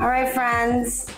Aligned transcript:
All 0.00 0.08
right, 0.08 0.32
friends. 0.32 1.14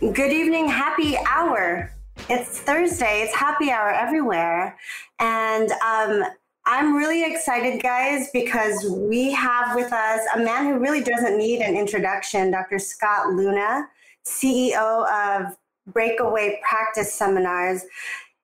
Good 0.00 0.32
evening, 0.32 0.66
happy 0.66 1.18
hour. 1.28 1.92
It's 2.30 2.58
Thursday, 2.58 3.20
it's 3.20 3.34
happy 3.34 3.70
hour 3.70 3.90
everywhere. 3.90 4.78
And 5.18 5.70
um, 5.72 6.24
I'm 6.64 6.96
really 6.96 7.30
excited, 7.30 7.82
guys, 7.82 8.30
because 8.32 8.82
we 8.90 9.30
have 9.32 9.76
with 9.76 9.92
us 9.92 10.22
a 10.34 10.38
man 10.38 10.64
who 10.64 10.78
really 10.78 11.02
doesn't 11.02 11.36
need 11.36 11.60
an 11.60 11.76
introduction, 11.76 12.50
Dr. 12.50 12.78
Scott 12.78 13.34
Leune, 13.34 13.86
CEO 14.26 15.06
of 15.12 15.54
Breakaway 15.92 16.62
Practice 16.66 17.12
Seminars. 17.12 17.84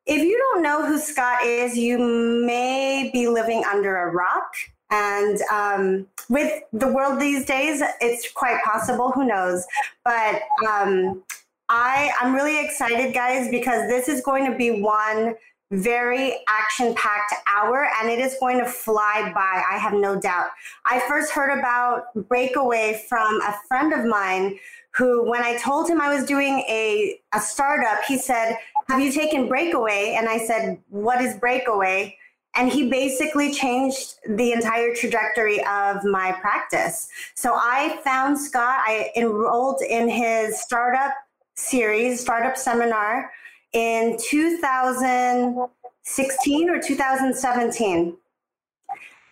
If 0.05 0.23
you 0.23 0.37
don't 0.37 0.63
know 0.63 0.85
who 0.85 0.99
Scott 0.99 1.43
is, 1.43 1.75
you 1.75 1.97
may 1.99 3.09
be 3.15 3.29
living 3.29 3.65
under 3.65 3.97
a 3.97 4.13
rock. 4.13 4.53
And 4.91 5.41
um, 5.53 6.07
with 6.29 6.63
the 6.73 6.89
world 6.89 7.21
these 7.21 7.45
days, 7.45 7.83
it's 8.01 8.31
quite 8.33 8.63
possible. 8.63 9.11
Who 9.13 9.27
knows? 9.27 9.67
But 10.05 10.43
um, 10.69 11.23
I, 11.69 12.13
I'm 12.21 12.35
really 12.35 12.65
excited, 12.65 13.15
guys, 13.15 13.51
because 13.51 13.89
this 13.89 14.09
is 14.09 14.21
going 14.21 14.51
to 14.51 14.57
be 14.57 14.83
one 14.83 15.35
very 15.71 16.37
action 16.49 16.95
packed 16.95 17.35
hour 17.49 17.89
and 18.01 18.11
it 18.11 18.19
is 18.19 18.37
going 18.39 18.59
to 18.59 18.67
fly 18.67 19.33
by. 19.35 19.63
I 19.71 19.79
have 19.79 19.95
no 19.95 20.21
doubt. 20.21 20.49
I 20.87 21.01
first 21.09 21.33
heard 21.33 21.59
about 21.59 22.05
Breakaway 22.29 23.03
from 23.09 23.41
a 23.43 23.55
friend 23.67 23.93
of 23.93 24.05
mine 24.05 24.59
who, 24.95 25.29
when 25.29 25.43
I 25.43 25.57
told 25.57 25.89
him 25.89 26.01
I 26.01 26.15
was 26.15 26.25
doing 26.25 26.61
a, 26.69 27.19
a 27.33 27.41
startup, 27.41 28.05
he 28.05 28.17
said, 28.17 28.57
Have 28.89 29.01
you 29.01 29.11
taken 29.11 29.49
Breakaway? 29.49 30.15
And 30.17 30.29
I 30.29 30.39
said, 30.39 30.79
What 30.91 31.21
is 31.21 31.37
Breakaway? 31.37 32.17
And 32.57 32.71
he 32.71 32.89
basically 32.89 33.53
changed 33.53 34.15
the 34.29 34.53
entire 34.53 34.95
trajectory 34.95 35.59
of 35.67 36.05
my 36.05 36.31
practice. 36.41 37.09
So 37.35 37.55
I 37.55 37.99
found 38.05 38.39
Scott, 38.39 38.79
I 38.87 39.11
enrolled 39.17 39.83
in 39.83 40.09
his 40.09 40.61
startup 40.61 41.15
series, 41.57 42.21
startup 42.21 42.57
seminar 42.57 43.33
in 43.73 44.17
2016 44.21 46.71
or 46.71 46.81
2017. 46.81 48.17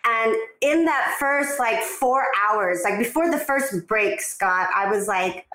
And 0.05 0.35
in 0.59 0.83
that 0.85 1.15
first 1.17 1.59
like 1.59 1.81
four 1.81 2.25
hours, 2.45 2.81
like 2.83 2.99
before 2.99 3.31
the 3.31 3.39
first 3.39 3.87
break, 3.87 4.19
Scott, 4.21 4.67
I 4.75 4.91
was 4.91 5.07
like, 5.07 5.45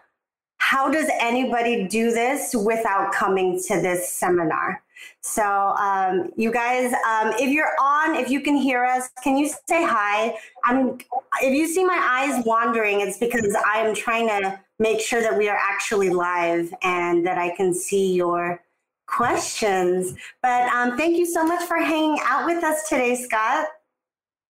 how 0.57 0.91
does 0.91 1.11
anybody 1.21 1.87
do 1.87 2.13
this 2.13 2.55
without 2.55 3.13
coming 3.13 3.61
to 3.69 3.79
this 3.81 4.11
seminar? 4.11 4.83
So, 5.21 5.43
um, 5.43 6.31
you 6.37 6.53
guys, 6.53 6.93
um, 6.93 7.33
if 7.39 7.51
you're 7.51 7.75
on, 7.81 8.15
if 8.15 8.31
you 8.31 8.41
can 8.41 8.57
hear 8.57 8.85
us, 8.85 9.09
can 9.23 9.37
you 9.37 9.49
say 9.69 9.85
hi? 9.85 10.37
I'm. 10.65 10.99
If 11.43 11.55
you 11.55 11.69
see 11.69 11.85
my 11.85 11.99
eyes 11.99 12.45
wandering, 12.45 13.01
it's 13.01 13.19
because 13.19 13.55
I 13.67 13.79
am 13.79 13.95
trying 13.95 14.29
to 14.29 14.59
make 14.79 15.01
sure 15.01 15.21
that 15.21 15.37
we 15.37 15.49
are 15.49 15.59
actually 15.61 16.11
live 16.11 16.73
and 16.83 17.27
that 17.27 17.39
I 17.39 17.55
can 17.57 17.75
see 17.75 18.15
your 18.15 18.63
questions. 19.07 20.15
But 20.43 20.69
um, 20.73 20.97
thank 20.97 21.17
you 21.17 21.27
so 21.27 21.45
much 21.45 21.65
for 21.65 21.77
hanging 21.77 22.19
out 22.25 22.47
with 22.47 22.63
us 22.63 22.89
today, 22.89 23.17
Scott. 23.17 23.67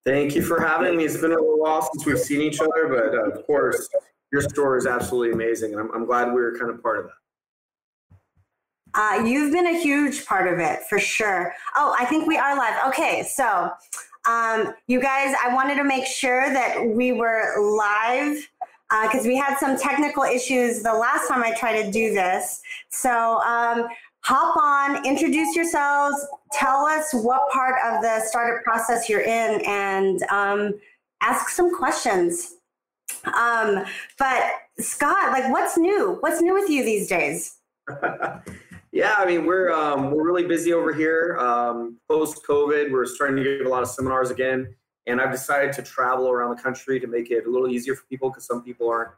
Thank 0.05 0.35
you 0.35 0.41
for 0.41 0.61
having 0.61 0.97
me. 0.97 1.05
It's 1.05 1.17
been 1.17 1.31
a 1.31 1.35
little 1.35 1.59
while 1.59 1.81
since 1.81 2.05
we've 2.05 2.19
seen 2.19 2.41
each 2.41 2.59
other, 2.61 2.87
but 2.87 3.13
uh, 3.13 3.31
of 3.31 3.45
course, 3.45 3.89
your 4.31 4.41
story 4.41 4.77
is 4.77 4.85
absolutely 4.85 5.33
amazing, 5.33 5.73
and 5.73 5.81
I'm, 5.81 5.91
I'm 5.93 6.05
glad 6.05 6.27
we 6.27 6.41
were 6.41 6.57
kind 6.57 6.71
of 6.71 6.81
part 6.81 6.99
of 6.99 7.05
that. 7.05 7.11
Uh, 8.93 9.23
you've 9.25 9.51
been 9.51 9.67
a 9.67 9.79
huge 9.79 10.25
part 10.25 10.51
of 10.51 10.59
it 10.59 10.81
for 10.89 10.99
sure. 10.99 11.53
Oh, 11.75 11.95
I 11.97 12.05
think 12.05 12.27
we 12.27 12.37
are 12.37 12.57
live. 12.57 12.75
Okay, 12.87 13.23
so 13.23 13.71
um, 14.27 14.73
you 14.87 15.01
guys, 15.01 15.35
I 15.43 15.53
wanted 15.53 15.75
to 15.75 15.83
make 15.83 16.05
sure 16.05 16.51
that 16.51 16.85
we 16.85 17.11
were 17.11 17.77
live 17.77 18.47
because 19.03 19.25
uh, 19.25 19.27
we 19.27 19.35
had 19.35 19.57
some 19.57 19.77
technical 19.77 20.23
issues 20.23 20.81
the 20.81 20.93
last 20.93 21.27
time 21.27 21.43
I 21.43 21.53
tried 21.53 21.83
to 21.83 21.91
do 21.91 22.13
this. 22.13 22.61
So 22.89 23.39
um, 23.41 23.87
hop 24.21 24.57
on, 24.57 25.05
introduce 25.05 25.55
yourselves, 25.55 26.25
tell 26.51 26.85
us 26.85 27.13
what 27.13 27.49
part 27.51 27.75
of 27.85 28.01
the 28.01 28.19
startup 28.21 28.63
process 28.63 29.07
you're 29.07 29.21
in, 29.21 29.61
and 29.65 30.23
um, 30.23 30.73
ask 31.21 31.49
some 31.49 31.75
questions. 31.75 32.55
Um, 33.25 33.85
but 34.17 34.51
Scott, 34.79 35.31
like, 35.31 35.51
what's 35.51 35.77
new? 35.77 36.17
What's 36.21 36.41
new 36.41 36.53
with 36.53 36.69
you 36.69 36.83
these 36.83 37.07
days? 37.07 37.57
yeah, 38.91 39.15
I 39.17 39.25
mean, 39.25 39.45
we're 39.45 39.71
um, 39.71 40.11
we're 40.11 40.25
really 40.25 40.45
busy 40.45 40.73
over 40.73 40.93
here. 40.93 41.37
Um, 41.39 41.97
Post 42.07 42.43
COVID, 42.47 42.91
we're 42.91 43.05
starting 43.05 43.37
to 43.37 43.43
give 43.43 43.65
a 43.65 43.69
lot 43.69 43.83
of 43.83 43.89
seminars 43.89 44.31
again, 44.31 44.73
and 45.05 45.21
I've 45.21 45.31
decided 45.31 45.73
to 45.73 45.83
travel 45.83 46.29
around 46.29 46.55
the 46.55 46.61
country 46.61 46.99
to 46.99 47.07
make 47.07 47.29
it 47.29 47.45
a 47.45 47.49
little 47.49 47.67
easier 47.69 47.95
for 47.95 48.05
people 48.07 48.29
because 48.29 48.45
some 48.45 48.63
people 48.63 48.89
aren't 48.89 49.11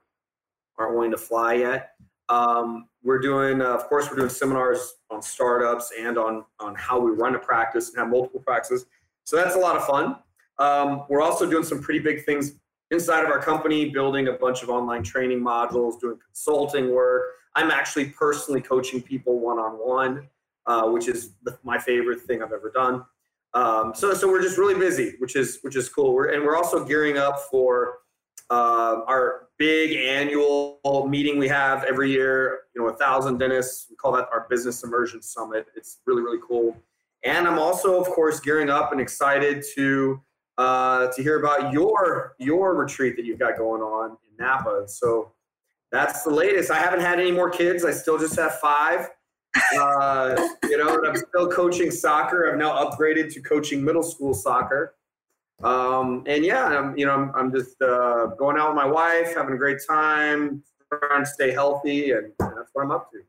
aren't 0.77 0.93
willing 0.93 1.11
to 1.11 1.17
fly 1.17 1.53
yet. 1.55 1.91
Um, 2.27 2.87
we're 3.03 3.19
doing, 3.19 3.61
uh, 3.61 3.65
of 3.65 3.85
course, 3.87 4.09
we're 4.09 4.15
doing 4.15 4.29
seminars 4.29 4.95
on 5.09 5.21
startups 5.21 5.91
and 5.97 6.17
on 6.17 6.43
on 6.59 6.75
how 6.75 6.99
we 6.99 7.11
run 7.11 7.35
a 7.35 7.39
practice 7.39 7.89
and 7.89 7.97
have 7.97 8.09
multiple 8.09 8.41
practices. 8.41 8.85
So 9.23 9.37
that's 9.37 9.55
a 9.55 9.59
lot 9.59 9.77
of 9.77 9.85
fun. 9.85 10.17
Um, 10.57 11.05
we're 11.09 11.21
also 11.21 11.49
doing 11.49 11.63
some 11.63 11.81
pretty 11.81 11.99
big 11.99 12.25
things 12.25 12.53
inside 12.91 13.23
of 13.23 13.31
our 13.31 13.39
company, 13.39 13.89
building 13.89 14.27
a 14.27 14.33
bunch 14.33 14.63
of 14.63 14.69
online 14.69 15.01
training 15.01 15.39
modules, 15.39 15.99
doing 15.99 16.17
consulting 16.25 16.93
work. 16.93 17.23
I'm 17.55 17.71
actually 17.71 18.05
personally 18.09 18.61
coaching 18.61 19.01
people 19.01 19.39
one 19.39 19.59
on 19.59 19.73
one, 19.73 20.29
which 20.91 21.07
is 21.07 21.31
my 21.63 21.77
favorite 21.77 22.21
thing 22.21 22.41
I've 22.41 22.53
ever 22.53 22.71
done. 22.73 23.03
Um, 23.53 23.93
so, 23.93 24.13
so 24.13 24.29
we're 24.29 24.41
just 24.41 24.57
really 24.57 24.75
busy, 24.75 25.15
which 25.19 25.35
is 25.35 25.59
which 25.61 25.75
is 25.75 25.89
cool. 25.89 26.13
We're, 26.13 26.29
and 26.33 26.43
we're 26.43 26.55
also 26.55 26.85
gearing 26.85 27.17
up 27.17 27.37
for 27.51 27.99
uh, 28.49 29.01
our 29.07 29.49
big 29.57 29.95
annual 29.95 30.79
meeting 31.09 31.37
we 31.37 31.47
have 31.49 31.83
every 31.83 32.11
year. 32.11 32.61
You 32.75 32.81
know, 32.81 32.89
a 32.89 32.95
thousand 32.95 33.39
dentists. 33.39 33.87
We 33.89 33.95
call 33.97 34.13
that 34.13 34.29
our 34.31 34.47
Business 34.49 34.83
Immersion 34.83 35.21
Summit. 35.21 35.67
It's 35.75 35.99
really 36.05 36.21
really 36.21 36.39
cool. 36.47 36.77
And 37.23 37.47
I'm 37.47 37.59
also, 37.59 37.99
of 37.99 38.07
course, 38.07 38.39
gearing 38.39 38.69
up 38.69 38.93
and 38.93 39.01
excited 39.01 39.63
to 39.75 40.21
uh, 40.57 41.07
to 41.07 41.21
hear 41.21 41.39
about 41.39 41.73
your 41.73 42.35
your 42.39 42.75
retreat 42.75 43.17
that 43.17 43.25
you've 43.25 43.39
got 43.39 43.57
going 43.57 43.81
on 43.81 44.11
in 44.11 44.45
Napa. 44.45 44.87
So 44.87 45.33
that's 45.91 46.23
the 46.23 46.29
latest. 46.29 46.71
I 46.71 46.79
haven't 46.79 47.01
had 47.01 47.19
any 47.19 47.31
more 47.31 47.49
kids. 47.49 47.83
I 47.83 47.91
still 47.91 48.17
just 48.17 48.35
have 48.37 48.59
five. 48.59 49.09
Uh, 49.77 50.47
you 50.63 50.77
know, 50.77 50.95
and 50.95 51.07
I'm 51.07 51.15
still 51.15 51.49
coaching 51.49 51.91
soccer. 51.91 52.49
I've 52.49 52.57
now 52.57 52.85
upgraded 52.85 53.33
to 53.33 53.41
coaching 53.41 53.83
middle 53.83 54.03
school 54.03 54.33
soccer. 54.33 54.95
Um, 55.63 56.23
and 56.25 56.43
yeah, 56.43 56.65
I'm, 56.65 56.97
you 56.97 57.05
know, 57.05 57.13
I'm, 57.13 57.35
I'm 57.35 57.51
just 57.51 57.79
uh, 57.81 58.27
going 58.37 58.57
out 58.57 58.69
with 58.69 58.75
my 58.75 58.87
wife, 58.87 59.35
having 59.35 59.53
a 59.53 59.57
great 59.57 59.77
time, 59.87 60.63
trying 60.91 61.23
to 61.23 61.29
stay 61.29 61.51
healthy, 61.51 62.11
and, 62.11 62.31
and 62.39 62.57
that's 62.57 62.69
what 62.73 62.83
I'm 62.83 62.91
up 62.91 63.11
to. 63.11 63.19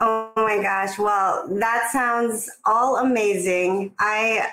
Oh 0.00 0.32
my 0.36 0.60
gosh! 0.60 0.98
Well, 0.98 1.46
that 1.60 1.90
sounds 1.92 2.50
all 2.64 2.96
amazing. 2.96 3.94
I 4.00 4.48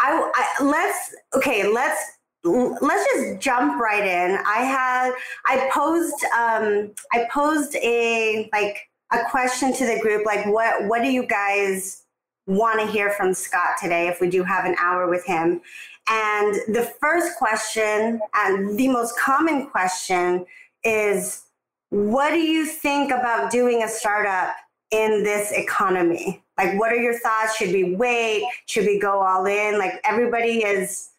I, 0.00 0.30
I 0.34 0.64
let's 0.64 1.14
okay, 1.36 1.70
let's 1.70 2.18
let's 2.44 3.04
just 3.14 3.40
jump 3.40 3.80
right 3.80 4.04
in. 4.04 4.38
I 4.46 4.58
had 4.58 5.12
I 5.46 5.68
posed 5.72 6.24
um 6.36 6.92
I 7.12 7.26
posed 7.30 7.74
a 7.76 8.48
like 8.52 8.78
a 9.12 9.24
question 9.30 9.72
to 9.72 9.86
the 9.86 9.98
group 10.00 10.26
like 10.26 10.46
what 10.46 10.84
what 10.84 11.02
do 11.02 11.10
you 11.10 11.26
guys 11.26 12.02
want 12.46 12.80
to 12.80 12.86
hear 12.86 13.10
from 13.10 13.32
Scott 13.32 13.76
today 13.80 14.08
if 14.08 14.20
we 14.20 14.28
do 14.28 14.42
have 14.42 14.64
an 14.64 14.76
hour 14.78 15.08
with 15.08 15.24
him? 15.24 15.62
And 16.08 16.54
the 16.68 16.92
first 17.00 17.38
question 17.38 18.20
and 18.34 18.78
the 18.78 18.88
most 18.88 19.18
common 19.18 19.66
question 19.68 20.44
is 20.82 21.44
what 21.88 22.30
do 22.30 22.40
you 22.40 22.66
think 22.66 23.10
about 23.10 23.50
doing 23.50 23.82
a 23.82 23.88
startup 23.88 24.54
in 24.90 25.22
this 25.22 25.52
economy? 25.52 26.42
Like, 26.58 26.78
what 26.78 26.92
are 26.92 26.96
your 26.96 27.18
thoughts? 27.18 27.56
Should 27.56 27.72
we 27.72 27.94
wait? 27.94 28.44
Should 28.66 28.86
we 28.86 28.98
go 28.98 29.22
all 29.22 29.46
in? 29.46 29.78
Like, 29.78 30.00
everybody 30.04 30.64
is 30.64 31.10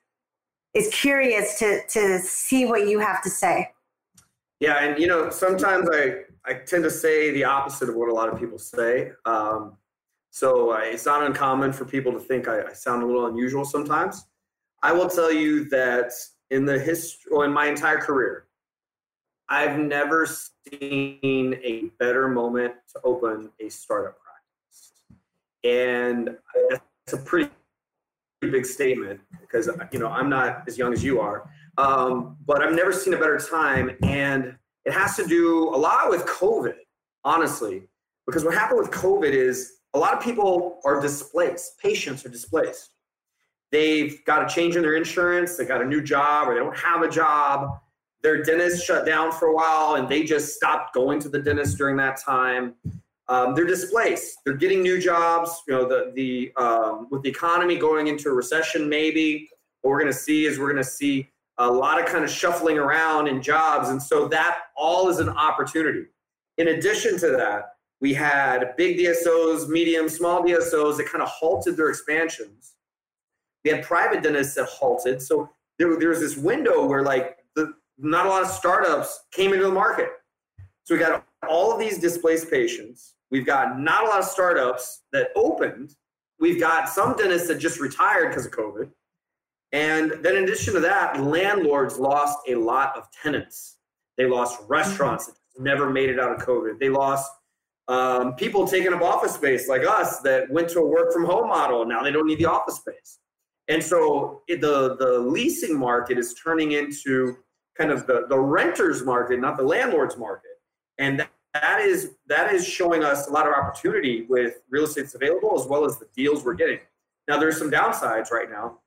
is 0.76 0.90
curious 0.90 1.58
to 1.60 1.82
to 1.88 2.20
see 2.20 2.66
what 2.66 2.88
you 2.88 3.00
have 3.00 3.24
to 3.24 3.30
say. 3.30 3.72
Yeah, 4.60 4.84
and 4.84 5.00
you 5.00 5.08
know, 5.08 5.30
sometimes 5.30 5.90
I 5.92 6.24
I 6.46 6.54
tend 6.54 6.84
to 6.84 6.92
say 6.92 7.32
the 7.32 7.46
opposite 7.46 7.90
of 7.90 7.96
what 7.96 8.10
a 8.10 8.14
lot 8.14 8.30
of 8.30 8.40
people 8.40 8.60
say. 8.60 9.12
Um, 9.26 9.78
so 10.30 10.74
uh, 10.74 10.82
it's 10.84 11.06
not 11.06 11.24
uncommon 11.24 11.72
for 11.72 11.86
people 11.86 12.12
to 12.12 12.20
think 12.20 12.48
I, 12.48 12.64
I, 12.64 12.74
sound 12.74 13.02
a 13.02 13.06
little 13.06 13.28
unusual 13.28 13.64
sometimes. 13.64 14.26
I 14.84 14.92
will 14.92 15.10
tell 15.10 15.32
you 15.32 15.64
that 15.70 16.12
in 16.52 16.66
the 16.66 16.78
history, 16.78 17.32
well, 17.32 17.44
in 17.44 17.54
my 17.54 17.68
entire 17.68 17.98
career, 17.98 18.48
I've 19.48 19.80
never 19.80 20.28
seen 20.28 21.60
a 21.64 21.90
better 22.00 22.28
moment 22.28 22.74
to 22.94 23.02
open 23.06 23.50
a 23.62 23.70
startup 23.70 24.18
practice, 24.20 24.92
and 25.64 26.38
that's 26.70 27.14
a 27.14 27.18
pretty 27.18 27.50
big 28.52 28.66
statement 28.66 29.20
because 29.42 29.70
you 29.92 30.00
know 30.00 30.08
I'm 30.08 30.30
not 30.30 30.64
as 30.68 30.78
young 30.78 30.94
as 30.94 31.04
you 31.04 31.20
are, 31.20 31.50
um, 31.78 32.38
but 32.46 32.62
I've 32.62 32.74
never 32.76 32.92
seen 32.92 33.14
a 33.14 33.18
better 33.18 33.38
time, 33.38 33.92
and 34.04 34.56
it 34.86 34.94
has 34.94 35.16
to 35.18 35.26
do 35.26 35.70
a 35.70 35.78
lot 35.78 36.10
with 36.10 36.26
COVID, 36.26 36.76
honestly, 37.24 37.84
because 38.28 38.44
what 38.44 38.54
happened 38.54 38.80
with 38.80 38.92
COVID 38.92 39.32
is 39.32 39.74
a 39.94 40.00
lot 40.00 40.14
of 40.14 40.22
people 40.22 40.80
are 40.86 41.00
displaced. 41.02 41.80
Patients 41.80 42.26
are 42.26 42.30
displaced. 42.30 42.92
They've 43.72 44.24
got 44.26 44.44
a 44.50 44.54
change 44.54 44.76
in 44.76 44.82
their 44.84 44.96
insurance. 44.96 45.58
They 45.58 45.66
got 45.66 45.82
a 45.82 45.86
new 45.86 46.02
job, 46.02 46.48
or 46.48 46.54
they 46.54 46.60
don't 46.60 46.78
have 46.78 47.02
a 47.02 47.10
job. 47.10 47.80
their 48.26 48.42
dentist 48.42 48.84
shut 48.84 49.06
down 49.06 49.32
for 49.32 49.50
a 49.50 49.54
while 49.54 49.96
and 49.96 50.10
they 50.10 50.24
just 50.24 50.56
stopped 50.56 50.96
going 50.96 51.20
to 51.20 51.30
the 51.30 51.38
dentist 51.40 51.78
during 51.78 51.96
that 51.96 52.20
time. 52.20 52.74
Um, 53.28 53.56
they're 53.56 53.66
displaced. 53.66 54.40
They're 54.44 54.54
getting 54.56 54.84
new 54.84 55.00
jobs. 55.00 55.52
You 55.68 55.74
know, 55.74 55.88
the 55.88 56.12
the 56.16 56.52
um, 56.62 57.08
with 57.10 57.24
the 57.24 57.30
economy 57.30 57.78
going 57.78 58.08
into 58.08 58.30
a 58.30 58.34
recession, 58.34 58.88
maybe 58.88 59.50
what 59.82 59.92
we're 59.92 60.00
going 60.00 60.12
to 60.12 60.18
see 60.18 60.46
is 60.46 60.60
we're 60.60 60.72
going 60.72 60.84
to 60.84 60.90
see 60.90 61.30
a 61.58 61.70
lot 61.70 62.00
of 62.00 62.06
kind 62.06 62.24
of 62.24 62.30
shuffling 62.30 62.78
around 62.78 63.28
in 63.28 63.42
jobs, 63.42 63.90
and 63.90 64.02
so 64.02 64.28
that 64.28 64.58
all 64.76 65.10
is 65.10 65.20
an 65.20 65.30
opportunity. 65.30 66.06
In 66.58 66.70
addition 66.70 67.18
to 67.20 67.32
that, 67.32 67.76
we 68.02 68.14
had 68.14 68.76
big 68.78 68.98
DSOs, 68.98 69.68
medium, 69.68 70.10
small 70.10 70.44
DSOs 70.44 70.98
that 70.98 71.08
kind 71.08 71.24
of 71.24 71.30
halted 71.30 71.78
their 71.78 71.90
expansions. 71.90 72.76
We 73.64 73.72
had 73.72 73.84
private 73.84 74.22
dentists 74.22 74.56
that 74.56 74.66
halted. 74.66 75.22
So 75.22 75.50
there, 75.80 75.88
was 75.88 76.20
this 76.20 76.38
window 76.38 76.86
where 76.86 77.04
like 77.04 77.38
the, 77.56 77.74
not 77.98 78.26
a 78.26 78.30
lot 78.30 78.44
of 78.44 78.50
startups 78.50 79.22
came 79.32 79.54
into 79.54 79.66
the 79.66 79.72
market. 79.72 80.10
So 80.84 80.94
we 80.94 81.00
got 81.00 81.26
all 81.50 81.74
of 81.74 81.80
these 81.80 81.98
displaced 81.98 82.50
patients. 82.50 83.15
We've 83.32 83.46
got 83.46 83.80
not 83.80 84.06
a 84.06 84.08
lot 84.08 84.20
of 84.20 84.26
startups 84.26 85.04
that 85.12 85.30
opened. 85.36 85.96
We've 86.40 86.60
got 86.60 86.90
some 86.90 87.16
dentists 87.16 87.48
that 87.48 87.60
just 87.60 87.80
retired 87.80 88.30
because 88.30 88.46
of 88.46 88.52
COVID. 88.52 88.90
And 89.72 90.12
then 90.22 90.38
in 90.38 90.44
addition 90.44 90.74
to 90.76 90.80
that, 90.82 91.22
landlords 91.22 91.98
lost 91.98 92.40
a 92.48 92.56
lot 92.56 92.96
of 92.96 93.08
tenants. 93.12 93.78
They 94.18 94.26
lost 94.26 94.62
restaurants 94.68 95.28
that 95.28 95.36
never 95.58 95.90
made 95.90 96.10
it 96.10 96.20
out 96.20 96.32
of 96.32 96.46
COVID. 96.46 96.80
They 96.80 96.90
lost 96.90 97.30
um, 97.88 98.36
people 98.36 98.68
taking 98.68 98.94
up 98.94 99.02
office 99.02 99.34
space 99.34 99.68
like 99.68 99.86
us 99.86 100.20
that 100.22 100.50
went 100.50 100.70
to 100.70 100.80
a 100.80 100.86
work 100.88 101.12
from 101.12 101.26
home 101.26 101.50
model. 101.50 101.86
Now 101.86 102.02
they 102.04 102.12
don't 102.12 102.28
need 102.28 102.40
the 102.40 102.46
office 102.46 102.78
space. 102.78 103.20
And 103.68 103.84
so 103.84 104.42
it, 104.48 104.62
the, 104.62 104.96
the 104.98 105.20
leasing 105.20 105.78
market 105.78 106.18
is 106.18 106.34
turning 106.36 106.74
into 106.74 107.38
kind 107.78 107.92
of 107.92 108.08
the, 108.08 108.26
the 108.30 108.40
renters 108.40 109.04
market, 109.04 109.40
not 109.40 109.58
the 109.58 109.64
landlord's 109.64 110.18
market. 110.18 110.52
And 110.98 111.20
that, 111.20 111.30
that 111.62 111.80
is 111.80 112.12
that 112.28 112.54
is 112.54 112.68
showing 112.68 113.04
us 113.04 113.28
a 113.28 113.32
lot 113.32 113.48
of 113.48 113.54
opportunity 113.54 114.26
with 114.28 114.62
real 114.70 114.84
estate 114.84 115.04
that's 115.04 115.16
available 115.16 115.58
as 115.60 115.66
well 115.68 115.86
as 115.86 115.98
the 115.98 116.08
deals 116.16 116.44
we're 116.44 116.54
getting. 116.54 116.80
Now 117.28 117.40
there's 117.40 117.58
some 117.58 117.72
downsides 117.72 118.32
right 118.32 118.50
now. 118.50 118.80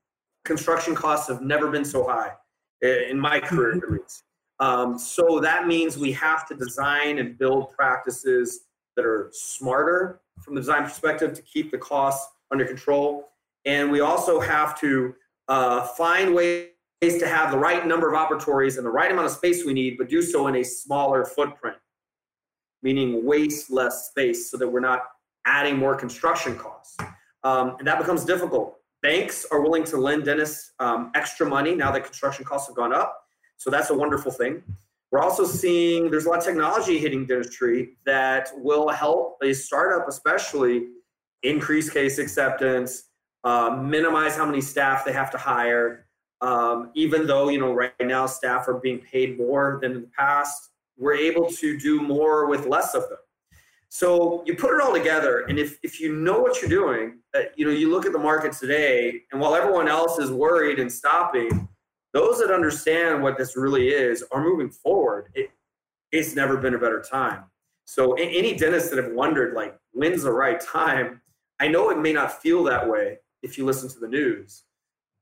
Construction 0.44 0.94
costs 0.94 1.28
have 1.28 1.40
never 1.40 1.70
been 1.70 1.84
so 1.84 2.06
high 2.06 2.32
in 2.82 3.18
my 3.18 3.40
career 3.40 3.72
at 3.72 3.90
least. 3.90 4.24
Um, 4.60 4.98
so 4.98 5.40
that 5.40 5.66
means 5.66 5.96
we 5.96 6.12
have 6.12 6.46
to 6.48 6.54
design 6.54 7.18
and 7.18 7.38
build 7.38 7.70
practices 7.72 8.60
that 8.96 9.04
are 9.04 9.30
smarter 9.32 10.20
from 10.42 10.54
the 10.54 10.60
design 10.60 10.84
perspective 10.84 11.32
to 11.34 11.42
keep 11.42 11.70
the 11.70 11.78
costs 11.78 12.34
under 12.50 12.64
control. 12.64 13.28
And 13.64 13.90
we 13.90 14.00
also 14.00 14.40
have 14.40 14.78
to 14.80 15.14
uh, 15.48 15.86
find 15.88 16.34
ways 16.34 16.68
to 17.00 17.28
have 17.28 17.52
the 17.52 17.58
right 17.58 17.86
number 17.86 18.12
of 18.12 18.18
operatories 18.18 18.76
and 18.76 18.84
the 18.84 18.90
right 18.90 19.10
amount 19.10 19.26
of 19.26 19.32
space 19.32 19.64
we 19.64 19.72
need, 19.72 19.96
but 19.96 20.08
do 20.08 20.20
so 20.22 20.48
in 20.48 20.56
a 20.56 20.64
smaller 20.64 21.24
footprint, 21.24 21.76
meaning 22.82 23.24
waste 23.24 23.70
less 23.70 24.08
space 24.08 24.50
so 24.50 24.56
that 24.56 24.68
we're 24.68 24.80
not 24.80 25.02
adding 25.46 25.76
more 25.76 25.94
construction 25.94 26.56
costs. 26.56 26.96
Um, 27.44 27.76
and 27.78 27.86
that 27.86 27.98
becomes 27.98 28.24
difficult. 28.24 28.76
Banks 29.02 29.46
are 29.50 29.60
willing 29.60 29.84
to 29.84 29.96
lend 29.96 30.24
dentists 30.24 30.72
um, 30.80 31.10
extra 31.14 31.48
money 31.48 31.74
now 31.74 31.90
that 31.92 32.04
construction 32.04 32.44
costs 32.44 32.68
have 32.68 32.76
gone 32.76 32.92
up. 32.92 33.16
So 33.56 33.70
that's 33.70 33.90
a 33.90 33.94
wonderful 33.94 34.32
thing. 34.32 34.62
We're 35.10 35.20
also 35.22 35.44
seeing 35.44 36.10
there's 36.10 36.26
a 36.26 36.28
lot 36.28 36.38
of 36.38 36.44
technology 36.44 36.98
hitting 36.98 37.24
dentistry 37.26 37.96
that 38.04 38.50
will 38.56 38.88
help 38.88 39.38
a 39.42 39.52
startup, 39.52 40.06
especially, 40.08 40.88
increase 41.42 41.88
case 41.88 42.18
acceptance, 42.18 43.04
uh, 43.44 43.70
minimize 43.82 44.36
how 44.36 44.44
many 44.44 44.60
staff 44.60 45.04
they 45.04 45.12
have 45.12 45.30
to 45.30 45.38
hire. 45.38 46.06
Um, 46.40 46.90
even 46.94 47.26
though 47.26 47.48
you 47.48 47.58
know 47.58 47.72
right 47.72 47.92
now 48.00 48.26
staff 48.26 48.68
are 48.68 48.78
being 48.78 48.98
paid 48.98 49.38
more 49.38 49.78
than 49.82 49.92
in 49.92 50.00
the 50.02 50.10
past, 50.16 50.70
we're 50.98 51.14
able 51.14 51.48
to 51.48 51.78
do 51.78 52.02
more 52.02 52.46
with 52.48 52.66
less 52.66 52.94
of 52.94 53.02
them. 53.08 53.18
So 53.88 54.42
you 54.44 54.54
put 54.54 54.74
it 54.74 54.82
all 54.82 54.92
together, 54.92 55.46
and 55.48 55.58
if 55.58 55.78
if 55.82 55.98
you 55.98 56.14
know 56.14 56.38
what 56.38 56.60
you're 56.60 56.68
doing, 56.68 57.20
uh, 57.34 57.44
you 57.56 57.64
know 57.64 57.72
you 57.72 57.90
look 57.90 58.04
at 58.04 58.12
the 58.12 58.18
market 58.18 58.52
today, 58.52 59.22
and 59.32 59.40
while 59.40 59.54
everyone 59.54 59.88
else 59.88 60.18
is 60.18 60.30
worried 60.30 60.78
and 60.78 60.92
stopping 60.92 61.68
those 62.14 62.38
that 62.38 62.50
understand 62.50 63.22
what 63.22 63.36
this 63.36 63.56
really 63.56 63.88
is 63.88 64.24
are 64.32 64.42
moving 64.42 64.70
forward. 64.70 65.30
It, 65.34 65.50
it's 66.10 66.34
never 66.34 66.56
been 66.56 66.74
a 66.74 66.78
better 66.78 67.02
time. 67.02 67.44
So 67.84 68.14
any 68.14 68.54
dentists 68.56 68.90
that 68.90 69.02
have 69.02 69.12
wondered, 69.12 69.54
like, 69.54 69.78
when's 69.92 70.22
the 70.22 70.32
right 70.32 70.60
time? 70.60 71.20
I 71.60 71.68
know 71.68 71.90
it 71.90 71.98
may 71.98 72.12
not 72.12 72.40
feel 72.40 72.62
that 72.64 72.88
way 72.88 73.18
if 73.42 73.58
you 73.58 73.64
listen 73.64 73.88
to 73.90 73.98
the 73.98 74.08
news, 74.08 74.64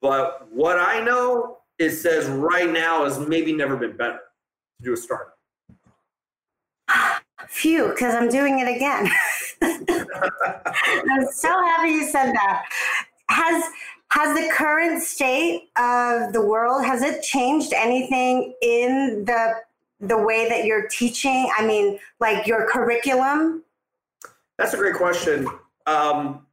but 0.01 0.47
what 0.51 0.79
I 0.79 1.01
know 1.01 1.59
it 1.79 1.91
says 1.91 2.29
right 2.29 2.71
now 2.71 3.05
has 3.05 3.19
maybe 3.19 3.53
never 3.53 3.77
been 3.77 3.97
better 3.97 4.21
to 4.79 4.85
do 4.85 4.93
a 4.93 4.97
startup. 4.97 5.36
Phew, 7.49 7.89
because 7.89 8.15
I'm 8.15 8.29
doing 8.29 8.59
it 8.59 8.69
again. 8.69 9.09
I'm 11.11 11.27
so 11.33 11.49
happy 11.49 11.91
you 11.91 12.09
said 12.09 12.33
that. 12.33 12.65
Has 13.29 13.65
has 14.13 14.37
the 14.37 14.49
current 14.53 15.03
state 15.03 15.69
of 15.77 16.33
the 16.33 16.41
world 16.41 16.85
has 16.85 17.03
it 17.03 17.23
changed 17.23 17.73
anything 17.73 18.55
in 18.63 19.25
the 19.25 19.55
the 20.01 20.17
way 20.17 20.49
that 20.49 20.65
you're 20.65 20.89
teaching 20.89 21.51
i 21.57 21.67
mean 21.67 21.99
like 22.21 22.47
your 22.47 22.69
curriculum 22.71 23.63
that's 24.59 24.75
a 24.75 24.77
great 24.77 24.95
question 24.95 25.49
um, 25.87 26.47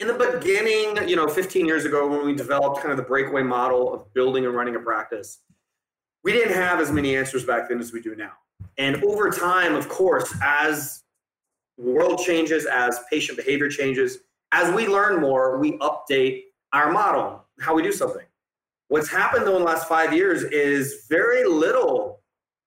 in 0.00 0.06
the 0.06 0.14
beginning 0.14 1.08
you 1.08 1.16
know 1.16 1.28
15 1.28 1.66
years 1.66 1.84
ago 1.84 2.06
when 2.08 2.24
we 2.24 2.34
developed 2.34 2.78
kind 2.78 2.90
of 2.90 2.96
the 2.96 3.02
breakaway 3.02 3.42
model 3.42 3.92
of 3.92 4.12
building 4.14 4.46
and 4.46 4.54
running 4.54 4.76
a 4.76 4.80
practice 4.80 5.40
we 6.24 6.32
didn't 6.32 6.54
have 6.54 6.80
as 6.80 6.90
many 6.90 7.16
answers 7.16 7.44
back 7.44 7.68
then 7.68 7.80
as 7.80 7.92
we 7.92 8.00
do 8.00 8.14
now 8.14 8.32
and 8.78 9.02
over 9.04 9.30
time 9.30 9.74
of 9.74 9.88
course 9.88 10.32
as 10.42 11.02
world 11.76 12.18
changes 12.18 12.66
as 12.66 13.00
patient 13.10 13.36
behavior 13.36 13.68
changes 13.68 14.18
as 14.52 14.72
we 14.74 14.86
learn 14.88 15.20
more 15.20 15.58
we 15.58 15.78
update 15.78 16.42
our 16.72 16.90
model, 16.90 17.44
how 17.60 17.74
we 17.74 17.82
do 17.82 17.92
something. 17.92 18.24
What's 18.88 19.08
happened 19.08 19.46
though 19.46 19.56
in 19.56 19.62
the 19.62 19.66
last 19.66 19.88
five 19.88 20.12
years 20.12 20.44
is 20.44 21.06
very 21.08 21.46
little 21.46 22.20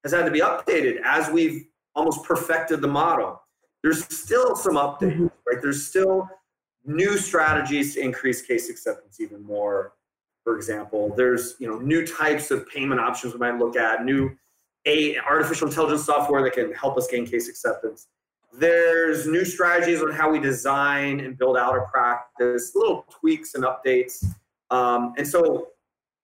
has 0.03 0.11
had 0.11 0.25
to 0.25 0.31
be 0.31 0.39
updated 0.39 0.99
as 1.03 1.29
we've 1.29 1.65
almost 1.95 2.23
perfected 2.23 2.81
the 2.81 2.87
model. 2.87 3.41
There's 3.83 4.03
still 4.15 4.55
some 4.55 4.75
updates, 4.75 5.13
mm-hmm. 5.13 5.27
right? 5.47 5.61
There's 5.61 5.85
still 5.85 6.27
new 6.85 7.17
strategies 7.17 7.95
to 7.95 8.01
increase 8.01 8.41
case 8.41 8.69
acceptance 8.69 9.19
even 9.19 9.43
more. 9.43 9.93
For 10.43 10.55
example, 10.55 11.13
there's 11.15 11.55
you 11.59 11.67
know 11.67 11.79
new 11.79 12.05
types 12.05 12.51
of 12.51 12.67
payment 12.67 12.99
options 12.99 13.33
we 13.33 13.39
might 13.39 13.57
look 13.57 13.75
at, 13.75 14.05
new 14.05 14.35
a 14.85 15.17
artificial 15.19 15.67
intelligence 15.67 16.05
software 16.05 16.43
that 16.43 16.53
can 16.53 16.73
help 16.73 16.97
us 16.97 17.07
gain 17.07 17.25
case 17.25 17.47
acceptance. 17.49 18.07
There's 18.53 19.27
new 19.27 19.45
strategies 19.45 20.01
on 20.01 20.11
how 20.11 20.29
we 20.29 20.39
design 20.39 21.21
and 21.21 21.37
build 21.37 21.57
out 21.57 21.77
a 21.77 21.81
practice, 21.91 22.71
little 22.75 23.05
tweaks 23.09 23.55
and 23.55 23.63
updates. 23.63 24.25
Um, 24.69 25.13
and 25.17 25.27
so 25.27 25.67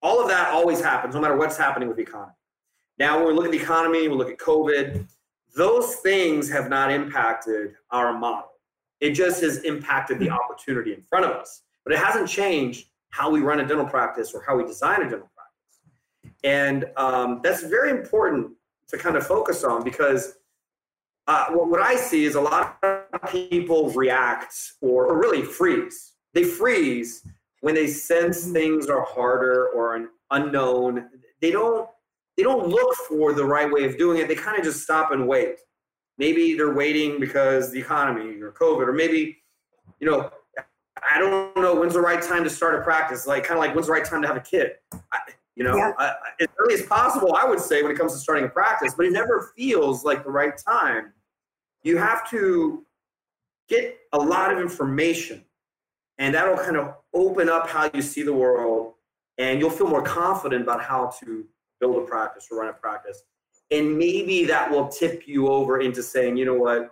all 0.01 0.21
of 0.21 0.27
that 0.27 0.49
always 0.49 0.81
happens, 0.81 1.15
no 1.15 1.21
matter 1.21 1.37
what's 1.37 1.57
happening 1.57 1.87
with 1.87 1.97
the 1.97 2.03
economy. 2.03 2.33
Now, 2.99 3.17
when 3.19 3.27
we 3.27 3.33
look 3.33 3.45
at 3.45 3.51
the 3.51 3.61
economy, 3.61 4.07
we 4.07 4.15
look 4.15 4.29
at 4.29 4.37
COVID, 4.37 5.07
those 5.55 5.95
things 5.97 6.49
have 6.49 6.69
not 6.69 6.91
impacted 6.91 7.75
our 7.91 8.17
model. 8.17 8.49
It 8.99 9.11
just 9.11 9.41
has 9.41 9.59
impacted 9.59 10.19
the 10.19 10.29
opportunity 10.29 10.93
in 10.93 11.01
front 11.01 11.25
of 11.25 11.31
us. 11.31 11.61
But 11.83 11.93
it 11.93 11.99
hasn't 11.99 12.27
changed 12.27 12.87
how 13.09 13.29
we 13.29 13.39
run 13.39 13.59
a 13.59 13.65
dental 13.65 13.85
practice 13.85 14.33
or 14.33 14.43
how 14.45 14.57
we 14.57 14.65
design 14.65 15.01
a 15.01 15.09
dental 15.09 15.19
practice. 15.19 15.36
And 16.43 16.85
um, 16.97 17.41
that's 17.43 17.63
very 17.63 17.89
important 17.89 18.51
to 18.89 18.97
kind 18.97 19.15
of 19.15 19.25
focus 19.25 19.63
on 19.63 19.83
because 19.83 20.35
uh, 21.27 21.47
what, 21.47 21.69
what 21.69 21.81
I 21.81 21.95
see 21.95 22.25
is 22.25 22.35
a 22.35 22.41
lot 22.41 22.77
of 22.83 23.29
people 23.29 23.89
react 23.91 24.55
or, 24.81 25.07
or 25.07 25.19
really 25.19 25.41
freeze. 25.41 26.13
They 26.33 26.43
freeze 26.43 27.25
when 27.61 27.75
they 27.75 27.87
sense 27.87 28.43
mm-hmm. 28.43 28.53
things 28.53 28.87
are 28.87 29.03
harder 29.03 29.69
or 29.69 29.95
an 29.95 30.09
unknown. 30.31 31.09
They 31.41 31.51
don't 31.51 31.89
they 32.37 32.43
don't 32.43 32.67
look 32.67 32.93
for 33.09 33.33
the 33.33 33.43
right 33.43 33.71
way 33.71 33.83
of 33.83 33.97
doing 33.97 34.19
it. 34.19 34.27
They 34.27 34.35
kind 34.35 34.57
of 34.59 34.63
just 34.63 34.83
stop 34.83 35.11
and 35.11 35.27
wait. 35.27 35.55
Maybe 36.19 36.53
they're 36.53 36.73
waiting 36.73 37.19
because 37.19 37.71
the 37.71 37.79
economy 37.79 38.39
or 38.41 38.51
COVID, 38.51 38.87
or 38.87 38.93
maybe, 38.93 39.37
you 39.99 40.09
know, 40.09 40.29
I 41.11 41.17
don't 41.17 41.55
know 41.57 41.75
when's 41.75 41.93
the 41.93 42.01
right 42.01 42.21
time 42.21 42.43
to 42.43 42.49
start 42.49 42.75
a 42.75 42.81
practice. 42.81 43.25
Like 43.25 43.43
kind 43.43 43.57
of 43.57 43.65
like 43.65 43.73
when's 43.73 43.87
the 43.87 43.93
right 43.93 44.05
time 44.05 44.21
to 44.21 44.27
have 44.27 44.37
a 44.37 44.41
kid. 44.41 44.73
I, 45.11 45.19
you 45.57 45.63
know, 45.63 45.75
yeah. 45.75 45.91
I, 45.97 46.13
as 46.39 46.47
early 46.59 46.75
as 46.75 46.83
possible, 46.83 47.33
I 47.35 47.43
would 47.43 47.59
say 47.59 47.81
when 47.81 47.91
it 47.91 47.97
comes 47.97 48.13
to 48.13 48.19
starting 48.19 48.45
a 48.45 48.49
practice, 48.49 48.93
but 48.95 49.07
it 49.07 49.11
never 49.11 49.51
feels 49.57 50.05
like 50.05 50.23
the 50.23 50.29
right 50.29 50.53
time. 50.55 51.13
You 51.81 51.97
have 51.97 52.29
to 52.29 52.85
get 53.67 53.97
a 54.13 54.19
lot 54.19 54.53
of 54.53 54.59
information 54.59 55.43
and 56.19 56.35
that'll 56.35 56.57
kind 56.57 56.77
of 56.77 56.93
open 57.15 57.49
up 57.49 57.67
how 57.67 57.89
you 57.91 58.03
see 58.03 58.21
the 58.21 58.33
world 58.33 58.93
and 59.39 59.59
you'll 59.59 59.71
feel 59.71 59.87
more 59.87 60.03
confident 60.03 60.61
about 60.61 60.79
how 60.79 61.11
to 61.21 61.43
build 61.79 61.97
a 61.97 62.05
practice 62.05 62.47
or 62.51 62.59
run 62.59 62.69
a 62.69 62.73
practice. 62.73 63.23
And 63.71 63.97
maybe 63.97 64.45
that 64.45 64.69
will 64.69 64.87
tip 64.87 65.27
you 65.27 65.47
over 65.47 65.81
into 65.81 66.03
saying 66.03 66.37
you 66.37 66.45
know 66.45 66.53
what? 66.53 66.91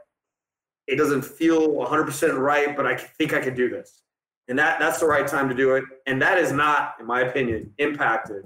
It 0.88 0.96
doesn't 0.96 1.24
feel 1.24 1.70
100% 1.70 2.38
right 2.38 2.76
but 2.76 2.88
i 2.88 2.96
think 2.96 3.32
i 3.34 3.40
can 3.40 3.54
do 3.54 3.70
this. 3.70 4.02
And 4.48 4.58
that 4.58 4.80
that's 4.80 5.00
the 5.00 5.06
right 5.06 5.28
time 5.28 5.50
to 5.50 5.56
do 5.56 5.76
it 5.76 5.84
and 6.08 6.20
that 6.20 6.40
is 6.40 6.52
not 6.52 6.96
in 7.00 7.06
my 7.06 7.22
opinion 7.22 7.72
impacted 7.78 8.44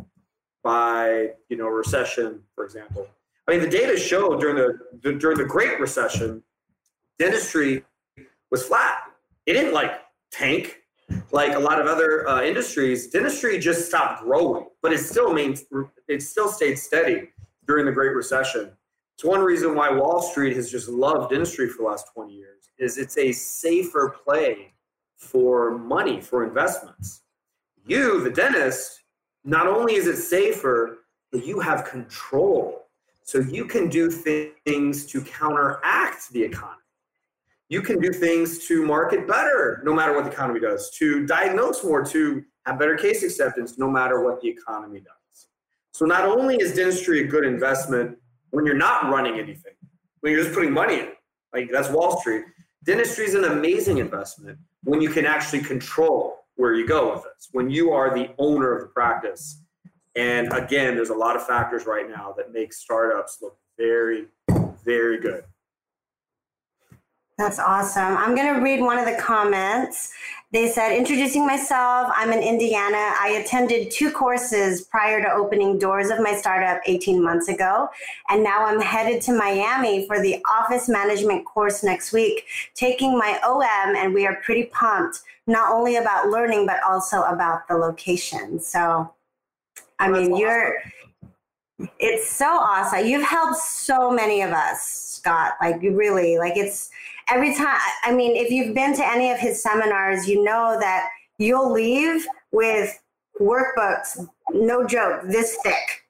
by 0.63 1.31
you 1.49 1.57
know 1.57 1.67
recession, 1.67 2.41
for 2.55 2.65
example. 2.65 3.07
I 3.47 3.51
mean, 3.51 3.61
the 3.61 3.69
data 3.69 3.97
showed 3.97 4.39
during 4.39 4.55
the 4.55 5.17
during 5.17 5.37
the 5.37 5.45
Great 5.45 5.79
Recession, 5.79 6.43
dentistry 7.17 7.83
was 8.51 8.63
flat. 8.63 9.03
It 9.45 9.53
didn't 9.53 9.73
like 9.73 9.91
tank 10.31 10.77
like 11.31 11.55
a 11.55 11.59
lot 11.59 11.79
of 11.79 11.87
other 11.87 12.27
uh, 12.27 12.43
industries. 12.43 13.07
Dentistry 13.07 13.57
just 13.57 13.87
stopped 13.87 14.23
growing, 14.23 14.67
but 14.81 14.93
it 14.93 14.99
still 14.99 15.33
means 15.33 15.63
it 16.07 16.21
still 16.21 16.49
stayed 16.49 16.77
steady 16.77 17.29
during 17.67 17.85
the 17.85 17.91
Great 17.91 18.15
Recession. 18.15 18.71
It's 19.15 19.23
one 19.25 19.41
reason 19.41 19.75
why 19.75 19.89
Wall 19.91 20.21
Street 20.21 20.55
has 20.55 20.71
just 20.71 20.87
loved 20.87 21.31
dentistry 21.31 21.67
for 21.67 21.83
the 21.83 21.89
last 21.89 22.05
20 22.13 22.33
years 22.33 22.69
is 22.77 22.97
it's 22.97 23.17
a 23.17 23.31
safer 23.31 24.15
play 24.23 24.73
for 25.17 25.77
money 25.77 26.21
for 26.21 26.45
investments. 26.45 27.23
You, 27.85 28.23
the 28.23 28.29
dentist, 28.29 28.98
not 29.43 29.67
only 29.67 29.95
is 29.95 30.07
it 30.07 30.17
safer, 30.17 30.99
but 31.31 31.45
you 31.45 31.59
have 31.59 31.85
control. 31.85 32.87
So 33.23 33.39
you 33.39 33.65
can 33.65 33.89
do 33.89 34.09
things 34.09 35.05
to 35.07 35.21
counteract 35.21 36.31
the 36.31 36.43
economy. 36.43 36.75
You 37.69 37.83
can 37.83 37.99
do 37.99 38.11
things 38.11 38.65
to 38.67 38.83
market 38.83 39.27
better, 39.27 39.81
no 39.85 39.93
matter 39.93 40.15
what 40.15 40.25
the 40.25 40.31
economy 40.31 40.59
does, 40.59 40.89
to 40.97 41.27
diagnose 41.27 41.83
more, 41.83 42.03
to 42.05 42.43
have 42.65 42.79
better 42.79 42.97
case 42.97 43.21
acceptance, 43.21 43.77
no 43.77 43.87
matter 43.87 44.23
what 44.23 44.41
the 44.41 44.49
economy 44.49 44.99
does. 44.99 45.47
So 45.91 46.05
not 46.05 46.25
only 46.25 46.55
is 46.55 46.73
dentistry 46.73 47.21
a 47.21 47.27
good 47.27 47.45
investment 47.45 48.17
when 48.49 48.65
you're 48.65 48.75
not 48.75 49.11
running 49.11 49.35
anything, 49.35 49.73
when 50.21 50.33
you're 50.33 50.43
just 50.43 50.55
putting 50.55 50.71
money 50.71 50.99
in, 51.01 51.09
like 51.53 51.69
that's 51.71 51.89
Wall 51.89 52.19
Street, 52.19 52.45
dentistry 52.83 53.25
is 53.25 53.35
an 53.35 53.43
amazing 53.43 53.99
investment 53.99 54.57
when 54.83 55.01
you 55.01 55.09
can 55.09 55.27
actually 55.27 55.61
control 55.61 56.38
where 56.59 56.73
you 56.73 56.85
go 56.85 57.13
with 57.13 57.23
this, 57.23 57.47
when 57.53 57.69
you 57.69 57.93
are 57.93 58.13
the 58.13 58.31
owner 58.37 58.75
of 58.75 58.81
the 58.81 58.87
practice. 58.89 59.63
And 60.17 60.51
again, 60.51 60.93
there's 60.93 61.09
a 61.09 61.15
lot 61.15 61.37
of 61.37 61.47
factors 61.47 61.85
right 61.85 62.09
now 62.09 62.33
that 62.35 62.51
make 62.51 62.73
startups 62.73 63.37
look 63.41 63.57
very, 63.77 64.25
very 64.83 65.21
good. 65.21 65.45
That's 67.39 67.57
awesome. 67.57 68.17
I'm 68.17 68.35
going 68.35 68.53
to 68.53 68.59
read 68.59 68.81
one 68.81 68.97
of 68.97 69.05
the 69.05 69.15
comments. 69.15 70.11
They 70.51 70.67
said, 70.67 70.91
introducing 70.91 71.47
myself, 71.47 72.11
I'm 72.13 72.33
in 72.33 72.43
Indiana. 72.43 73.13
I 73.17 73.41
attended 73.41 73.91
two 73.91 74.11
courses 74.11 74.81
prior 74.81 75.21
to 75.21 75.31
opening 75.31 75.79
doors 75.79 76.09
of 76.09 76.19
my 76.19 76.35
startup 76.35 76.81
18 76.85 77.23
months 77.23 77.47
ago. 77.47 77.87
And 78.27 78.43
now 78.43 78.65
I'm 78.65 78.81
headed 78.81 79.21
to 79.21 79.31
Miami 79.31 80.05
for 80.05 80.21
the 80.21 80.43
office 80.51 80.89
management 80.89 81.45
course 81.45 81.81
next 81.81 82.11
week, 82.11 82.43
taking 82.75 83.17
my 83.17 83.39
OM, 83.41 83.95
and 83.95 84.13
we 84.13 84.27
are 84.27 84.35
pretty 84.43 84.65
pumped, 84.65 85.21
not 85.47 85.71
only 85.71 85.95
about 85.95 86.27
learning, 86.27 86.65
but 86.65 86.83
also 86.85 87.21
about 87.21 87.69
the 87.69 87.75
location. 87.75 88.59
So, 88.59 89.13
I 89.97 90.09
mean, 90.09 90.33
awesome. 90.33 90.35
you're, 90.35 90.75
it's 91.99 92.29
so 92.29 92.49
awesome. 92.49 93.07
You've 93.07 93.25
helped 93.25 93.59
so 93.59 94.11
many 94.11 94.41
of 94.41 94.51
us, 94.51 94.81
Scott. 95.21 95.53
Like, 95.61 95.81
you 95.81 95.95
really, 95.95 96.37
like, 96.37 96.57
it's, 96.57 96.89
every 97.31 97.55
time, 97.55 97.79
I 98.03 98.13
mean, 98.13 98.35
if 98.35 98.51
you've 98.51 98.73
been 98.73 98.95
to 98.95 99.07
any 99.07 99.31
of 99.31 99.39
his 99.39 99.61
seminars, 99.61 100.27
you 100.27 100.43
know 100.43 100.77
that 100.79 101.09
you'll 101.37 101.71
leave 101.71 102.27
with 102.51 102.99
workbooks, 103.39 104.27
no 104.51 104.85
joke, 104.85 105.21
this 105.25 105.57
thick. 105.63 106.05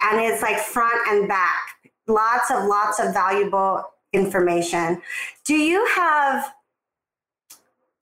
And 0.00 0.20
it's 0.20 0.42
like 0.42 0.58
front 0.58 0.96
and 1.08 1.28
back. 1.28 1.62
Lots 2.06 2.50
of, 2.50 2.64
lots 2.64 3.00
of 3.00 3.12
valuable 3.12 3.84
information. 4.12 5.02
Do 5.44 5.54
you 5.54 5.86
have 5.94 6.52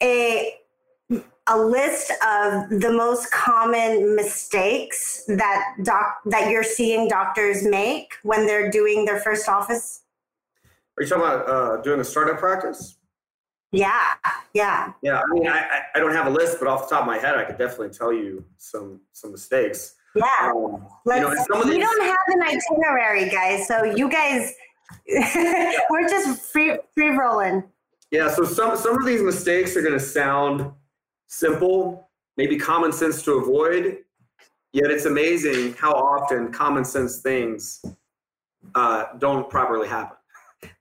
a 0.03 0.55
a 1.49 1.57
list 1.57 2.11
of 2.11 2.69
the 2.81 2.93
most 2.93 3.31
common 3.31 4.17
mistakes 4.17 5.23
that 5.29 5.77
doc 5.85 6.17
that 6.25 6.51
you're 6.51 6.65
seeing 6.65 7.07
doctors 7.07 7.65
make 7.65 8.15
when 8.25 8.47
they're 8.47 8.69
doing 8.69 9.05
their 9.05 9.21
first 9.21 9.49
office 9.49 10.01
are 10.97 11.03
you 11.03 11.09
talking 11.09 11.25
about 11.25 11.49
uh, 11.49 11.83
doing 11.83 12.01
a 12.01 12.05
startup 12.05 12.39
practice? 12.39 12.97
Yeah, 13.73 14.15
yeah. 14.55 14.93
Yeah, 15.03 15.21
I 15.21 15.35
mean, 15.35 15.47
I, 15.47 15.81
I 15.95 15.99
don't 15.99 16.13
have 16.13 16.27
a 16.27 16.31
list, 16.31 16.59
but 16.59 16.69
off 16.69 16.89
the 16.89 16.95
top 16.95 17.03
of 17.03 17.07
my 17.07 17.19
head, 17.19 17.35
I 17.35 17.45
could 17.45 17.59
definitely 17.59 17.91
tell 17.91 18.13
you 18.13 18.45
some 18.57 19.01
some 19.13 19.33
mistakes. 19.33 19.97
Yeah. 20.15 20.25
Um, 20.45 20.87
Let's, 21.05 21.21
you 21.21 21.55
know, 21.55 21.63
we 21.65 21.73
these, 21.73 21.85
don't 21.85 22.03
have 22.03 22.17
an 22.29 22.43
itinerary, 22.43 23.29
guys. 23.29 23.69
So 23.69 23.85
you 23.85 24.09
guys, 24.09 24.55
we're 25.91 26.09
just 26.09 26.41
free 26.51 26.79
free 26.95 27.11
rolling. 27.11 27.65
Yeah. 28.11 28.31
So 28.31 28.45
some 28.45 28.77
some 28.77 28.99
of 28.99 29.05
these 29.05 29.23
mistakes 29.23 29.77
are 29.77 29.83
going 29.83 29.99
to 29.99 30.01
sound 30.01 30.71
simple, 31.27 32.09
maybe 32.39 32.57
common 32.57 32.93
sense 32.93 33.23
to 33.25 33.33
avoid. 33.33 33.99
Yet 34.73 34.91
it's 34.91 35.05
amazing 35.05 35.75
how 35.75 35.93
often 35.93 36.53
common 36.53 36.85
sense 36.85 37.21
things 37.21 37.85
uh, 38.75 39.05
don't 39.19 39.51
properly 39.51 39.89
happen 39.89 40.17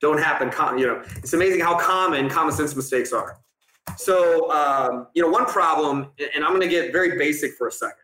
don't 0.01 0.19
happen. 0.19 0.47
You 0.77 0.87
know, 0.87 1.03
it's 1.17 1.33
amazing 1.33 1.61
how 1.61 1.77
common 1.77 2.29
common 2.29 2.53
sense 2.53 2.75
mistakes 2.75 3.13
are. 3.13 3.37
So, 3.97 4.51
um, 4.51 5.07
you 5.13 5.21
know, 5.21 5.29
one 5.29 5.45
problem, 5.45 6.11
and 6.33 6.43
I'm 6.43 6.51
going 6.51 6.61
to 6.61 6.67
get 6.67 6.91
very 6.91 7.17
basic 7.17 7.53
for 7.53 7.67
a 7.67 7.71
second. 7.71 7.97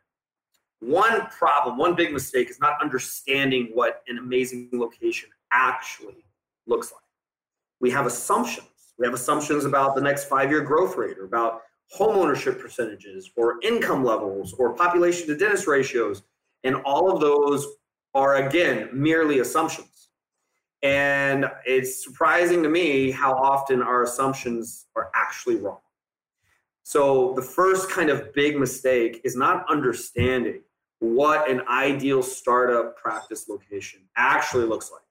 One 0.79 1.27
problem, 1.27 1.77
one 1.77 1.95
big 1.95 2.11
mistake 2.11 2.49
is 2.49 2.59
not 2.59 2.81
understanding 2.81 3.69
what 3.73 4.01
an 4.07 4.17
amazing 4.17 4.69
location 4.73 5.29
actually 5.51 6.25
looks 6.65 6.91
like. 6.91 7.01
We 7.79 7.91
have 7.91 8.05
assumptions. 8.05 8.67
We 8.97 9.05
have 9.05 9.13
assumptions 9.13 9.65
about 9.65 9.95
the 9.95 10.01
next 10.01 10.25
five 10.25 10.49
year 10.49 10.61
growth 10.61 10.95
rate 10.97 11.17
or 11.17 11.25
about 11.25 11.61
home 11.89 12.15
ownership 12.15 12.59
percentages 12.59 13.31
or 13.35 13.59
income 13.61 14.03
levels 14.03 14.53
or 14.53 14.73
population 14.73 15.27
to 15.27 15.35
dentist 15.35 15.67
ratios. 15.67 16.23
And 16.63 16.75
all 16.77 17.11
of 17.11 17.19
those 17.19 17.65
are, 18.13 18.47
again, 18.47 18.89
merely 18.93 19.39
assumptions. 19.39 19.90
And 20.83 21.45
it's 21.65 22.03
surprising 22.03 22.63
to 22.63 22.69
me 22.69 23.11
how 23.11 23.33
often 23.33 23.81
our 23.81 24.03
assumptions 24.03 24.88
are 24.95 25.11
actually 25.15 25.57
wrong. 25.57 25.79
So, 26.83 27.33
the 27.35 27.41
first 27.41 27.89
kind 27.89 28.09
of 28.09 28.33
big 28.33 28.57
mistake 28.57 29.21
is 29.23 29.35
not 29.35 29.65
understanding 29.69 30.61
what 31.00 31.50
an 31.50 31.61
ideal 31.69 32.23
startup 32.23 32.97
practice 32.97 33.47
location 33.47 34.01
actually 34.17 34.65
looks 34.65 34.91
like. 34.91 35.01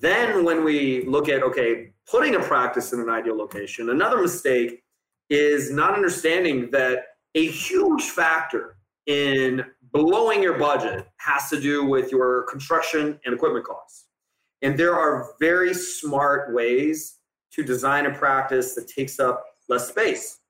Then, 0.00 0.44
when 0.44 0.64
we 0.64 1.04
look 1.06 1.28
at, 1.28 1.42
okay, 1.44 1.92
putting 2.10 2.34
a 2.34 2.40
practice 2.40 2.92
in 2.92 3.00
an 3.00 3.08
ideal 3.08 3.36
location, 3.36 3.90
another 3.90 4.20
mistake 4.20 4.82
is 5.30 5.70
not 5.70 5.94
understanding 5.94 6.70
that 6.72 7.04
a 7.34 7.46
huge 7.46 8.02
factor 8.02 8.76
in 9.06 9.64
blowing 9.92 10.42
your 10.42 10.58
budget 10.58 11.06
has 11.18 11.48
to 11.50 11.60
do 11.60 11.84
with 11.84 12.10
your 12.10 12.42
construction 12.44 13.18
and 13.24 13.34
equipment 13.34 13.64
costs. 13.64 14.07
And 14.62 14.78
there 14.78 14.94
are 14.94 15.30
very 15.40 15.72
smart 15.72 16.52
ways 16.54 17.18
to 17.52 17.62
design 17.62 18.06
a 18.06 18.14
practice 18.14 18.74
that 18.74 18.88
takes 18.88 19.20
up 19.20 19.44
less 19.68 19.88
space 19.88 20.40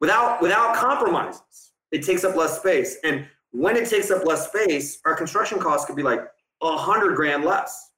without 0.00 0.42
without 0.42 0.76
compromises. 0.76 1.72
It 1.92 2.02
takes 2.02 2.24
up 2.24 2.36
less 2.36 2.58
space. 2.58 2.98
And 3.04 3.26
when 3.52 3.76
it 3.76 3.88
takes 3.88 4.10
up 4.10 4.24
less 4.24 4.48
space, 4.48 5.00
our 5.04 5.14
construction 5.14 5.58
costs 5.58 5.86
could 5.86 5.96
be 5.96 6.02
like 6.02 6.20
a 6.62 6.76
hundred 6.76 7.14
grand 7.14 7.44
less. 7.44 7.92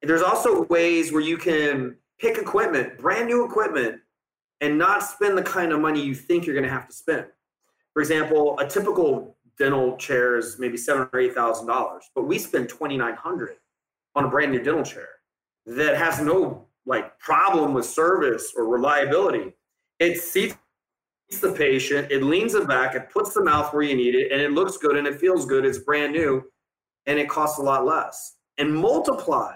And 0.00 0.10
there's 0.10 0.22
also 0.22 0.64
ways 0.66 1.12
where 1.12 1.22
you 1.22 1.38
can 1.38 1.96
pick 2.18 2.38
equipment, 2.38 2.98
brand 2.98 3.28
new 3.28 3.44
equipment, 3.44 4.00
and 4.60 4.78
not 4.78 5.02
spend 5.02 5.36
the 5.36 5.42
kind 5.42 5.72
of 5.72 5.80
money 5.80 6.02
you 6.02 6.14
think 6.14 6.44
you're 6.44 6.54
going 6.54 6.64
to 6.64 6.70
have 6.70 6.86
to 6.86 6.94
spend. 6.94 7.26
For 7.92 8.00
example, 8.00 8.58
a 8.58 8.66
typical 8.66 9.36
dental 9.58 9.96
chair 9.96 10.36
is 10.36 10.58
maybe 10.58 10.76
seven 10.76 11.08
or 11.12 11.20
eight 11.20 11.34
thousand 11.34 11.66
dollars, 11.66 12.04
but 12.14 12.24
we 12.24 12.38
spend 12.38 12.68
twenty 12.68 12.96
nine 12.96 13.14
hundred 13.14 13.56
on 14.14 14.24
a 14.24 14.28
brand 14.28 14.52
new 14.52 14.62
dental 14.62 14.84
chair 14.84 15.08
that 15.66 15.96
has 15.96 16.20
no 16.20 16.66
like 16.86 17.18
problem 17.18 17.72
with 17.74 17.86
service 17.86 18.52
or 18.56 18.66
reliability. 18.66 19.54
It 19.98 20.20
seats 20.20 20.56
the 21.40 21.52
patient, 21.52 22.10
it 22.10 22.22
leans 22.22 22.54
it 22.54 22.66
back, 22.66 22.94
it 22.94 23.08
puts 23.10 23.32
the 23.32 23.42
mouth 23.42 23.72
where 23.72 23.82
you 23.82 23.94
need 23.94 24.14
it, 24.14 24.32
and 24.32 24.40
it 24.40 24.52
looks 24.52 24.76
good 24.76 24.96
and 24.96 25.06
it 25.06 25.20
feels 25.20 25.46
good. 25.46 25.64
It's 25.64 25.78
brand 25.78 26.12
new 26.12 26.42
and 27.06 27.18
it 27.18 27.28
costs 27.28 27.58
a 27.58 27.62
lot 27.62 27.84
less. 27.84 28.36
And 28.58 28.74
multiply 28.74 29.54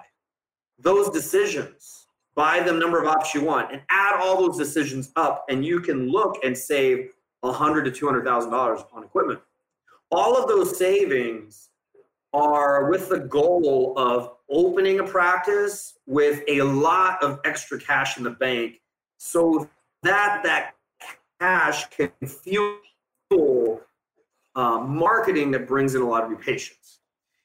those 0.79 1.11
decisions 1.11 2.07
by 2.35 2.61
the 2.61 2.73
number 2.73 3.01
of 3.01 3.09
ops 3.09 3.35
you 3.35 3.43
want 3.43 3.73
and 3.73 3.83
add 3.91 4.21
all 4.21 4.47
those 4.47 4.59
decisions 4.59 5.11
up, 5.17 5.45
and 5.49 5.65
you 5.65 5.81
can 5.81 6.09
look 6.09 6.39
and 6.45 6.57
save 6.57 7.11
a 7.43 7.53
hundred 7.53 7.85
to 7.85 7.91
two 7.91 8.07
hundred 8.07 8.25
thousand 8.25 8.51
dollars 8.51 8.83
on 8.93 9.05
equipment. 9.05 9.41
All 10.11 10.37
of 10.37 10.49
those 10.49 10.79
savings 10.79 11.71
are 12.33 12.91
with 12.91 13.09
the 13.09 13.21
goal 13.21 13.95
of 13.97 14.36
opening 14.51 15.01
a 15.01 15.05
practice 15.05 15.95
with 16.07 16.43
a 16.49 16.63
lot 16.63 17.23
of 17.23 17.41
extra 17.45 17.79
cash 17.79 18.17
in 18.17 18.25
the 18.25 18.31
bank 18.31 18.81
so 19.19 19.69
that 20.03 20.41
that 20.45 20.75
cash 21.41 21.87
can 21.91 22.11
fuel 22.27 23.81
uh, 24.55 24.79
marketing 24.79 25.51
that 25.51 25.67
brings 25.67 25.95
in 25.95 26.03
a 26.03 26.09
lot 26.09 26.25
of 26.25 26.31
new 26.31 26.37
patients. 26.37 27.01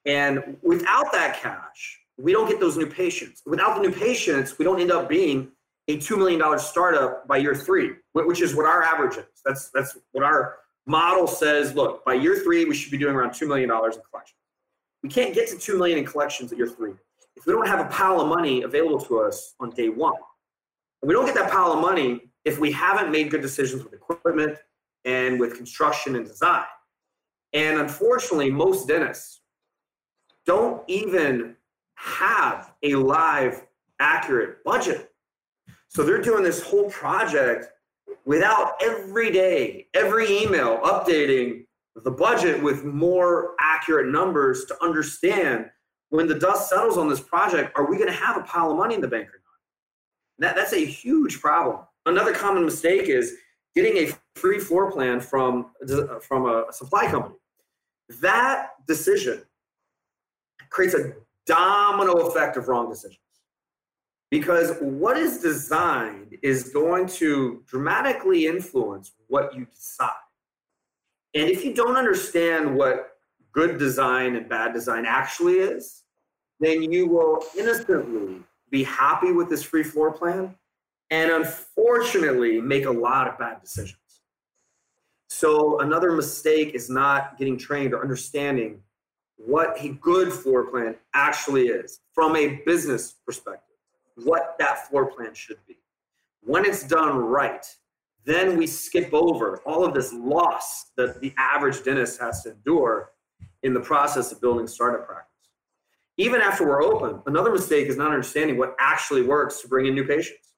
And 0.06 0.58
without 0.62 1.12
that 1.12 1.40
cash, 1.42 2.00
we 2.18 2.32
don't 2.32 2.48
get 2.48 2.60
those 2.60 2.78
new 2.78 2.88
patients. 2.88 3.42
Without 3.46 3.76
the 3.76 3.82
new 3.82 3.92
patients, 3.92 4.58
we 4.58 4.66
don't 4.66 4.80
end 4.80 4.92
up 4.92 5.10
being 5.10 5.52
a 5.88 5.98
$2 5.98 6.18
million 6.18 6.60
startup 6.60 7.28
by 7.28 7.38
year 7.38 7.56
three, 7.56 7.92
which 8.14 8.42
is 8.42 8.56
what 8.56 8.66
our 8.66 8.84
average 8.84 9.18
is. 9.18 9.26
That's, 9.46 9.70
that's 9.70 9.98
what 10.12 10.24
our 10.24 10.58
model 10.86 11.28
says, 11.28 11.74
look, 11.74 12.06
by 12.06 12.14
year 12.14 12.40
three, 12.40 12.66
we 12.66 12.76
should 12.76 12.92
be 12.92 12.98
doing 12.98 13.16
around 13.16 13.32
$2 13.32 13.48
million 13.48 13.70
in 13.70 14.02
collections. 14.10 14.41
We 15.04 15.10
can't 15.10 15.34
get 15.34 15.50
to 15.50 15.58
2 15.58 15.78
million 15.78 15.98
in 15.98 16.06
collections 16.06 16.52
at 16.52 16.58
year 16.58 16.68
three 16.68 16.94
if 17.36 17.46
we 17.46 17.54
don't 17.54 17.68
have 17.68 17.80
a 17.80 17.90
pile 17.90 18.22
of 18.22 18.28
money 18.28 18.64
available 18.64 19.00
to 19.06 19.20
us 19.22 19.56
on 19.60 19.72
day 19.72 19.90
one. 19.90 20.14
And 21.02 21.08
we 21.08 21.14
don't 21.14 21.26
get 21.26 21.36
that 21.36 21.50
pile 21.52 21.72
of 21.72 21.80
money 21.80 22.22
if 22.46 22.60
we 22.60 22.72
haven't 22.72 23.12
made 23.12 23.32
good 23.32 23.42
decisions 23.42 23.84
with 23.84 23.94
equipment 23.94 24.58
and 25.06 25.40
with 25.40 25.56
construction 25.56 26.16
and 26.16 26.26
design. 26.26 26.66
And 27.54 27.80
unfortunately, 27.80 28.52
most 28.52 28.88
dentists 28.88 29.42
don't 30.46 30.84
even 30.88 31.56
have 31.96 32.74
a 32.84 32.96
live, 32.96 33.66
accurate 34.00 34.64
budget. 34.64 35.12
So 35.88 36.04
they're 36.04 36.22
doing 36.22 36.44
this 36.44 36.62
whole 36.62 36.90
project 36.90 37.68
without 38.26 38.74
every 38.82 39.32
day, 39.32 39.88
every 39.94 40.42
email 40.42 40.80
updating 40.80 41.61
the 41.96 42.12
budget 42.12 42.62
with 42.62 42.84
more 42.86 43.56
accurate 43.60 44.08
numbers 44.08 44.66
to 44.66 44.84
understand 44.84 45.70
when 46.10 46.28
the 46.28 46.38
dust 46.38 46.70
settles 46.70 46.98
on 46.98 47.10
this 47.10 47.22
project, 47.22 47.72
are 47.78 47.90
we 47.90 47.98
going 47.98 48.10
to 48.10 48.16
have 48.16 48.38
a 48.38 48.42
pile 48.42 48.72
of 48.72 48.78
money 48.78 48.96
in 48.96 49.02
the 49.02 49.08
bank 49.08 49.28
or 49.28 49.42
not? 49.44 50.48
That, 50.48 50.56
that's 50.56 50.74
a 50.74 50.86
huge 50.86 51.40
problem. 51.40 51.80
Another 52.06 52.34
common 52.34 52.66
mistake 52.66 53.08
is 53.08 53.36
getting 53.76 53.98
a 53.98 54.12
free 54.36 54.60
floor 54.60 54.92
plan 54.92 55.20
from, 55.20 55.68
from 56.22 56.48
a 56.48 56.66
supply 56.72 57.08
company. 57.10 57.36
That 58.22 58.72
decision 58.88 59.44
creates 60.70 60.96
a 60.96 61.14
domino 61.46 62.28
effect 62.28 62.58
of 62.58 62.68
wrong 62.68 62.90
decisions. 62.90 63.20
Because 64.30 64.78
what 64.80 65.18
is 65.18 65.40
designed 65.40 66.38
is 66.42 66.70
going 66.70 67.08
to 67.08 67.64
dramatically 67.68 68.48
influence 68.48 69.12
what 69.28 69.54
you 69.54 69.66
decide. 69.66 70.10
And 71.34 71.50
if 71.50 71.64
you 71.64 71.74
don't 71.74 71.96
understand 71.96 72.76
what 72.76 73.18
good 73.54 73.78
design 73.78 74.36
and 74.36 74.48
bad 74.48 74.74
design 74.74 75.06
actually 75.06 75.60
is, 75.60 76.04
then 76.60 76.84
you 76.84 77.08
will 77.08 77.44
innocently 77.58 78.42
be 78.70 78.84
happy 78.84 79.32
with 79.32 79.50
this 79.50 79.64
free 79.64 79.84
floor 79.84 80.12
plan 80.12 80.56
and 81.10 81.32
unfortunately 81.32 82.62
make 82.62 82.86
a 82.86 82.92
lot 82.92 83.28
of 83.28 83.38
bad 83.38 83.62
decisions. 83.62 83.98
So, 85.30 85.80
another 85.80 86.12
mistake 86.12 86.76
is 86.76 86.90
not 86.90 87.38
getting 87.38 87.58
trained 87.58 87.94
or 87.94 88.02
understanding 88.02 88.82
what 89.38 89.76
a 89.84 89.90
good 89.90 90.32
floor 90.32 90.70
plan 90.70 90.96
actually 91.14 91.68
is 91.68 92.02
from 92.14 92.36
a 92.36 92.62
business 92.66 93.16
perspective, 93.26 93.76
what 94.16 94.56
that 94.60 94.88
floor 94.88 95.08
plan 95.08 95.34
should 95.34 95.58
be. 95.68 95.78
When 96.44 96.66
it's 96.66 96.84
done 96.84 97.18
right, 97.18 97.66
then 98.26 98.58
we 98.58 98.68
skip 98.68 99.14
over 99.14 99.62
all 99.66 99.84
of 99.84 99.94
this 99.94 100.14
loss 100.14 100.92
that 100.98 101.22
the 101.22 101.34
average 101.38 101.84
dentist 101.84 102.20
has 102.22 102.44
to 102.44 102.52
endure 102.52 103.12
in 103.64 103.74
the 103.74 103.80
process 103.80 104.32
of 104.32 104.42
building 104.42 104.68
startup 104.68 105.08
practice. 105.08 105.28
Even 106.18 106.42
after 106.42 106.68
we're 106.68 106.84
open, 106.84 107.22
another 107.26 107.52
mistake 107.52 107.88
is 107.88 107.98
not 107.98 108.12
understanding 108.12 108.58
what 108.58 108.76
actually 108.80 109.24
works 109.24 109.62
to 109.62 109.68
bring 109.68 109.88
in 109.88 109.96
new 109.96 110.06
patients. 110.06 110.54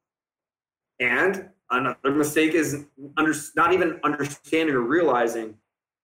And 0.99 1.49
another 1.69 2.11
mistake 2.11 2.53
is 2.53 2.85
under, 3.17 3.33
not 3.55 3.73
even 3.73 3.99
understanding 4.03 4.75
or 4.75 4.81
realizing 4.81 5.55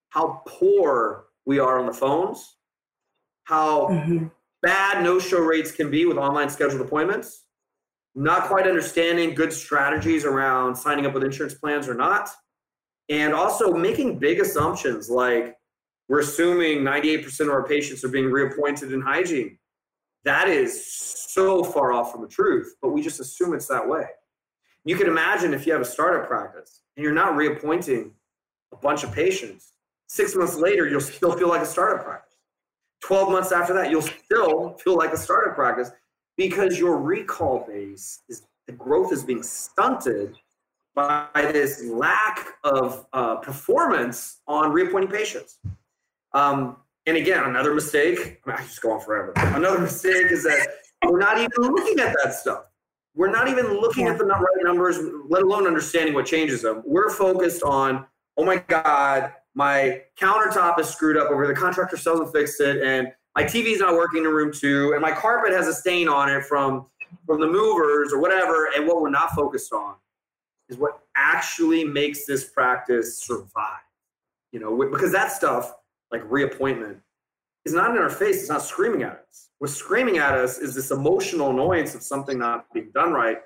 how 0.09 0.41
poor 0.47 1.25
we 1.45 1.59
are 1.59 1.79
on 1.79 1.85
the 1.85 1.93
phones, 1.93 2.57
how 3.43 3.87
mm-hmm. 3.87 4.27
bad 4.61 5.03
no 5.03 5.19
show 5.19 5.39
rates 5.39 5.71
can 5.71 5.89
be 5.89 6.05
with 6.05 6.17
online 6.17 6.49
scheduled 6.49 6.81
appointments, 6.81 7.45
not 8.19 8.43
quite 8.43 8.67
understanding 8.67 9.33
good 9.33 9.53
strategies 9.53 10.25
around 10.25 10.75
signing 10.75 11.05
up 11.05 11.13
with 11.13 11.23
insurance 11.23 11.53
plans 11.53 11.87
or 11.87 11.93
not, 11.93 12.29
and 13.07 13.33
also 13.33 13.73
making 13.73 14.19
big 14.19 14.41
assumptions 14.41 15.09
like 15.09 15.55
we're 16.09 16.19
assuming 16.19 16.79
98% 16.79 17.39
of 17.39 17.49
our 17.49 17.65
patients 17.65 18.03
are 18.03 18.09
being 18.09 18.29
reappointed 18.29 18.91
in 18.91 18.99
hygiene. 18.99 19.57
That 20.25 20.49
is 20.49 20.85
so 20.85 21.63
far 21.63 21.93
off 21.93 22.11
from 22.11 22.21
the 22.21 22.27
truth, 22.27 22.75
but 22.81 22.89
we 22.89 23.01
just 23.01 23.21
assume 23.21 23.53
it's 23.53 23.67
that 23.67 23.87
way. 23.87 24.05
You 24.83 24.97
can 24.97 25.07
imagine 25.07 25.53
if 25.53 25.65
you 25.65 25.71
have 25.71 25.81
a 25.81 25.85
startup 25.85 26.27
practice 26.27 26.81
and 26.97 27.03
you're 27.05 27.13
not 27.13 27.37
reappointing 27.37 28.11
a 28.73 28.75
bunch 28.75 29.05
of 29.05 29.13
patients, 29.13 29.71
six 30.07 30.35
months 30.35 30.57
later, 30.57 30.89
you'll 30.89 30.99
still 30.99 31.37
feel 31.37 31.47
like 31.47 31.61
a 31.61 31.65
startup 31.65 32.03
practice. 32.03 32.35
12 33.01 33.31
months 33.31 33.53
after 33.53 33.73
that, 33.75 33.89
you'll 33.89 34.01
still 34.01 34.77
feel 34.83 34.97
like 34.97 35.13
a 35.13 35.17
startup 35.17 35.55
practice 35.55 35.89
because 36.39 36.79
your 36.79 36.97
recall 36.97 37.65
base 37.67 38.21
is 38.29 38.43
the 38.65 38.71
growth 38.71 39.11
is 39.11 39.25
being 39.25 39.43
stunted 39.43 40.37
by 40.95 41.27
this 41.35 41.83
lack 41.83 42.53
of 42.63 43.05
uh, 43.11 43.35
performance 43.35 44.37
on 44.47 44.71
reappointing 44.71 45.11
patients. 45.11 45.57
Um, 46.33 46.77
and 47.07 47.17
again, 47.17 47.43
another 47.43 47.73
mistake, 47.73 48.39
I, 48.45 48.49
mean, 48.49 48.57
I 48.57 48.61
just 48.61 48.81
go 48.81 48.93
on 48.93 49.01
forever. 49.01 49.33
Another 49.35 49.79
mistake 49.79 50.31
is 50.31 50.43
that 50.43 50.65
we're 51.05 51.19
not 51.19 51.39
even 51.39 51.49
looking 51.57 51.99
at 51.99 52.15
that 52.23 52.33
stuff. 52.33 52.63
We're 53.15 53.31
not 53.31 53.49
even 53.49 53.73
looking 53.73 54.07
at 54.07 54.17
the 54.17 54.23
right 54.23 54.63
numbers, 54.63 54.97
let 55.27 55.43
alone 55.43 55.67
understanding 55.67 56.13
what 56.13 56.25
changes 56.25 56.61
them. 56.61 56.83
We're 56.85 57.09
focused 57.09 57.63
on, 57.63 58.05
oh 58.37 58.45
my 58.45 58.63
God, 58.69 59.33
my 59.55 60.03
countertop 60.17 60.79
is 60.79 60.87
screwed 60.87 61.17
up 61.17 61.31
over 61.31 61.47
the 61.47 61.53
contractor 61.53 61.97
still 61.97 62.13
hasn't 62.13 62.31
fixed 62.31 62.61
it, 62.61 62.81
and 62.81 63.11
my 63.39 63.45
TV's 63.45 63.79
not 63.79 63.93
working 63.93 64.25
in 64.25 64.29
room 64.29 64.51
two, 64.51 64.91
and 64.91 65.01
my 65.01 65.11
carpet 65.11 65.53
has 65.53 65.65
a 65.65 65.73
stain 65.73 66.09
on 66.09 66.29
it 66.29 66.43
from 66.43 66.87
from 67.25 67.39
the 67.39 67.47
movers 67.47 68.11
or 68.11 68.19
whatever. 68.19 68.69
And 68.75 68.85
what 68.85 69.01
we're 69.01 69.09
not 69.09 69.31
focused 69.31 69.71
on 69.71 69.95
is 70.67 70.77
what 70.77 70.99
actually 71.15 71.85
makes 71.85 72.25
this 72.25 72.49
practice 72.49 73.17
survive. 73.17 73.79
You 74.51 74.59
know, 74.59 74.89
because 74.91 75.13
that 75.13 75.31
stuff 75.31 75.73
like 76.11 76.21
reappointment 76.29 76.97
is 77.63 77.73
not 77.73 77.91
in 77.91 77.97
our 77.97 78.09
face. 78.09 78.41
It's 78.41 78.49
not 78.49 78.61
screaming 78.61 79.03
at 79.03 79.23
us. 79.29 79.49
What's 79.59 79.73
screaming 79.73 80.17
at 80.17 80.33
us 80.33 80.57
is 80.57 80.75
this 80.75 80.91
emotional 80.91 81.51
annoyance 81.51 81.95
of 81.95 82.03
something 82.03 82.37
not 82.37 82.65
being 82.73 82.91
done 82.93 83.13
right 83.13 83.37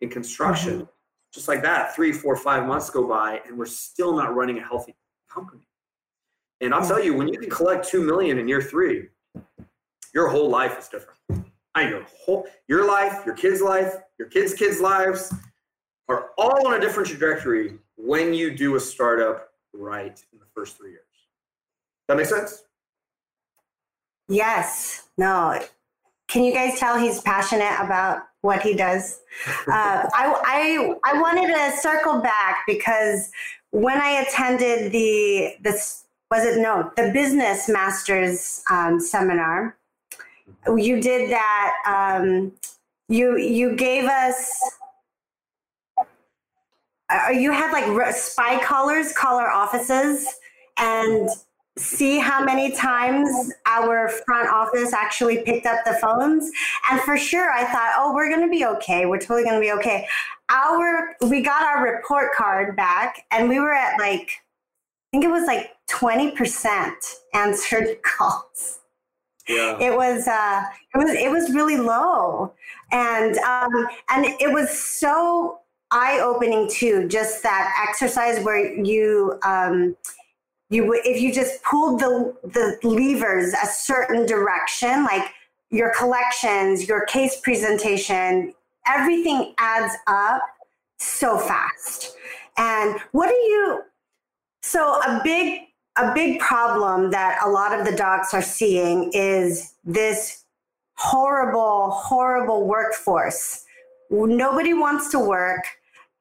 in 0.00 0.08
construction. 0.08 0.72
Mm-hmm. 0.72 0.90
Just 1.34 1.48
like 1.48 1.62
that, 1.62 1.94
three, 1.94 2.12
four, 2.12 2.34
five 2.36 2.66
months 2.66 2.88
go 2.88 3.06
by, 3.06 3.42
and 3.46 3.58
we're 3.58 3.66
still 3.66 4.16
not 4.16 4.34
running 4.34 4.58
a 4.58 4.64
healthy 4.64 4.94
company. 5.28 5.66
And 6.60 6.72
I'll 6.72 6.86
tell 6.86 7.02
you, 7.02 7.14
when 7.14 7.28
you 7.28 7.38
can 7.38 7.50
collect 7.50 7.86
two 7.86 8.02
million 8.02 8.38
in 8.38 8.48
year 8.48 8.62
three, 8.62 9.08
your 10.14 10.28
whole 10.28 10.48
life 10.48 10.78
is 10.78 10.88
different. 10.88 11.18
I 11.74 11.88
your 11.88 12.04
whole 12.04 12.46
your 12.68 12.86
life, 12.86 13.26
your 13.26 13.34
kids' 13.34 13.60
life, 13.60 13.94
your 14.18 14.28
kids' 14.28 14.54
kids' 14.54 14.80
lives 14.80 15.34
are 16.08 16.30
all 16.38 16.66
on 16.66 16.74
a 16.74 16.80
different 16.80 17.08
trajectory 17.08 17.78
when 17.96 18.32
you 18.32 18.54
do 18.56 18.76
a 18.76 18.80
startup 18.80 19.50
right 19.72 20.22
in 20.32 20.38
the 20.38 20.46
first 20.54 20.76
three 20.76 20.90
years. 20.90 21.02
That 22.08 22.16
makes 22.16 22.28
sense? 22.28 22.64
Yes. 24.28 25.08
No. 25.18 25.60
Can 26.28 26.44
you 26.44 26.52
guys 26.52 26.78
tell 26.78 26.98
he's 26.98 27.20
passionate 27.20 27.76
about 27.80 28.22
what 28.40 28.62
he 28.62 28.74
does? 28.74 29.20
Uh, 29.66 30.08
I, 30.14 30.40
I 30.44 30.94
I 31.04 31.20
wanted 31.20 31.48
to 31.48 31.76
circle 31.78 32.20
back 32.20 32.58
because 32.68 33.30
when 33.70 34.00
I 34.00 34.22
attended 34.22 34.92
the 34.92 35.56
this 35.60 36.04
was 36.30 36.44
it 36.44 36.60
no 36.60 36.92
the 36.96 37.10
business 37.12 37.68
masters 37.68 38.62
um, 38.70 39.00
seminar, 39.00 39.76
you 40.76 41.00
did 41.00 41.30
that. 41.30 41.74
Um, 41.86 42.52
you 43.08 43.36
you 43.38 43.76
gave 43.76 44.04
us. 44.04 44.50
Uh, 47.10 47.30
you 47.30 47.52
had 47.52 47.70
like 47.70 48.14
spy 48.14 48.62
callers 48.62 49.12
call 49.12 49.38
our 49.38 49.50
offices 49.50 50.26
and 50.78 51.28
see 51.76 52.18
how 52.18 52.42
many 52.42 52.70
times 52.70 53.52
our 53.66 54.08
front 54.08 54.48
office 54.48 54.92
actually 54.92 55.42
picked 55.42 55.66
up 55.66 55.84
the 55.84 55.92
phones 55.94 56.50
and 56.90 57.00
for 57.00 57.16
sure 57.16 57.50
i 57.50 57.64
thought 57.64 57.92
oh 57.96 58.14
we're 58.14 58.28
going 58.28 58.40
to 58.40 58.48
be 58.48 58.64
okay 58.64 59.06
we're 59.06 59.18
totally 59.18 59.42
going 59.42 59.56
to 59.56 59.60
be 59.60 59.72
okay 59.72 60.06
our 60.50 61.16
we 61.28 61.42
got 61.42 61.64
our 61.64 61.84
report 61.84 62.32
card 62.32 62.76
back 62.76 63.24
and 63.32 63.48
we 63.48 63.58
were 63.58 63.74
at 63.74 63.98
like 63.98 64.28
i 64.30 65.10
think 65.10 65.24
it 65.24 65.30
was 65.30 65.46
like 65.46 65.72
20% 65.90 66.92
answered 67.34 68.00
calls 68.02 68.78
yeah. 69.48 69.78
it 69.80 69.94
was 69.94 70.26
uh 70.26 70.62
it 70.94 70.98
was 70.98 71.10
it 71.10 71.30
was 71.30 71.52
really 71.52 71.76
low 71.76 72.52
and 72.92 73.36
um 73.38 73.72
and 74.10 74.26
it 74.40 74.52
was 74.52 74.70
so 74.70 75.58
eye-opening 75.90 76.68
too 76.68 77.06
just 77.08 77.42
that 77.42 77.72
exercise 77.86 78.42
where 78.44 78.74
you 78.82 79.38
um 79.44 79.96
you 80.70 80.92
if 81.04 81.20
you 81.20 81.32
just 81.32 81.62
pulled 81.62 82.00
the 82.00 82.34
the 82.42 82.78
levers 82.82 83.52
a 83.52 83.66
certain 83.66 84.26
direction 84.26 85.04
like 85.04 85.30
your 85.70 85.92
collections 85.94 86.88
your 86.88 87.04
case 87.06 87.40
presentation 87.42 88.52
everything 88.86 89.54
adds 89.58 89.94
up 90.06 90.42
so 90.98 91.38
fast 91.38 92.16
and 92.56 92.98
what 93.12 93.28
do 93.28 93.34
you 93.34 93.82
so 94.62 95.00
a 95.02 95.20
big 95.22 95.60
a 95.96 96.12
big 96.14 96.40
problem 96.40 97.10
that 97.10 97.38
a 97.44 97.48
lot 97.48 97.78
of 97.78 97.86
the 97.86 97.94
docs 97.96 98.34
are 98.34 98.42
seeing 98.42 99.10
is 99.12 99.74
this 99.84 100.44
horrible 100.96 101.90
horrible 101.90 102.66
workforce 102.66 103.64
nobody 104.10 104.74
wants 104.74 105.10
to 105.10 105.18
work 105.18 105.64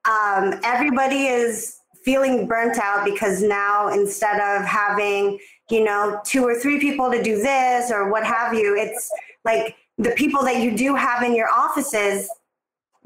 um, 0.05 0.59
everybody 0.63 1.27
is 1.27 1.79
feeling 2.03 2.47
burnt 2.47 2.77
out 2.77 3.05
because 3.05 3.41
now 3.41 3.87
instead 3.87 4.35
of 4.35 4.65
having, 4.65 5.39
you 5.69 5.83
know, 5.83 6.19
two 6.25 6.43
or 6.43 6.55
three 6.55 6.79
people 6.79 7.09
to 7.09 7.23
do 7.23 7.37
this 7.37 7.91
or 7.91 8.11
what 8.11 8.25
have 8.25 8.53
you, 8.53 8.75
it's 8.75 9.09
like 9.45 9.75
the 9.97 10.11
people 10.11 10.43
that 10.43 10.61
you 10.61 10.75
do 10.75 10.95
have 10.95 11.23
in 11.23 11.33
your 11.33 11.49
offices, 11.49 12.29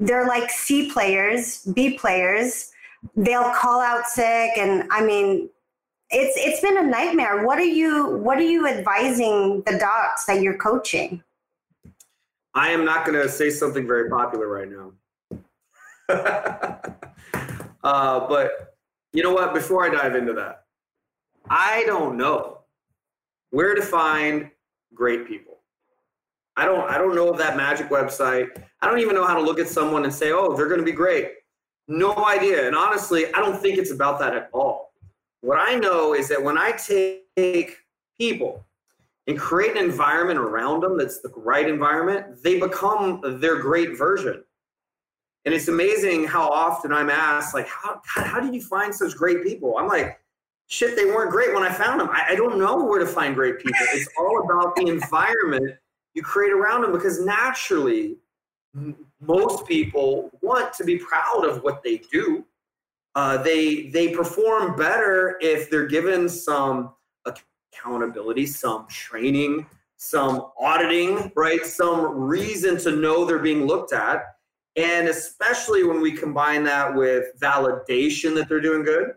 they're 0.00 0.26
like 0.26 0.50
C 0.50 0.90
players, 0.90 1.64
B 1.74 1.96
players. 1.96 2.72
They'll 3.16 3.52
call 3.52 3.80
out 3.80 4.06
sick 4.06 4.50
and 4.56 4.88
I 4.90 5.04
mean 5.04 5.48
it's 6.10 6.36
it's 6.38 6.60
been 6.60 6.78
a 6.78 6.82
nightmare. 6.82 7.44
What 7.44 7.58
are 7.58 7.62
you 7.62 8.16
what 8.18 8.38
are 8.38 8.42
you 8.42 8.66
advising 8.66 9.62
the 9.66 9.78
docs 9.78 10.24
that 10.26 10.40
you're 10.40 10.56
coaching? 10.56 11.22
I 12.54 12.70
am 12.70 12.84
not 12.84 13.04
going 13.04 13.20
to 13.20 13.28
say 13.28 13.50
something 13.50 13.86
very 13.86 14.08
popular 14.08 14.48
right 14.48 14.68
now. 14.68 14.92
uh, 17.84 18.26
but 18.26 18.74
you 19.12 19.22
know 19.22 19.32
what? 19.32 19.52
Before 19.54 19.84
I 19.84 19.90
dive 19.90 20.14
into 20.14 20.32
that, 20.32 20.64
I 21.50 21.84
don't 21.86 22.16
know 22.16 22.60
where 23.50 23.74
to 23.74 23.82
find 23.82 24.50
great 24.94 25.28
people. 25.28 25.58
I 26.56 26.64
don't. 26.64 26.90
I 26.90 26.96
don't 26.96 27.14
know 27.14 27.28
of 27.28 27.38
that 27.38 27.56
magic 27.56 27.90
website. 27.90 28.48
I 28.80 28.88
don't 28.88 28.98
even 28.98 29.14
know 29.14 29.26
how 29.26 29.34
to 29.34 29.42
look 29.42 29.60
at 29.60 29.68
someone 29.68 30.04
and 30.04 30.12
say, 30.12 30.32
"Oh, 30.32 30.56
they're 30.56 30.68
going 30.68 30.80
to 30.80 30.86
be 30.86 30.92
great." 30.92 31.32
No 31.86 32.26
idea. 32.26 32.66
And 32.66 32.74
honestly, 32.74 33.32
I 33.34 33.40
don't 33.40 33.58
think 33.60 33.78
it's 33.78 33.92
about 33.92 34.18
that 34.20 34.34
at 34.34 34.50
all. 34.52 34.87
What 35.40 35.58
I 35.58 35.74
know 35.76 36.14
is 36.14 36.28
that 36.28 36.42
when 36.42 36.58
I 36.58 36.72
take 36.72 37.76
people 38.18 38.64
and 39.26 39.38
create 39.38 39.76
an 39.76 39.84
environment 39.84 40.38
around 40.38 40.82
them 40.82 40.98
that's 40.98 41.20
the 41.20 41.30
right 41.36 41.68
environment, 41.68 42.42
they 42.42 42.58
become 42.58 43.40
their 43.40 43.60
great 43.60 43.96
version. 43.96 44.42
And 45.44 45.54
it's 45.54 45.68
amazing 45.68 46.24
how 46.24 46.48
often 46.48 46.92
I'm 46.92 47.10
asked, 47.10 47.54
like, 47.54 47.68
how, 47.68 48.00
how 48.04 48.40
did 48.40 48.54
you 48.54 48.60
find 48.60 48.94
such 48.94 49.16
great 49.16 49.42
people? 49.42 49.78
I'm 49.78 49.86
like, 49.86 50.18
shit, 50.66 50.96
they 50.96 51.06
weren't 51.06 51.30
great 51.30 51.54
when 51.54 51.62
I 51.62 51.72
found 51.72 52.00
them. 52.00 52.08
I, 52.10 52.26
I 52.30 52.34
don't 52.34 52.58
know 52.58 52.84
where 52.84 52.98
to 52.98 53.06
find 53.06 53.34
great 53.34 53.58
people. 53.58 53.86
It's 53.92 54.08
all 54.18 54.44
about 54.44 54.76
the 54.76 54.88
environment 54.88 55.76
you 56.14 56.22
create 56.22 56.52
around 56.52 56.82
them 56.82 56.92
because 56.92 57.24
naturally, 57.24 58.16
most 59.20 59.66
people 59.66 60.30
want 60.42 60.72
to 60.74 60.84
be 60.84 60.98
proud 60.98 61.44
of 61.44 61.62
what 61.62 61.82
they 61.82 61.98
do. 62.12 62.44
Uh, 63.18 63.36
they 63.42 63.88
they 63.88 64.14
perform 64.14 64.76
better 64.76 65.38
if 65.40 65.68
they're 65.70 65.88
given 65.88 66.28
some 66.28 66.94
accountability, 67.26 68.46
some 68.46 68.86
training, 68.86 69.66
some 69.96 70.52
auditing, 70.60 71.32
right? 71.34 71.66
Some 71.66 72.00
reason 72.16 72.78
to 72.78 72.92
know 72.94 73.24
they're 73.24 73.40
being 73.40 73.66
looked 73.66 73.92
at. 73.92 74.22
And 74.76 75.08
especially 75.08 75.82
when 75.82 76.00
we 76.00 76.12
combine 76.12 76.62
that 76.62 76.94
with 76.94 77.24
validation 77.40 78.36
that 78.36 78.48
they're 78.48 78.60
doing 78.60 78.84
good, 78.84 79.14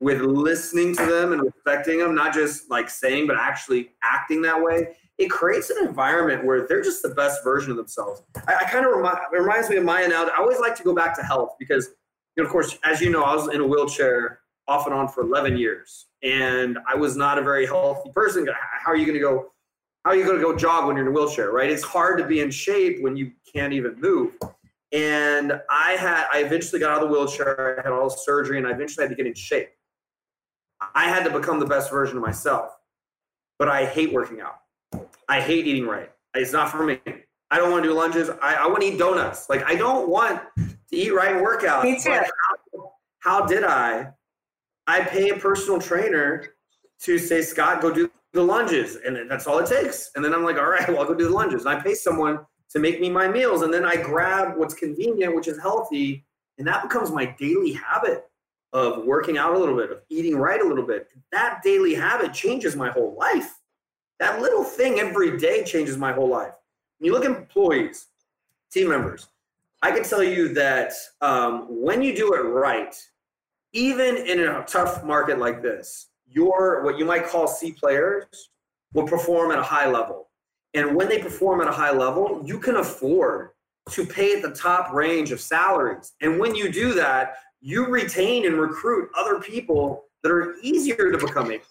with 0.00 0.20
listening 0.20 0.94
to 0.96 1.06
them 1.06 1.32
and 1.32 1.40
respecting 1.40 2.00
them, 2.00 2.14
not 2.14 2.34
just 2.34 2.70
like 2.70 2.90
saying, 2.90 3.26
but 3.26 3.38
actually 3.38 3.92
acting 4.02 4.42
that 4.42 4.62
way, 4.62 4.98
it 5.16 5.30
creates 5.30 5.70
an 5.70 5.86
environment 5.86 6.44
where 6.44 6.66
they're 6.68 6.82
just 6.82 7.02
the 7.02 7.14
best 7.14 7.42
version 7.42 7.70
of 7.70 7.78
themselves. 7.78 8.22
I, 8.46 8.56
I 8.56 8.64
kind 8.64 8.84
of 8.84 8.94
remind, 8.94 9.18
reminds 9.32 9.70
me 9.70 9.76
of 9.76 9.84
my 9.84 10.02
analogy. 10.02 10.32
I 10.36 10.40
always 10.42 10.60
like 10.60 10.76
to 10.76 10.82
go 10.82 10.94
back 10.94 11.16
to 11.16 11.22
health 11.22 11.56
because, 11.58 11.88
know, 12.40 12.46
of 12.46 12.52
course, 12.52 12.78
as 12.84 13.00
you 13.00 13.10
know, 13.10 13.22
I 13.22 13.34
was 13.34 13.52
in 13.54 13.60
a 13.60 13.66
wheelchair 13.66 14.40
off 14.68 14.86
and 14.86 14.94
on 14.94 15.08
for 15.08 15.22
11 15.22 15.56
years, 15.56 16.06
and 16.22 16.78
I 16.88 16.94
was 16.94 17.16
not 17.16 17.38
a 17.38 17.42
very 17.42 17.66
healthy 17.66 18.10
person. 18.14 18.46
How 18.46 18.92
are 18.92 18.96
you 18.96 19.06
going 19.06 19.14
to 19.14 19.20
go? 19.20 19.52
How 20.04 20.12
are 20.12 20.16
you 20.16 20.24
going 20.24 20.38
to 20.38 20.42
go 20.42 20.56
jog 20.56 20.86
when 20.86 20.96
you're 20.96 21.06
in 21.06 21.12
a 21.12 21.14
wheelchair, 21.14 21.50
right? 21.50 21.70
It's 21.70 21.82
hard 21.82 22.18
to 22.18 22.24
be 22.24 22.40
in 22.40 22.50
shape 22.50 23.02
when 23.02 23.16
you 23.16 23.32
can't 23.54 23.74
even 23.74 24.00
move. 24.00 24.32
And 24.92 25.60
I 25.68 25.92
had, 25.92 26.26
I 26.32 26.38
eventually 26.38 26.80
got 26.80 26.90
out 26.90 27.02
of 27.02 27.08
the 27.08 27.14
wheelchair. 27.14 27.78
I 27.78 27.82
had 27.82 27.92
all 27.92 28.08
surgery, 28.08 28.56
and 28.58 28.66
I 28.66 28.70
eventually 28.70 29.04
had 29.04 29.10
to 29.10 29.16
get 29.16 29.26
in 29.26 29.34
shape. 29.34 29.68
I 30.94 31.04
had 31.04 31.24
to 31.24 31.30
become 31.30 31.60
the 31.60 31.66
best 31.66 31.90
version 31.90 32.16
of 32.16 32.22
myself. 32.22 32.78
But 33.58 33.68
I 33.68 33.84
hate 33.84 34.12
working 34.12 34.40
out. 34.40 34.60
I 35.28 35.40
hate 35.40 35.66
eating 35.66 35.86
right. 35.86 36.10
It's 36.34 36.52
not 36.52 36.70
for 36.70 36.82
me. 36.84 36.98
I 37.50 37.58
don't 37.58 37.70
want 37.70 37.82
to 37.82 37.90
do 37.90 37.94
lunges. 37.94 38.30
I, 38.40 38.54
I 38.54 38.66
want 38.68 38.80
to 38.82 38.86
eat 38.86 38.98
donuts. 38.98 39.50
Like 39.50 39.64
I 39.64 39.74
don't 39.74 40.08
want 40.08 40.40
to 40.90 40.96
eat 40.96 41.12
right 41.14 41.32
and 41.32 41.42
work 41.42 41.64
out. 41.64 41.84
Me 41.84 41.98
too. 41.98 42.10
Like, 42.10 42.30
how, 42.72 42.92
how 43.20 43.46
did 43.46 43.64
I? 43.64 44.08
I 44.86 45.02
pay 45.02 45.30
a 45.30 45.36
personal 45.36 45.80
trainer 45.80 46.44
to 47.00 47.18
say, 47.18 47.42
Scott, 47.42 47.80
go 47.80 47.92
do 47.92 48.10
the 48.32 48.42
lunges, 48.42 48.96
and 48.96 49.30
that's 49.30 49.46
all 49.46 49.58
it 49.58 49.66
takes. 49.66 50.10
And 50.14 50.24
then 50.24 50.34
I'm 50.34 50.44
like, 50.44 50.56
all 50.56 50.68
right, 50.68 50.86
well, 50.88 51.00
I'll 51.00 51.06
go 51.06 51.14
do 51.14 51.28
the 51.28 51.34
lunges. 51.34 51.64
And 51.64 51.76
I 51.76 51.80
pay 51.80 51.94
someone 51.94 52.40
to 52.70 52.78
make 52.78 53.00
me 53.00 53.10
my 53.10 53.28
meals, 53.28 53.62
and 53.62 53.72
then 53.72 53.84
I 53.84 53.96
grab 53.96 54.56
what's 54.56 54.74
convenient, 54.74 55.34
which 55.34 55.48
is 55.48 55.60
healthy, 55.60 56.24
and 56.58 56.66
that 56.66 56.82
becomes 56.82 57.10
my 57.10 57.24
daily 57.38 57.72
habit 57.72 58.26
of 58.72 59.04
working 59.04 59.38
out 59.38 59.54
a 59.54 59.58
little 59.58 59.76
bit, 59.76 59.90
of 59.90 60.02
eating 60.08 60.36
right 60.36 60.60
a 60.60 60.64
little 60.64 60.86
bit. 60.86 61.08
That 61.32 61.60
daily 61.64 61.94
habit 61.94 62.32
changes 62.32 62.76
my 62.76 62.90
whole 62.90 63.16
life. 63.18 63.58
That 64.20 64.40
little 64.40 64.62
thing 64.62 65.00
every 65.00 65.38
day 65.38 65.64
changes 65.64 65.96
my 65.96 66.12
whole 66.12 66.28
life. 66.28 66.52
When 66.98 67.06
you 67.06 67.12
look 67.12 67.24
at 67.24 67.36
employees, 67.36 68.06
team 68.70 68.90
members, 68.90 69.26
I 69.82 69.90
can 69.92 70.04
tell 70.04 70.22
you 70.22 70.52
that 70.54 70.92
um, 71.20 71.66
when 71.68 72.02
you 72.02 72.14
do 72.14 72.34
it 72.34 72.40
right, 72.40 72.94
even 73.72 74.16
in 74.16 74.40
a 74.40 74.64
tough 74.66 75.04
market 75.04 75.38
like 75.38 75.62
this, 75.62 76.08
your 76.26 76.84
what 76.84 76.98
you 76.98 77.04
might 77.04 77.26
call 77.26 77.48
C 77.48 77.72
players 77.72 78.26
will 78.92 79.06
perform 79.06 79.52
at 79.52 79.58
a 79.58 79.62
high 79.62 79.90
level. 79.90 80.28
And 80.74 80.94
when 80.94 81.08
they 81.08 81.18
perform 81.18 81.60
at 81.60 81.68
a 81.68 81.72
high 81.72 81.92
level, 81.92 82.42
you 82.44 82.58
can 82.58 82.76
afford 82.76 83.50
to 83.90 84.04
pay 84.04 84.34
at 84.34 84.42
the 84.42 84.50
top 84.50 84.92
range 84.92 85.32
of 85.32 85.40
salaries. 85.40 86.12
And 86.20 86.38
when 86.38 86.54
you 86.54 86.70
do 86.70 86.94
that, 86.94 87.34
you 87.60 87.86
retain 87.86 88.46
and 88.46 88.56
recruit 88.56 89.08
other 89.16 89.40
people 89.40 90.04
that 90.22 90.30
are 90.30 90.54
easier 90.62 91.10
to 91.10 91.18
become 91.18 91.46
A 91.46 91.58
players. 91.58 91.66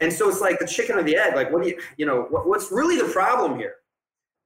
And 0.00 0.12
so 0.12 0.28
it's 0.28 0.40
like 0.40 0.58
the 0.58 0.66
chicken 0.66 0.96
or 0.96 1.02
the 1.02 1.16
egg. 1.16 1.34
Like, 1.34 1.52
what 1.52 1.62
do 1.62 1.68
you, 1.68 1.80
you 1.96 2.06
know, 2.06 2.22
what, 2.30 2.48
what's 2.48 2.72
really 2.72 2.96
the 2.96 3.12
problem 3.12 3.58
here? 3.58 3.74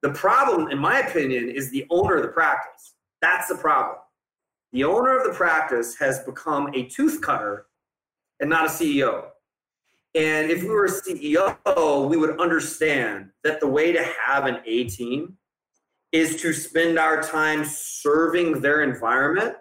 The 0.04 0.12
problem, 0.12 0.70
in 0.70 0.78
my 0.78 0.98
opinion, 0.98 1.48
is 1.48 1.70
the 1.70 1.86
owner 1.88 2.16
of 2.16 2.22
the 2.24 2.28
practice. 2.28 2.92
That's 3.22 3.48
the 3.48 3.54
problem. 3.54 3.96
The 4.74 4.84
owner 4.84 5.16
of 5.16 5.26
the 5.26 5.32
practice 5.32 5.96
has 5.96 6.18
become 6.24 6.68
a 6.74 6.84
tooth 6.90 7.22
cutter 7.22 7.68
and 8.38 8.50
not 8.50 8.66
a 8.66 8.68
CEO. 8.68 9.28
And 10.14 10.50
if 10.50 10.62
we 10.62 10.68
were 10.68 10.84
a 10.84 10.90
CEO, 10.90 12.06
we 12.06 12.18
would 12.18 12.38
understand 12.38 13.30
that 13.44 13.60
the 13.60 13.66
way 13.66 13.92
to 13.92 14.06
have 14.26 14.44
an 14.44 14.58
A 14.66 14.84
team 14.90 15.38
is 16.12 16.36
to 16.42 16.52
spend 16.52 16.98
our 16.98 17.22
time 17.22 17.64
serving 17.64 18.60
their 18.60 18.82
environment 18.82 19.54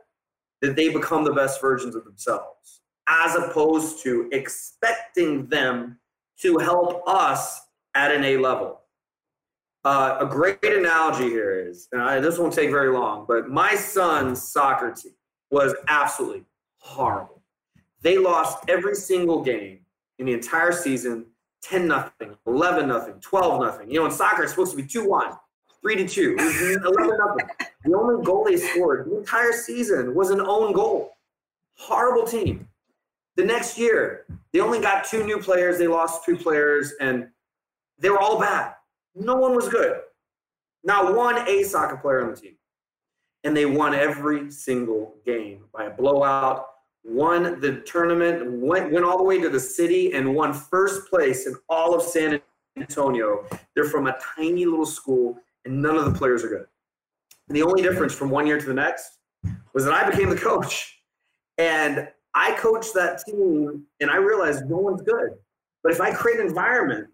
that 0.62 0.76
they 0.76 0.90
become 0.90 1.24
the 1.24 1.32
best 1.32 1.62
versions 1.62 1.96
of 1.96 2.04
themselves 2.04 2.82
as 3.08 3.34
opposed 3.36 4.04
to 4.04 4.28
expecting 4.34 5.48
them 5.48 6.00
to 6.42 6.58
help 6.58 7.02
us 7.08 7.62
at 7.96 8.12
an 8.12 8.26
A 8.26 8.36
level. 8.36 8.82
Uh, 9.86 10.18
a 10.22 10.26
great 10.26 10.64
analogy 10.64 11.30
here 11.30 11.60
is, 11.68 11.90
and 11.92 12.02
I, 12.02 12.20
this 12.20 12.38
won't 12.38 12.54
take 12.54 12.70
very 12.70 12.92
long, 12.92 13.26
but 13.28 13.50
my 13.50 13.76
son's 13.76 14.42
soccer 14.42 14.92
team 14.92 15.14
was 15.52 15.76
absolutely 15.88 16.46
horrible. 16.78 17.42
They 18.02 18.18
lost 18.18 18.64
every 18.70 18.96
single 18.96 19.44
game 19.44 19.80
in 20.20 20.26
the 20.26 20.34
entire 20.34 20.72
season 20.72 21.26
10 21.64 21.88
nothing, 21.88 22.36
11 22.46 22.88
nothing, 22.88 23.16
12 23.22 23.62
nothing. 23.62 23.90
You 23.90 24.00
know, 24.00 24.06
in 24.06 24.12
soccer, 24.12 24.44
it's 24.44 24.52
supposed 24.52 24.72
to 24.72 24.78
be 24.78 24.88
2 24.88 25.08
1, 25.08 25.34
3 25.82 25.96
to 25.96 26.08
2, 26.08 26.36
11 26.40 27.18
nothing. 27.18 27.68
The 27.86 27.94
only 27.94 28.24
goal 28.24 28.46
they 28.46 28.58
scored 28.58 29.10
the 29.10 29.18
entire 29.18 29.52
season 29.54 30.14
was 30.16 30.30
an 30.30 30.42
own 30.42 30.74
goal. 30.74 31.18
Horrible 31.76 32.26
team. 32.26 32.68
The 33.36 33.44
next 33.44 33.78
year, 33.78 34.26
they 34.52 34.60
only 34.60 34.80
got 34.80 35.06
two 35.06 35.26
new 35.26 35.40
players. 35.40 35.78
They 35.78 35.88
lost 35.88 36.24
two 36.24 36.38
players, 36.38 36.94
and 37.00 37.30
they 37.98 38.10
were 38.10 38.20
all 38.20 38.40
bad. 38.40 38.76
No 39.16 39.36
one 39.36 39.56
was 39.56 39.70
good. 39.70 40.02
Not 40.84 41.16
one 41.16 41.48
A 41.48 41.64
soccer 41.64 41.98
player 41.98 42.24
on 42.24 42.32
the 42.32 42.36
team. 42.36 42.56
And 43.44 43.56
they 43.56 43.66
won 43.66 43.94
every 43.94 44.52
single 44.52 45.16
game 45.26 45.66
by 45.74 45.86
a 45.86 45.90
blowout, 45.90 46.68
won 47.04 47.60
the 47.60 47.82
tournament, 47.82 48.62
went, 48.62 48.92
went 48.92 49.06
all 49.06 49.18
the 49.18 49.24
way 49.24 49.40
to 49.42 49.50
the 49.50 49.60
city, 49.60 50.14
and 50.14 50.34
won 50.34 50.54
first 50.54 51.10
place 51.10 51.46
in 51.46 51.56
all 51.68 51.94
of 51.94 52.02
San 52.02 52.40
Antonio. 52.78 53.46
They're 53.76 53.86
from 53.86 54.08
a 54.08 54.18
tiny 54.36 54.66
little 54.66 54.86
school, 54.86 55.38
and 55.66 55.82
none 55.82 55.98
of 55.98 56.06
the 56.06 56.18
players 56.18 56.44
are 56.44 56.50
good. 56.50 56.66
And 57.48 57.58
the 57.58 57.64
only 57.64 57.82
difference 57.82 58.14
from 58.14 58.30
one 58.30 58.48
year 58.48 58.60
to 58.60 58.66
the 58.66 58.74
next 58.74 59.18
was 59.74 59.86
that 59.86 59.94
I 59.94 60.10
became 60.10 60.30
the 60.30 60.38
coach. 60.38 61.02
And 61.58 62.08
I 62.34 62.54
coached 62.54 62.94
that 62.96 63.22
team 63.26 63.84
and 64.00 64.10
I 64.10 64.18
realized 64.18 64.66
no 64.66 64.78
one's 64.78 65.02
good. 65.02 65.32
But 65.84 65.92
if 65.92 66.02
I 66.02 66.12
create 66.12 66.40
an 66.40 66.48
environment, 66.48 67.08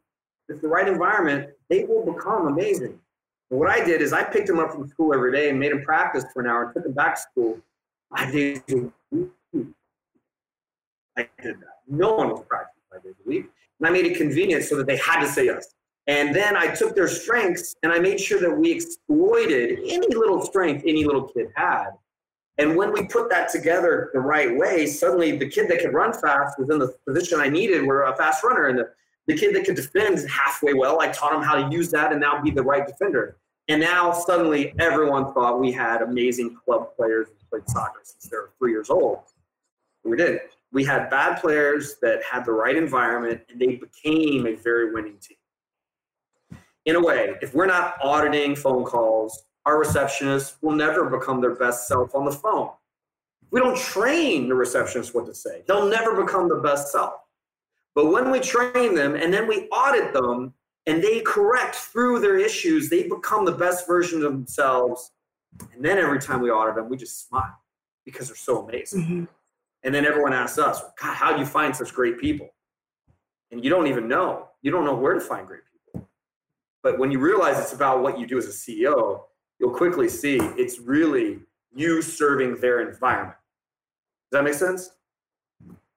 it's 0.50 0.62
the 0.62 0.68
right 0.68 0.88
environment, 0.88 1.50
they 1.70 1.84
will 1.84 2.12
become 2.12 2.48
amazing. 2.48 3.00
And 3.52 3.60
what 3.60 3.70
I 3.70 3.84
did 3.84 4.02
is 4.02 4.14
I 4.14 4.24
picked 4.24 4.48
them 4.48 4.60
up 4.60 4.72
from 4.72 4.88
school 4.88 5.14
every 5.14 5.32
day 5.32 5.50
and 5.50 5.60
made 5.60 5.72
them 5.72 5.84
practice 5.84 6.26
for 6.34 6.42
an 6.42 6.48
hour 6.48 6.66
and 6.66 6.74
took 6.74 6.84
them 6.84 6.94
back 6.94 7.16
to 7.16 7.22
school 7.22 7.60
a 8.18 8.32
week. 8.32 9.68
I 11.18 11.28
did 11.42 11.60
that. 11.60 11.80
No 11.88 12.16
one 12.16 12.30
was 12.30 12.44
practicing 12.48 12.82
five 12.92 13.04
days 13.04 13.16
a 13.26 13.28
week. 13.28 13.46
And 13.80 13.88
I 13.88 13.92
made 13.92 14.06
it 14.06 14.18
convenient 14.18 14.64
so 14.64 14.76
that 14.78 14.88
they 14.88 14.98
had 14.98 15.22
to 15.22 15.28
say 15.28 15.46
yes. 15.46 15.74
And 16.08 16.36
then 16.36 16.58
I 16.58 16.74
took 16.74 16.96
their 16.96 17.08
strengths 17.08 17.76
and 17.84 17.92
I 17.92 18.00
made 18.00 18.20
sure 18.20 18.40
that 18.40 18.52
we 18.52 18.72
exploited 18.72 19.80
any 19.88 20.16
little 20.16 20.42
strength 20.42 20.84
any 20.88 21.06
little 21.06 21.28
kid 21.28 21.50
had 21.56 21.92
And 22.58 22.76
when 22.76 22.92
we 22.92 23.06
put 23.06 23.30
that 23.30 23.50
together 23.50 24.10
the 24.14 24.20
right 24.20 24.56
way, 24.56 24.88
suddenly 24.88 25.38
the 25.38 25.48
kid 25.48 25.70
that 25.70 25.80
could 25.82 25.94
run 25.94 26.14
fast 26.14 26.58
was 26.58 26.70
in 26.70 26.80
the 26.80 26.96
position 27.08 27.40
I 27.40 27.50
needed 27.50 27.84
were 27.84 28.04
a 28.04 28.16
fast 28.16 28.44
runner. 28.44 28.68
And 28.68 28.80
the, 28.80 28.90
the 29.30 29.36
kid 29.36 29.56
that 29.56 29.64
could 29.64 29.76
defend 29.76 30.28
halfway 30.28 30.74
well, 30.74 31.00
I 31.00 31.10
taught 31.10 31.36
him 31.36 31.44
how 31.44 31.54
to 31.54 31.72
use 31.72 31.92
that 31.92 32.12
and 32.12 32.20
now 32.20 32.42
be 32.42 32.50
the 32.50 32.64
right 32.64 32.86
defender. 32.86 33.38
And 33.68 33.80
now 33.80 34.12
suddenly 34.12 34.74
everyone 34.80 35.32
thought 35.36 35.60
we 35.60 35.72
had 35.72 36.02
amazing 36.02 36.58
club 36.66 36.96
players 36.96 37.28
who 37.28 37.36
played 37.52 37.70
soccer 37.70 38.00
since 38.04 38.28
they 38.28 38.36
were 38.36 38.50
three 38.58 38.72
years 38.72 38.90
old. 38.90 39.20
We 40.04 40.18
didn't. 40.18 40.42
We 40.72 40.84
had 40.84 41.12
bad 41.12 41.40
players 41.40 41.98
that 42.02 42.24
had 42.24 42.44
the 42.44 42.54
right 42.54 42.76
environment 42.76 43.42
and 43.52 43.62
they 43.62 43.76
became 43.76 44.48
a 44.48 44.56
very 44.56 44.92
winning 44.92 45.20
team. 45.20 45.38
In 46.86 46.96
a 46.96 47.00
way, 47.00 47.36
if 47.44 47.54
we're 47.54 47.68
not 47.68 47.98
auditing 48.02 48.56
phone 48.56 48.84
calls, 48.84 49.44
our 49.68 49.76
receptionists 49.76 50.56
will 50.64 50.72
never 50.72 51.08
become 51.08 51.40
their 51.40 51.54
best 51.54 51.88
self 51.88 52.16
on 52.16 52.26
the 52.26 52.32
phone. 52.32 52.72
We 53.52 53.60
don't 53.60 53.78
train 53.78 54.50
the 54.50 54.56
receptionists 54.56 55.14
what 55.14 55.28
to 55.28 55.36
say. 55.36 55.62
They'll 55.68 55.88
never 55.88 56.20
become 56.20 56.50
the 56.50 56.56
best 56.56 56.92
self. 56.92 57.14
But 58.00 58.14
when 58.14 58.32
we 58.32 58.40
train 58.40 58.96
them 58.96 59.16
and 59.16 59.34
then 59.34 59.46
we 59.46 59.68
audit 59.74 60.14
them 60.14 60.54
and 60.86 61.04
they 61.04 61.20
correct 61.20 61.76
through 61.76 62.22
their 62.22 62.38
issues, 62.38 62.90
they 62.90 63.04
become 63.10 63.44
the 63.44 63.52
best 63.52 63.86
version 63.86 64.24
of 64.24 64.32
themselves. 64.32 65.12
And 65.74 65.84
then 65.84 65.98
every 65.98 66.22
time 66.22 66.40
we 66.40 66.50
audit 66.50 66.76
them, 66.76 66.88
we 66.88 66.96
just 66.96 67.28
smile 67.28 67.60
because 68.06 68.28
they're 68.28 68.38
so 68.38 68.66
amazing. 68.66 69.02
Mm-hmm. 69.02 69.24
And 69.84 69.94
then 69.94 70.06
everyone 70.06 70.32
asks 70.32 70.58
us, 70.58 70.82
God, 70.98 71.14
how 71.14 71.34
do 71.34 71.40
you 71.42 71.46
find 71.46 71.76
such 71.76 71.94
great 71.94 72.18
people? 72.22 72.48
And 73.52 73.66
you 73.66 73.70
don't 73.70 73.88
even 73.88 74.08
know. 74.08 74.48
You 74.62 74.72
don't 74.72 74.86
know 74.86 74.96
where 74.96 75.14
to 75.14 75.20
find 75.20 75.46
great 75.46 75.64
people. 75.70 76.08
But 76.82 77.00
when 77.00 77.12
you 77.12 77.20
realize 77.20 77.60
it's 77.60 77.74
about 77.74 78.02
what 78.02 78.18
you 78.18 78.26
do 78.26 78.38
as 78.38 78.46
a 78.46 78.52
CEO, 78.52 79.24
you'll 79.60 79.76
quickly 79.76 80.08
see 80.08 80.38
it's 80.38 80.80
really 80.80 81.40
you 81.76 82.02
serving 82.02 82.62
their 82.62 82.80
environment. 82.80 83.36
Does 84.32 84.38
that 84.38 84.44
make 84.46 84.54
sense? 84.54 84.92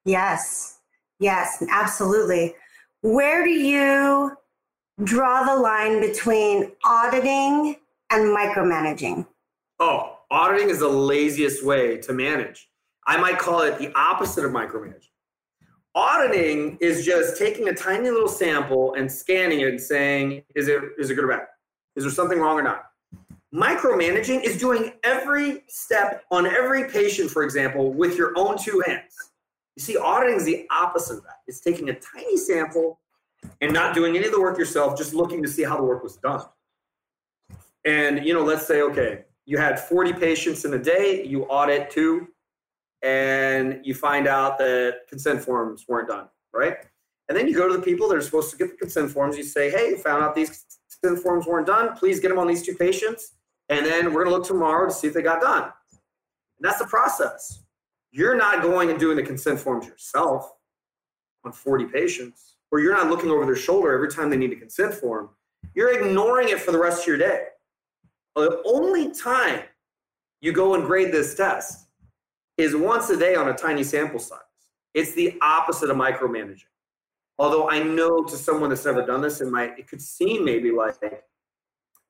Yes. 0.04 0.80
Yes, 1.22 1.62
absolutely. 1.70 2.56
Where 3.02 3.44
do 3.44 3.50
you 3.50 4.36
draw 5.04 5.44
the 5.44 5.54
line 5.54 6.00
between 6.00 6.72
auditing 6.84 7.76
and 8.10 8.36
micromanaging? 8.36 9.24
Oh, 9.78 10.18
auditing 10.32 10.68
is 10.68 10.80
the 10.80 10.88
laziest 10.88 11.64
way 11.64 11.98
to 11.98 12.12
manage. 12.12 12.68
I 13.06 13.18
might 13.18 13.38
call 13.38 13.62
it 13.62 13.78
the 13.78 13.96
opposite 13.96 14.44
of 14.44 14.50
micromanaging. 14.50 15.10
Auditing 15.94 16.76
is 16.80 17.06
just 17.06 17.38
taking 17.38 17.68
a 17.68 17.74
tiny 17.74 18.10
little 18.10 18.26
sample 18.26 18.94
and 18.94 19.10
scanning 19.10 19.60
it 19.60 19.68
and 19.68 19.80
saying, 19.80 20.42
is 20.56 20.66
it 20.66 20.82
is 20.98 21.10
it 21.10 21.14
good 21.14 21.24
or 21.24 21.28
bad? 21.28 21.46
Is 21.94 22.02
there 22.02 22.12
something 22.12 22.40
wrong 22.40 22.58
or 22.58 22.62
not? 22.62 22.86
Micromanaging 23.54 24.42
is 24.42 24.58
doing 24.58 24.94
every 25.04 25.62
step 25.68 26.24
on 26.32 26.46
every 26.46 26.88
patient, 26.88 27.30
for 27.30 27.44
example, 27.44 27.92
with 27.92 28.16
your 28.16 28.32
own 28.36 28.58
two 28.58 28.82
hands. 28.86 29.31
You 29.76 29.82
see, 29.82 29.96
auditing 29.96 30.36
is 30.36 30.44
the 30.44 30.66
opposite 30.70 31.18
of 31.18 31.24
that. 31.24 31.36
It's 31.46 31.60
taking 31.60 31.88
a 31.88 31.94
tiny 31.94 32.36
sample 32.36 33.00
and 33.60 33.72
not 33.72 33.94
doing 33.94 34.16
any 34.16 34.26
of 34.26 34.32
the 34.32 34.40
work 34.40 34.58
yourself, 34.58 34.96
just 34.96 35.14
looking 35.14 35.42
to 35.42 35.48
see 35.48 35.62
how 35.62 35.76
the 35.76 35.82
work 35.82 36.02
was 36.02 36.16
done. 36.16 36.44
And, 37.84 38.24
you 38.24 38.34
know, 38.34 38.44
let's 38.44 38.66
say, 38.66 38.82
okay, 38.82 39.24
you 39.44 39.58
had 39.58 39.80
40 39.80 40.12
patients 40.12 40.64
in 40.64 40.74
a 40.74 40.78
day, 40.78 41.24
you 41.26 41.44
audit 41.44 41.90
two, 41.90 42.28
and 43.02 43.80
you 43.82 43.94
find 43.94 44.28
out 44.28 44.58
that 44.58 45.00
consent 45.08 45.42
forms 45.42 45.86
weren't 45.88 46.08
done, 46.08 46.28
right? 46.52 46.76
And 47.28 47.36
then 47.36 47.48
you 47.48 47.56
go 47.56 47.66
to 47.66 47.76
the 47.76 47.82
people 47.82 48.08
that 48.08 48.16
are 48.16 48.22
supposed 48.22 48.50
to 48.50 48.56
get 48.56 48.70
the 48.70 48.76
consent 48.76 49.10
forms. 49.10 49.36
You 49.36 49.42
say, 49.42 49.70
hey, 49.70 49.96
found 49.96 50.22
out 50.22 50.34
these 50.34 50.64
consent 51.00 51.22
forms 51.22 51.46
weren't 51.46 51.66
done. 51.66 51.96
Please 51.96 52.20
get 52.20 52.28
them 52.28 52.38
on 52.38 52.46
these 52.46 52.62
two 52.62 52.74
patients. 52.74 53.32
And 53.68 53.86
then 53.86 54.12
we're 54.12 54.24
going 54.24 54.26
to 54.26 54.32
look 54.32 54.46
tomorrow 54.46 54.86
to 54.86 54.92
see 54.92 55.08
if 55.08 55.14
they 55.14 55.22
got 55.22 55.40
done. 55.40 55.62
And 55.62 56.60
that's 56.60 56.78
the 56.78 56.86
process. 56.86 57.62
You're 58.12 58.36
not 58.36 58.62
going 58.62 58.90
and 58.90 59.00
doing 59.00 59.16
the 59.16 59.22
consent 59.22 59.58
forms 59.58 59.86
yourself 59.86 60.52
on 61.44 61.52
40 61.52 61.86
patients, 61.86 62.56
or 62.70 62.78
you're 62.78 62.94
not 62.94 63.08
looking 63.08 63.30
over 63.30 63.46
their 63.46 63.56
shoulder 63.56 63.92
every 63.92 64.10
time 64.10 64.28
they 64.28 64.36
need 64.36 64.52
a 64.52 64.56
consent 64.56 64.92
form. 64.92 65.30
You're 65.74 65.98
ignoring 65.98 66.50
it 66.50 66.60
for 66.60 66.72
the 66.72 66.78
rest 66.78 67.02
of 67.02 67.06
your 67.06 67.16
day. 67.16 67.46
The 68.36 68.62
only 68.66 69.12
time 69.12 69.62
you 70.42 70.52
go 70.52 70.74
and 70.74 70.84
grade 70.84 71.10
this 71.10 71.34
test 71.34 71.86
is 72.58 72.76
once 72.76 73.08
a 73.08 73.16
day 73.16 73.34
on 73.34 73.48
a 73.48 73.54
tiny 73.54 73.82
sample 73.82 74.18
size. 74.18 74.38
It's 74.92 75.14
the 75.14 75.38
opposite 75.40 75.88
of 75.88 75.96
micromanaging. 75.96 76.64
Although 77.38 77.70
I 77.70 77.82
know 77.82 78.22
to 78.24 78.36
someone 78.36 78.68
that's 78.68 78.84
never 78.84 79.06
done 79.06 79.22
this, 79.22 79.40
it 79.40 79.48
might 79.48 79.78
it 79.78 79.88
could 79.88 80.02
seem 80.02 80.44
maybe 80.44 80.70
like 80.70 80.96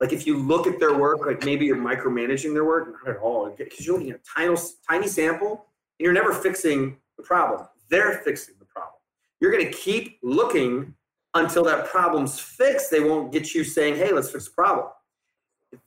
like 0.01 0.11
if 0.11 0.27
you 0.27 0.37
look 0.37 0.67
at 0.67 0.79
their 0.79 0.97
work, 0.97 1.25
like 1.25 1.45
maybe 1.45 1.65
you're 1.65 1.77
micromanaging 1.77 2.53
their 2.53 2.65
work, 2.65 2.93
not 2.93 3.15
at 3.15 3.21
all. 3.21 3.49
Because 3.49 3.85
you're 3.85 3.97
looking 3.97 4.11
at 4.11 4.19
a 4.19 4.39
tiny, 4.39 4.57
tiny 4.89 5.07
sample 5.07 5.65
you're 6.03 6.13
never 6.13 6.33
fixing 6.33 6.97
the 7.17 7.23
problem. 7.23 7.67
They're 7.89 8.19
fixing 8.19 8.55
the 8.59 8.65
problem. 8.65 8.95
You're 9.39 9.51
going 9.51 9.65
to 9.65 9.71
keep 9.71 10.19
looking 10.21 10.93
until 11.33 11.63
that 11.63 11.85
problem's 11.85 12.39
fixed. 12.39 12.91
They 12.91 12.99
won't 12.99 13.31
get 13.31 13.53
you 13.53 13.63
saying, 13.63 13.95
hey, 13.95 14.11
let's 14.11 14.29
fix 14.29 14.45
the 14.45 14.51
problem. 14.51 14.87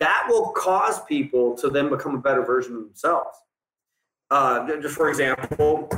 That 0.00 0.26
will 0.28 0.52
cause 0.56 1.04
people 1.04 1.56
to 1.58 1.70
then 1.70 1.88
become 1.88 2.14
a 2.14 2.18
better 2.18 2.44
version 2.44 2.74
of 2.74 2.82
themselves. 2.82 3.36
Uh, 4.30 4.80
just 4.80 4.96
for 4.96 5.08
example, 5.08 5.88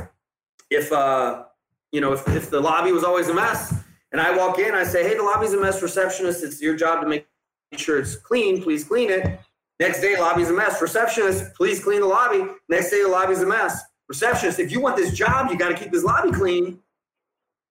if 0.69 0.91
uh, 0.91 1.45
you 1.91 2.01
know, 2.01 2.13
if, 2.13 2.27
if 2.27 2.51
the 2.51 2.59
lobby 2.59 2.91
was 2.91 3.03
always 3.03 3.29
a 3.29 3.33
mess, 3.33 3.73
and 4.11 4.21
I 4.21 4.35
walk 4.37 4.59
in, 4.59 4.75
I 4.75 4.83
say, 4.83 5.01
"Hey, 5.01 5.15
the 5.15 5.23
lobby's 5.23 5.53
a 5.53 5.59
mess, 5.59 5.81
receptionist. 5.81 6.43
It's 6.43 6.61
your 6.61 6.75
job 6.75 7.01
to 7.01 7.07
make 7.07 7.27
sure 7.75 7.99
it's 7.99 8.15
clean. 8.15 8.61
Please 8.61 8.83
clean 8.83 9.09
it." 9.09 9.39
Next 9.79 10.01
day, 10.01 10.19
lobby's 10.19 10.49
a 10.49 10.53
mess. 10.53 10.81
Receptionist, 10.81 11.55
please 11.55 11.83
clean 11.83 12.01
the 12.01 12.07
lobby. 12.07 12.45
Next 12.67 12.91
day, 12.91 13.01
the 13.01 13.07
lobby's 13.07 13.41
a 13.41 13.47
mess. 13.47 13.81
Receptionist, 14.09 14.59
if 14.59 14.71
you 14.71 14.81
want 14.81 14.97
this 14.97 15.13
job, 15.13 15.49
you 15.51 15.57
got 15.57 15.69
to 15.69 15.75
keep 15.75 15.91
this 15.91 16.03
lobby 16.03 16.31
clean, 16.31 16.79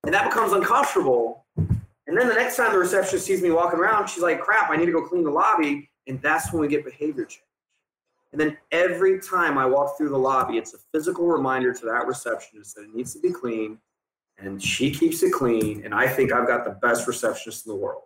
and 0.05 0.13
that 0.13 0.23
becomes 0.23 0.53
uncomfortable. 0.53 1.45
And 1.57 2.17
then 2.17 2.27
the 2.27 2.33
next 2.33 2.55
time 2.55 2.71
the 2.71 2.79
receptionist 2.79 3.25
sees 3.25 3.41
me 3.41 3.51
walking 3.51 3.79
around, 3.79 4.09
she's 4.09 4.23
like, 4.23 4.39
"Crap, 4.39 4.71
I 4.71 4.77
need 4.77 4.87
to 4.87 4.91
go 4.93 5.01
clean 5.01 5.23
the 5.23 5.29
lobby," 5.29 5.91
and 6.07 6.21
that's 6.21 6.51
when 6.51 6.61
we 6.61 6.67
get 6.67 6.85
behavior 6.85 7.25
change. 7.25 7.43
And 8.31 8.39
then 8.39 8.57
every 8.71 9.19
time 9.19 9.57
I 9.57 9.65
walk 9.65 9.97
through 9.97 10.09
the 10.09 10.17
lobby, 10.17 10.57
it's 10.57 10.73
a 10.73 10.77
physical 10.93 11.27
reminder 11.27 11.73
to 11.73 11.85
that 11.85 12.07
receptionist 12.07 12.75
that 12.75 12.83
it 12.83 12.95
needs 12.95 13.13
to 13.13 13.19
be 13.19 13.31
clean. 13.31 13.79
And 14.37 14.63
she 14.63 14.91
keeps 14.91 15.21
it 15.23 15.33
clean. 15.33 15.83
And 15.83 15.93
I 15.93 16.07
think 16.07 16.31
I've 16.31 16.47
got 16.47 16.63
the 16.63 16.71
best 16.71 17.07
receptionist 17.07 17.65
in 17.65 17.73
the 17.73 17.75
world. 17.75 18.03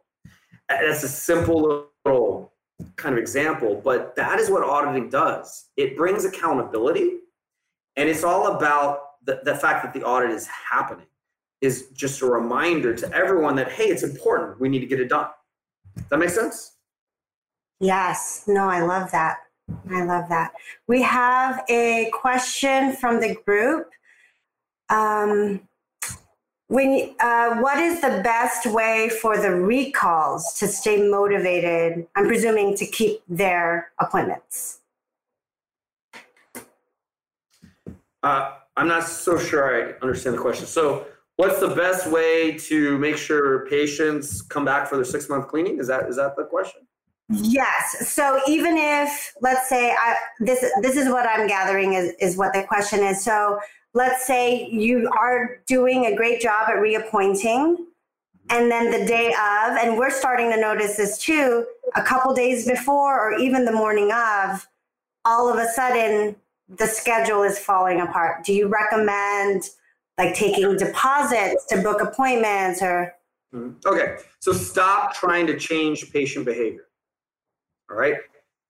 That's 0.67 1.03
a 1.03 1.07
simple 1.07 1.89
little 2.05 2.53
kind 2.95 3.13
of 3.13 3.19
example, 3.19 3.79
but 3.83 4.15
that 4.15 4.39
is 4.39 4.49
what 4.49 4.63
auditing 4.63 5.09
does. 5.09 5.69
It 5.77 5.95
brings 5.95 6.25
accountability. 6.25 7.19
And 7.95 8.09
it's 8.09 8.23
all 8.23 8.55
about 8.55 9.23
the, 9.25 9.41
the 9.43 9.55
fact 9.55 9.83
that 9.83 9.93
the 9.93 10.05
audit 10.05 10.31
is 10.31 10.47
happening, 10.47 11.05
is 11.61 11.87
just 11.93 12.21
a 12.21 12.25
reminder 12.25 12.93
to 12.93 13.11
everyone 13.13 13.55
that, 13.55 13.71
hey, 13.71 13.85
it's 13.85 14.03
important. 14.03 14.59
We 14.59 14.67
need 14.69 14.79
to 14.79 14.85
get 14.85 14.99
it 14.99 15.09
done. 15.09 15.29
Does 15.95 16.05
that 16.09 16.17
make 16.17 16.29
sense? 16.29 16.73
Yes. 17.79 18.43
No, 18.47 18.65
I 18.65 18.81
love 18.81 19.11
that. 19.11 19.37
I 19.89 20.03
love 20.03 20.27
that. 20.29 20.53
We 20.87 21.01
have 21.03 21.63
a 21.69 22.11
question 22.13 22.93
from 22.93 23.21
the 23.21 23.35
group. 23.45 23.89
Um, 24.89 25.61
when, 26.67 27.15
uh, 27.19 27.57
what 27.57 27.77
is 27.77 28.01
the 28.01 28.21
best 28.23 28.65
way 28.65 29.09
for 29.21 29.37
the 29.37 29.51
recalls 29.51 30.53
to 30.59 30.67
stay 30.67 31.07
motivated? 31.07 32.07
I'm 32.15 32.25
presuming 32.25 32.75
to 32.77 32.85
keep 32.85 33.21
their 33.27 33.91
appointments. 33.99 34.79
Uh, 38.23 38.53
I'm 38.75 38.87
not 38.87 39.03
so 39.03 39.37
sure 39.37 39.63
I 39.63 39.93
understand 40.01 40.35
the 40.35 40.41
question. 40.41 40.65
So, 40.65 41.05
what's 41.35 41.59
the 41.59 41.75
best 41.75 42.09
way 42.09 42.57
to 42.57 42.97
make 42.97 43.17
sure 43.17 43.67
patients 43.67 44.41
come 44.41 44.65
back 44.65 44.87
for 44.87 44.95
their 44.95 45.05
six 45.05 45.29
month 45.29 45.47
cleaning? 45.47 45.79
Is 45.79 45.87
that 45.87 46.09
is 46.09 46.15
that 46.15 46.35
the 46.35 46.45
question? 46.45 46.81
Yes. 47.29 48.09
So 48.09 48.39
even 48.47 48.77
if 48.77 49.33
let's 49.41 49.69
say 49.69 49.91
I, 49.91 50.15
this 50.39 50.63
this 50.81 50.97
is 50.97 51.09
what 51.09 51.27
I'm 51.27 51.47
gathering 51.47 51.93
is 51.93 52.13
is 52.19 52.37
what 52.37 52.53
the 52.53 52.63
question 52.63 52.99
is. 52.99 53.23
So 53.23 53.59
let's 53.93 54.25
say 54.25 54.67
you 54.69 55.09
are 55.17 55.61
doing 55.67 56.07
a 56.07 56.15
great 56.15 56.41
job 56.41 56.67
at 56.69 56.73
reappointing 56.73 57.85
and 58.49 58.69
then 58.69 58.91
the 58.91 59.05
day 59.05 59.27
of 59.29 59.77
and 59.77 59.97
we're 59.97 60.11
starting 60.11 60.51
to 60.51 60.59
notice 60.59 60.97
this 60.97 61.17
too 61.17 61.65
a 61.95 62.01
couple 62.01 62.33
days 62.33 62.67
before 62.67 63.19
or 63.19 63.39
even 63.39 63.65
the 63.65 63.71
morning 63.71 64.11
of 64.11 64.67
all 65.25 65.51
of 65.51 65.57
a 65.57 65.67
sudden 65.71 66.35
the 66.77 66.87
schedule 66.87 67.43
is 67.43 67.59
falling 67.59 68.01
apart. 68.01 68.43
Do 68.43 68.53
you 68.53 68.67
recommend 68.67 69.63
like 70.17 70.35
taking 70.35 70.77
deposits 70.77 71.65
to 71.67 71.81
book 71.81 72.01
appointments 72.01 72.81
or 72.81 73.13
mm-hmm. 73.53 73.71
Okay. 73.85 74.17
So 74.39 74.53
stop 74.53 75.13
trying 75.13 75.47
to 75.47 75.57
change 75.57 76.11
patient 76.11 76.45
behavior. 76.45 76.85
All 77.89 77.97
right. 77.97 78.17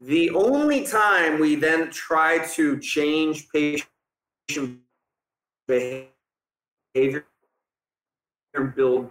The 0.01 0.29
only 0.31 0.85
time 0.85 1.39
we 1.39 1.55
then 1.55 1.89
try 1.91 2.39
to 2.53 2.79
change 2.79 3.47
patient 3.49 4.79
behavior 5.67 7.25
and 8.53 8.75
build 8.75 9.09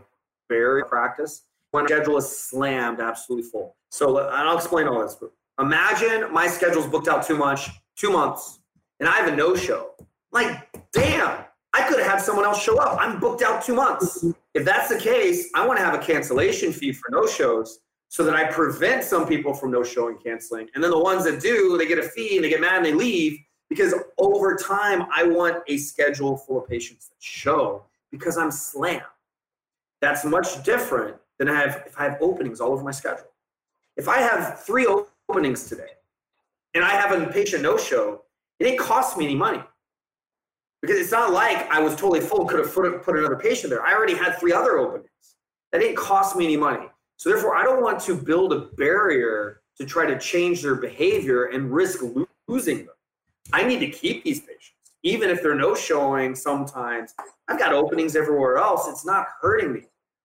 barrier 0.48 0.84
practice 0.84 1.42
when 1.70 1.86
schedule 1.86 2.18
is 2.18 2.28
slammed 2.30 3.00
absolutely 3.00 3.48
full. 3.50 3.76
So 3.90 4.18
and 4.18 4.48
I'll 4.48 4.56
explain 4.56 4.86
all 4.86 5.00
this. 5.00 5.16
Imagine 5.58 6.32
my 6.32 6.46
schedule's 6.46 6.86
booked 6.86 7.08
out 7.08 7.26
too 7.26 7.36
much, 7.36 7.70
two 7.96 8.10
months, 8.10 8.60
and 9.02 9.08
I 9.08 9.16
have 9.16 9.32
a 9.32 9.34
no 9.34 9.56
show. 9.56 9.90
Like, 10.30 10.68
damn, 10.92 11.44
I 11.72 11.82
could 11.88 11.98
have 11.98 12.08
had 12.08 12.20
someone 12.20 12.44
else 12.44 12.62
show 12.62 12.78
up. 12.78 12.96
I'm 13.00 13.18
booked 13.18 13.42
out 13.42 13.64
two 13.64 13.74
months. 13.74 14.18
Mm-hmm. 14.18 14.30
If 14.54 14.64
that's 14.64 14.88
the 14.88 14.96
case, 14.96 15.50
I 15.56 15.66
want 15.66 15.80
to 15.80 15.84
have 15.84 15.94
a 15.94 15.98
cancellation 15.98 16.72
fee 16.72 16.92
for 16.92 17.10
no 17.10 17.26
shows 17.26 17.80
so 18.06 18.22
that 18.22 18.36
I 18.36 18.44
prevent 18.44 19.02
some 19.02 19.26
people 19.26 19.54
from 19.54 19.72
no 19.72 19.82
showing 19.82 20.18
canceling. 20.18 20.68
And 20.76 20.84
then 20.84 20.92
the 20.92 21.00
ones 21.00 21.24
that 21.24 21.40
do, 21.40 21.76
they 21.76 21.86
get 21.86 21.98
a 21.98 22.04
fee 22.04 22.36
and 22.36 22.44
they 22.44 22.48
get 22.48 22.60
mad 22.60 22.76
and 22.76 22.86
they 22.86 22.94
leave 22.94 23.40
because 23.68 23.92
over 24.18 24.54
time, 24.54 25.08
I 25.12 25.24
want 25.24 25.64
a 25.66 25.78
schedule 25.78 26.36
full 26.36 26.62
of 26.62 26.68
patients 26.68 27.08
that 27.08 27.16
show 27.18 27.84
because 28.12 28.38
I'm 28.38 28.52
slammed. 28.52 29.02
That's 30.00 30.24
much 30.24 30.62
different 30.62 31.16
than 31.40 31.48
I 31.48 31.58
have 31.58 31.82
if 31.86 31.98
I 31.98 32.04
have 32.04 32.18
openings 32.20 32.60
all 32.60 32.70
over 32.70 32.84
my 32.84 32.92
schedule. 32.92 33.32
If 33.96 34.08
I 34.08 34.18
have 34.18 34.60
three 34.60 34.86
openings 34.86 35.68
today 35.68 35.90
and 36.74 36.84
I 36.84 36.90
have 36.90 37.10
a 37.10 37.26
patient 37.32 37.64
no 37.64 37.76
show, 37.76 38.22
it 38.62 38.66
didn't 38.66 38.78
cost 38.78 39.16
me 39.18 39.24
any 39.24 39.34
money. 39.34 39.60
Because 40.82 40.96
it's 40.96 41.10
not 41.10 41.32
like 41.32 41.68
I 41.68 41.80
was 41.80 41.96
totally 41.96 42.20
full, 42.20 42.44
could 42.44 42.60
have 42.60 42.72
put, 42.72 43.18
another 43.18 43.34
patient 43.34 43.70
there. 43.70 43.84
I 43.84 43.92
already 43.92 44.14
had 44.14 44.38
three 44.38 44.52
other 44.52 44.78
openings. 44.78 45.08
That 45.72 45.80
didn't 45.80 45.96
cost 45.96 46.36
me 46.36 46.44
any 46.44 46.56
money. 46.56 46.86
So 47.16 47.28
therefore, 47.28 47.56
I 47.56 47.64
don't 47.64 47.82
want 47.82 47.98
to 48.02 48.14
build 48.14 48.52
a 48.52 48.66
barrier 48.76 49.62
to 49.78 49.84
try 49.84 50.06
to 50.06 50.16
change 50.16 50.62
their 50.62 50.76
behavior 50.76 51.46
and 51.46 51.72
risk 51.72 52.04
losing 52.46 52.78
them. 52.78 52.94
I 53.52 53.64
need 53.64 53.80
to 53.80 53.88
keep 53.88 54.22
these 54.22 54.40
patients, 54.40 54.92
even 55.02 55.28
if 55.28 55.42
they're 55.42 55.56
no 55.56 55.74
showing 55.74 56.36
sometimes. 56.36 57.14
I've 57.48 57.58
got 57.58 57.72
openings 57.72 58.14
everywhere 58.14 58.58
else. 58.58 58.86
It's 58.86 59.04
not 59.04 59.26
hurting 59.40 59.72
me. 59.72 59.82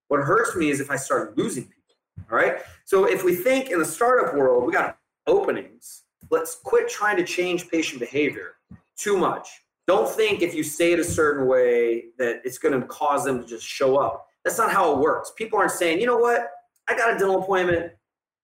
What 0.10 0.20
hurts 0.22 0.56
me 0.56 0.70
is 0.70 0.80
if 0.80 0.92
I 0.92 0.96
start 0.96 1.36
losing 1.40 1.64
people. 1.64 2.28
All 2.32 2.38
right. 2.38 2.58
So 2.86 3.06
if 3.06 3.24
we 3.24 3.36
think 3.36 3.72
in 3.72 3.80
the 3.80 3.86
startup 3.86 4.36
world, 4.36 4.64
we 4.64 4.74
got 4.74 5.00
openings, 5.26 6.04
let's 6.30 6.56
quit 6.64 6.90
trying 6.90 7.18
to 7.18 7.24
change 7.24 7.70
patient 7.70 8.00
behavior 8.00 8.54
too 8.98 9.18
much. 9.18 9.50
Don't 9.88 10.10
think 10.10 10.42
if 10.42 10.54
you 10.54 10.64
say 10.64 10.92
it 10.92 11.00
a 11.00 11.04
certain 11.04 11.48
way 11.48 12.06
that 12.18 12.42
it's 12.44 12.58
going 12.58 12.80
to 12.80 12.86
cause 12.88 13.24
them 13.24 13.42
to 13.42 13.48
just 13.48 13.66
show 13.66 13.98
up. 13.98 14.28
That's 14.44 14.58
not 14.58 14.72
how 14.72 14.94
it 14.94 15.00
works. 15.00 15.32
People 15.38 15.60
aren't 15.60 15.72
saying, 15.72 16.00
you 16.00 16.06
know 16.06 16.18
what, 16.18 16.50
I 16.88 16.96
got 16.96 17.16
a 17.16 17.18
dental 17.18 17.42
appointment. 17.42 17.94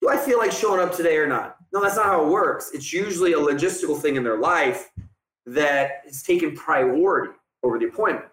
Do 0.02 0.10
I 0.10 0.18
feel 0.18 0.38
like 0.38 0.52
showing 0.52 0.82
up 0.82 0.96
today 0.96 1.18
or 1.18 1.28
not? 1.28 1.58
No, 1.74 1.82
that's 1.82 1.96
not 1.96 2.06
how 2.06 2.26
it 2.26 2.30
works. 2.30 2.72
It's 2.74 2.94
usually 2.94 3.34
a 3.34 3.38
logistical 3.38 4.00
thing 4.00 4.16
in 4.16 4.24
their 4.24 4.38
life 4.38 4.90
that 5.46 6.04
is 6.08 6.24
taking 6.24 6.56
priority 6.56 7.34
over 7.64 7.80
the 7.80 7.86
appointment. 7.86 8.28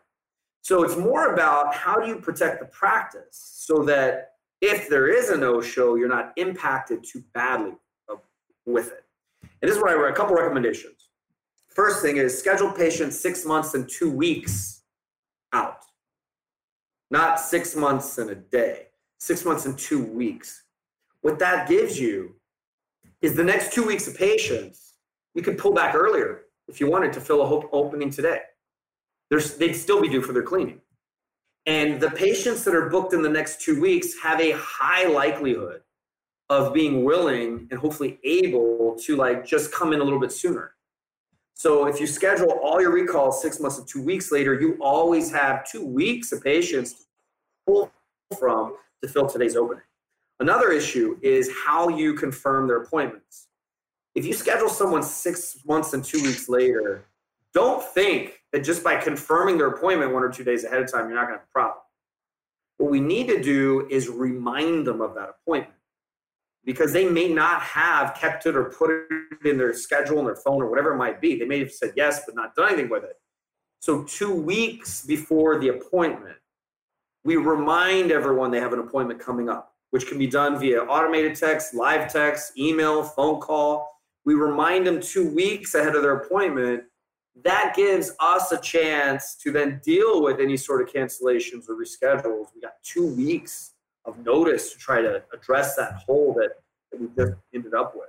So 0.62 0.82
it's 0.82 0.96
more 0.96 1.32
about 1.32 1.74
how 1.74 1.98
do 2.00 2.06
you 2.06 2.16
protect 2.16 2.60
the 2.60 2.66
practice 2.66 3.28
so 3.30 3.82
that 3.84 4.32
if 4.60 4.88
there 4.88 5.08
is 5.08 5.30
a 5.30 5.36
no 5.36 5.60
show, 5.60 5.94
you're 5.94 6.08
not 6.08 6.32
impacted 6.36 7.02
too 7.02 7.24
badly 7.32 7.72
uh, 8.10 8.16
with 8.66 8.88
it. 8.88 9.04
And 9.42 9.68
this 9.68 9.76
is 9.76 9.82
where 9.82 9.96
I 9.96 10.00
wrote 10.00 10.12
a 10.12 10.16
couple 10.16 10.34
recommendations. 10.34 11.08
First 11.68 12.02
thing 12.02 12.16
is 12.16 12.36
schedule 12.36 12.72
patients 12.72 13.18
six 13.18 13.44
months 13.44 13.74
and 13.74 13.88
two 13.88 14.10
weeks 14.10 14.82
out, 15.52 15.84
not 17.10 17.38
six 17.38 17.76
months 17.76 18.18
and 18.18 18.30
a 18.30 18.34
day, 18.34 18.86
six 19.18 19.44
months 19.44 19.66
and 19.66 19.78
two 19.78 20.02
weeks. 20.02 20.64
What 21.22 21.38
that 21.38 21.68
gives 21.68 21.98
you 21.98 22.36
is 23.22 23.34
the 23.34 23.44
next 23.44 23.72
two 23.72 23.86
weeks 23.86 24.08
of 24.08 24.16
patients, 24.16 24.94
you 25.34 25.42
could 25.42 25.58
pull 25.58 25.72
back 25.72 25.94
earlier 25.94 26.42
if 26.68 26.80
you 26.80 26.90
wanted 26.90 27.12
to 27.12 27.20
fill 27.20 27.42
a 27.42 27.68
opening 27.72 28.10
today. 28.10 28.40
There's, 29.28 29.56
they'd 29.56 29.74
still 29.74 30.00
be 30.00 30.08
due 30.08 30.22
for 30.22 30.32
their 30.32 30.42
cleaning. 30.42 30.80
And 31.66 32.00
the 32.00 32.10
patients 32.10 32.64
that 32.64 32.74
are 32.74 32.88
booked 32.88 33.12
in 33.12 33.22
the 33.22 33.28
next 33.28 33.60
two 33.60 33.80
weeks 33.80 34.18
have 34.22 34.40
a 34.40 34.52
high 34.52 35.06
likelihood 35.06 35.82
of 36.50 36.74
being 36.74 37.04
willing 37.04 37.68
and 37.70 37.78
hopefully 37.78 38.18
able 38.24 38.96
to 39.00 39.16
like 39.16 39.46
just 39.46 39.72
come 39.72 39.92
in 39.92 40.00
a 40.00 40.04
little 40.04 40.18
bit 40.18 40.32
sooner. 40.32 40.72
So 41.54 41.86
if 41.86 42.00
you 42.00 42.06
schedule 42.08 42.50
all 42.62 42.80
your 42.80 42.90
recalls 42.90 43.40
six 43.40 43.60
months 43.60 43.78
and 43.78 43.86
two 43.86 44.02
weeks 44.02 44.32
later, 44.32 44.60
you 44.60 44.76
always 44.80 45.30
have 45.30 45.64
two 45.70 45.86
weeks 45.86 46.32
of 46.32 46.42
patients 46.42 46.92
to 46.94 47.02
pull 47.66 47.92
from 48.36 48.74
to 49.02 49.08
fill 49.08 49.28
today's 49.28 49.56
opening. 49.56 49.84
Another 50.40 50.72
issue 50.72 51.18
is 51.22 51.50
how 51.64 51.88
you 51.88 52.14
confirm 52.14 52.66
their 52.66 52.82
appointments. 52.82 53.46
If 54.16 54.24
you 54.24 54.32
schedule 54.32 54.68
someone 54.68 55.04
six 55.04 55.58
months 55.64 55.92
and 55.92 56.04
two 56.04 56.20
weeks 56.22 56.48
later, 56.48 57.04
don't 57.54 57.82
think 57.82 58.40
that 58.52 58.64
just 58.64 58.82
by 58.82 58.96
confirming 58.96 59.56
their 59.56 59.68
appointment 59.68 60.12
one 60.12 60.24
or 60.24 60.30
two 60.30 60.42
days 60.42 60.64
ahead 60.64 60.82
of 60.82 60.90
time, 60.90 61.06
you're 61.06 61.14
not 61.14 61.26
going 61.26 61.34
to 61.34 61.40
have 61.40 61.48
a 61.48 61.52
problem. 61.52 61.82
What 62.78 62.90
we 62.90 63.00
need 63.00 63.28
to 63.28 63.40
do 63.40 63.86
is 63.88 64.08
remind 64.08 64.86
them 64.86 65.00
of 65.00 65.14
that 65.14 65.28
appointment 65.28 65.79
because 66.64 66.92
they 66.92 67.08
may 67.08 67.28
not 67.32 67.62
have 67.62 68.14
kept 68.14 68.46
it 68.46 68.56
or 68.56 68.64
put 68.64 68.90
it 68.90 69.48
in 69.48 69.56
their 69.56 69.72
schedule 69.72 70.18
on 70.18 70.24
their 70.24 70.36
phone 70.36 70.62
or 70.62 70.68
whatever 70.68 70.92
it 70.92 70.98
might 70.98 71.20
be. 71.20 71.38
They 71.38 71.46
may 71.46 71.58
have 71.60 71.72
said 71.72 71.92
yes, 71.96 72.22
but 72.26 72.34
not 72.34 72.54
done 72.54 72.72
anything 72.72 72.90
with 72.90 73.04
it. 73.04 73.16
So, 73.80 74.02
two 74.04 74.34
weeks 74.34 75.06
before 75.06 75.58
the 75.58 75.68
appointment, 75.68 76.36
we 77.24 77.36
remind 77.36 78.12
everyone 78.12 78.50
they 78.50 78.60
have 78.60 78.74
an 78.74 78.78
appointment 78.78 79.20
coming 79.20 79.48
up, 79.48 79.74
which 79.90 80.06
can 80.06 80.18
be 80.18 80.26
done 80.26 80.58
via 80.58 80.82
automated 80.82 81.34
text, 81.34 81.74
live 81.74 82.12
text, 82.12 82.58
email, 82.58 83.02
phone 83.02 83.40
call. 83.40 83.88
We 84.26 84.34
remind 84.34 84.86
them 84.86 85.00
two 85.00 85.30
weeks 85.30 85.74
ahead 85.74 85.96
of 85.96 86.02
their 86.02 86.16
appointment. 86.16 86.84
That 87.42 87.72
gives 87.74 88.12
us 88.20 88.52
a 88.52 88.60
chance 88.60 89.34
to 89.36 89.50
then 89.50 89.80
deal 89.82 90.22
with 90.22 90.40
any 90.40 90.58
sort 90.58 90.82
of 90.82 90.92
cancellations 90.92 91.68
or 91.68 91.76
reschedules. 91.76 92.48
We 92.54 92.60
got 92.60 92.74
two 92.82 93.06
weeks 93.06 93.69
of 94.04 94.18
notice 94.24 94.72
to 94.72 94.78
try 94.78 95.02
to 95.02 95.22
address 95.32 95.76
that 95.76 96.02
hole 96.06 96.34
that, 96.38 96.52
that 96.90 97.00
we 97.00 97.08
just 97.16 97.38
ended 97.54 97.74
up 97.74 97.94
with. 97.94 98.08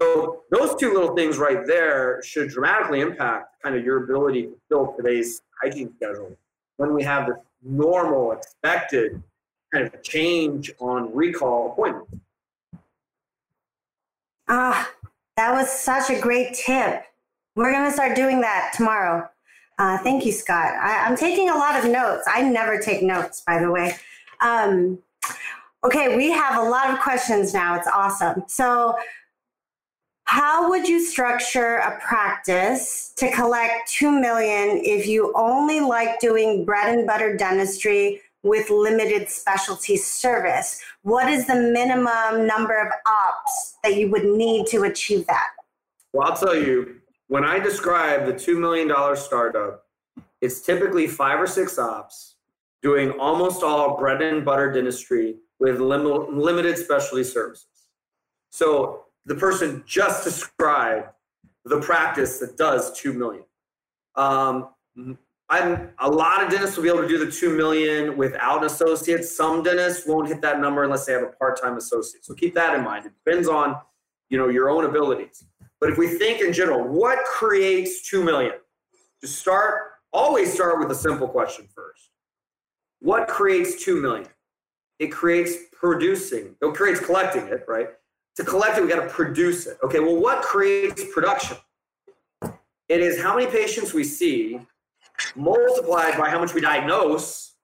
So 0.00 0.42
those 0.50 0.74
two 0.76 0.92
little 0.92 1.14
things 1.14 1.38
right 1.38 1.66
there 1.66 2.20
should 2.22 2.48
dramatically 2.48 3.00
impact 3.00 3.62
kind 3.62 3.76
of 3.76 3.84
your 3.84 4.02
ability 4.04 4.42
to 4.44 4.56
fill 4.68 4.94
today's 4.96 5.42
hygiene 5.62 5.92
schedule 5.96 6.36
when 6.76 6.94
we 6.94 7.02
have 7.04 7.26
this 7.26 7.36
normal, 7.62 8.32
expected 8.32 9.22
kind 9.72 9.86
of 9.86 10.02
change 10.02 10.72
on 10.78 11.14
recall 11.14 11.72
appointments. 11.72 12.12
Ah, 14.48 14.90
that 15.36 15.52
was 15.52 15.70
such 15.70 16.10
a 16.10 16.20
great 16.20 16.54
tip. 16.54 17.02
We're 17.56 17.72
going 17.72 17.86
to 17.88 17.92
start 17.92 18.16
doing 18.16 18.40
that 18.40 18.72
tomorrow. 18.76 19.28
Uh, 19.78 19.98
thank 19.98 20.24
you, 20.24 20.32
Scott. 20.32 20.74
I, 20.74 21.04
I'm 21.04 21.16
taking 21.16 21.48
a 21.48 21.54
lot 21.54 21.82
of 21.82 21.90
notes. 21.90 22.24
I 22.26 22.42
never 22.42 22.78
take 22.78 23.02
notes, 23.02 23.42
by 23.46 23.58
the 23.58 23.70
way. 23.70 23.96
Um, 24.40 24.98
okay, 25.84 26.16
we 26.16 26.30
have 26.30 26.58
a 26.58 26.68
lot 26.68 26.90
of 26.90 27.00
questions 27.00 27.52
now. 27.54 27.76
It's 27.76 27.88
awesome. 27.88 28.44
So, 28.46 28.96
how 30.26 30.70
would 30.70 30.88
you 30.88 31.04
structure 31.04 31.76
a 31.76 32.00
practice 32.00 33.12
to 33.16 33.30
collect 33.30 33.92
2 33.92 34.10
million 34.10 34.80
if 34.82 35.06
you 35.06 35.32
only 35.36 35.80
like 35.80 36.18
doing 36.18 36.64
bread 36.64 36.96
and 36.96 37.06
butter 37.06 37.36
dentistry 37.36 38.22
with 38.42 38.70
limited 38.70 39.28
specialty 39.28 39.96
service? 39.96 40.80
What 41.02 41.28
is 41.28 41.46
the 41.46 41.54
minimum 41.54 42.46
number 42.46 42.74
of 42.74 42.88
ops 43.06 43.76
that 43.82 43.96
you 43.96 44.10
would 44.10 44.24
need 44.24 44.66
to 44.68 44.84
achieve 44.84 45.26
that? 45.26 45.48
Well, 46.12 46.30
I'll 46.30 46.36
tell 46.36 46.56
you, 46.56 47.00
when 47.28 47.44
I 47.44 47.58
describe 47.58 48.26
the 48.26 48.32
$2 48.32 48.58
million 48.58 48.90
startup, 49.16 49.84
it's 50.40 50.62
typically 50.62 51.06
five 51.06 51.40
or 51.40 51.46
six 51.46 51.78
ops 51.78 52.33
doing 52.84 53.10
almost 53.12 53.62
all 53.62 53.96
bread 53.96 54.20
and 54.20 54.44
butter 54.44 54.70
dentistry 54.70 55.36
with 55.58 55.80
lim- 55.80 56.38
limited 56.38 56.76
specialty 56.76 57.24
services. 57.24 57.88
So 58.50 59.06
the 59.24 59.34
person 59.34 59.82
just 59.86 60.22
described 60.22 61.08
the 61.64 61.80
practice 61.80 62.38
that 62.40 62.58
does 62.58 62.96
2 63.00 63.14
million. 63.14 63.44
Um, 64.16 64.68
I'm 65.48 65.90
a 65.98 66.10
lot 66.10 66.42
of 66.42 66.50
dentists 66.50 66.76
will 66.76 66.84
be 66.84 66.90
able 66.90 67.02
to 67.02 67.08
do 67.08 67.24
the 67.24 67.32
2 67.32 67.56
million 67.56 68.18
without 68.18 68.58
an 68.58 68.66
associate. 68.66 69.24
Some 69.24 69.62
dentists 69.62 70.06
won't 70.06 70.28
hit 70.28 70.42
that 70.42 70.60
number 70.60 70.84
unless 70.84 71.06
they 71.06 71.12
have 71.14 71.22
a 71.22 71.32
part-time 71.38 71.78
associate. 71.78 72.24
So 72.24 72.34
keep 72.34 72.54
that 72.54 72.74
in 72.74 72.84
mind. 72.84 73.06
It 73.06 73.12
depends 73.24 73.48
on, 73.48 73.76
you 74.28 74.36
know, 74.36 74.48
your 74.48 74.68
own 74.68 74.84
abilities. 74.84 75.44
But 75.80 75.88
if 75.90 75.96
we 75.96 76.06
think 76.06 76.42
in 76.42 76.52
general, 76.52 76.86
what 76.86 77.18
creates 77.24 78.08
2 78.10 78.22
million? 78.22 78.52
Just 79.22 79.38
start, 79.38 79.92
always 80.12 80.52
start 80.52 80.78
with 80.78 80.90
a 80.90 80.94
simple 80.94 81.28
question 81.28 81.66
first. 81.74 82.10
What 83.04 83.28
creates 83.28 83.84
2 83.84 84.00
million? 84.00 84.26
It 84.98 85.08
creates 85.08 85.56
producing, 85.72 86.56
it 86.58 86.74
creates 86.74 87.00
collecting 87.00 87.46
it, 87.48 87.62
right? 87.68 87.88
To 88.36 88.44
collect 88.44 88.78
it, 88.78 88.82
we 88.82 88.88
got 88.88 89.02
to 89.02 89.10
produce 89.10 89.66
it. 89.66 89.76
Okay, 89.84 90.00
well, 90.00 90.16
what 90.16 90.40
creates 90.40 91.04
production? 91.12 91.58
It 92.88 93.00
is 93.00 93.20
how 93.20 93.36
many 93.36 93.50
patients 93.50 93.92
we 93.92 94.04
see 94.04 94.58
multiplied 95.36 96.16
by 96.16 96.30
how 96.30 96.40
much 96.40 96.54
we 96.54 96.62
diagnose, 96.62 97.56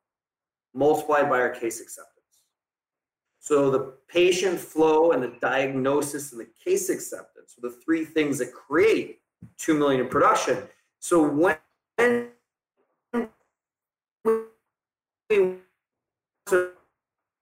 multiplied 0.74 1.30
by 1.30 1.40
our 1.40 1.48
case 1.48 1.80
acceptance. 1.80 2.10
So 3.38 3.70
the 3.70 3.94
patient 4.08 4.60
flow 4.60 5.12
and 5.12 5.22
the 5.22 5.32
diagnosis 5.40 6.32
and 6.32 6.40
the 6.42 6.48
case 6.62 6.90
acceptance 6.90 7.56
are 7.56 7.66
the 7.66 7.76
three 7.82 8.04
things 8.04 8.36
that 8.40 8.52
create 8.52 9.20
2 9.56 9.72
million 9.72 10.02
in 10.02 10.08
production. 10.08 10.58
So 10.98 11.26
when 11.26 11.56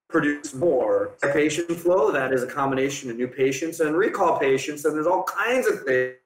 produce 0.08 0.54
more 0.54 1.14
patient 1.32 1.70
flow. 1.72 2.10
That 2.10 2.32
is 2.32 2.42
a 2.42 2.46
combination 2.46 3.10
of 3.10 3.16
new 3.16 3.28
patients 3.28 3.80
and 3.80 3.96
recall 3.96 4.38
patients. 4.38 4.84
And 4.84 4.94
there's 4.94 5.06
all 5.06 5.22
kinds 5.24 5.66
of 5.66 5.80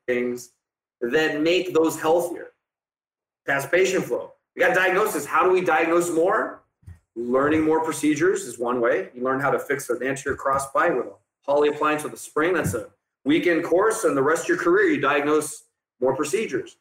things 0.06 0.50
that 1.00 1.40
make 1.40 1.74
those 1.74 2.00
healthier. 2.00 2.52
That's 3.46 3.66
patient 3.66 4.04
flow. 4.04 4.32
We 4.54 4.60
got 4.62 4.74
diagnosis. 4.74 5.24
How 5.24 5.44
do 5.44 5.50
we 5.50 5.60
diagnose 5.60 6.10
more? 6.10 6.62
Learning 7.16 7.62
more 7.62 7.84
procedures 7.84 8.42
is 8.42 8.58
one 8.58 8.80
way. 8.80 9.10
You 9.14 9.22
learn 9.22 9.40
how 9.40 9.50
to 9.50 9.58
fix 9.58 9.90
an 9.90 10.02
anterior 10.02 10.36
crossbite 10.36 10.96
with 10.96 11.06
a 11.06 11.12
Hawley 11.44 11.68
appliance 11.68 12.04
with 12.04 12.12
a 12.12 12.16
spring. 12.16 12.54
That's 12.54 12.74
a 12.74 12.88
weekend 13.24 13.64
course, 13.64 14.04
and 14.04 14.16
the 14.16 14.22
rest 14.22 14.42
of 14.44 14.48
your 14.48 14.58
career, 14.58 14.88
you 14.88 15.00
diagnose 15.00 15.64
more 16.00 16.14
procedures. 16.14 16.76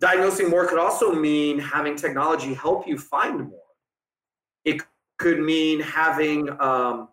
Diagnosing 0.00 0.48
more 0.48 0.66
could 0.66 0.78
also 0.78 1.14
mean 1.14 1.58
having 1.58 1.96
technology 1.96 2.54
help 2.54 2.88
you 2.88 2.98
find 2.98 3.50
more. 3.50 3.60
Could 5.20 5.40
mean 5.40 5.80
having 5.80 6.48
um, 6.60 7.10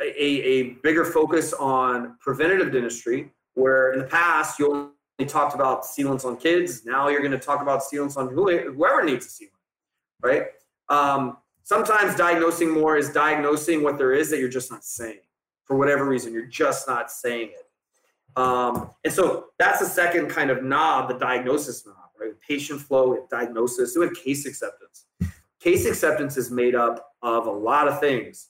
a, 0.00 0.24
a 0.24 0.62
bigger 0.82 1.04
focus 1.04 1.52
on 1.52 2.16
preventative 2.18 2.72
dentistry, 2.72 3.30
where 3.54 3.92
in 3.92 4.00
the 4.00 4.06
past 4.06 4.58
you 4.58 4.72
only 4.72 5.28
talked 5.28 5.54
about 5.54 5.84
sealants 5.84 6.24
on 6.24 6.36
kids. 6.36 6.84
Now 6.84 7.06
you're 7.06 7.20
going 7.20 7.30
to 7.30 7.38
talk 7.38 7.62
about 7.62 7.82
sealants 7.82 8.16
on 8.16 8.28
whoever 8.28 9.04
needs 9.04 9.24
a 9.26 9.28
sealant, 9.28 10.20
right? 10.20 10.46
Um, 10.88 11.36
sometimes 11.62 12.16
diagnosing 12.16 12.72
more 12.72 12.96
is 12.96 13.10
diagnosing 13.10 13.84
what 13.84 13.98
there 13.98 14.12
is 14.12 14.30
that 14.30 14.40
you're 14.40 14.48
just 14.48 14.72
not 14.72 14.82
saying 14.82 15.20
for 15.64 15.76
whatever 15.76 16.04
reason. 16.06 16.32
You're 16.32 16.46
just 16.46 16.88
not 16.88 17.08
saying 17.08 17.50
it. 17.50 18.36
Um, 18.36 18.90
and 19.04 19.12
so 19.12 19.46
that's 19.60 19.78
the 19.78 19.86
second 19.86 20.28
kind 20.28 20.50
of 20.50 20.64
knob, 20.64 21.08
the 21.08 21.18
diagnosis 21.18 21.86
knob, 21.86 22.10
right? 22.20 22.32
Patient 22.40 22.80
flow, 22.80 23.28
diagnosis, 23.30 23.94
with 23.96 24.16
case 24.16 24.44
acceptance. 24.44 25.06
Case 25.60 25.86
acceptance 25.86 26.36
is 26.36 26.50
made 26.50 26.74
up 26.74 27.12
of 27.22 27.46
a 27.46 27.50
lot 27.50 27.88
of 27.88 28.00
things. 28.00 28.48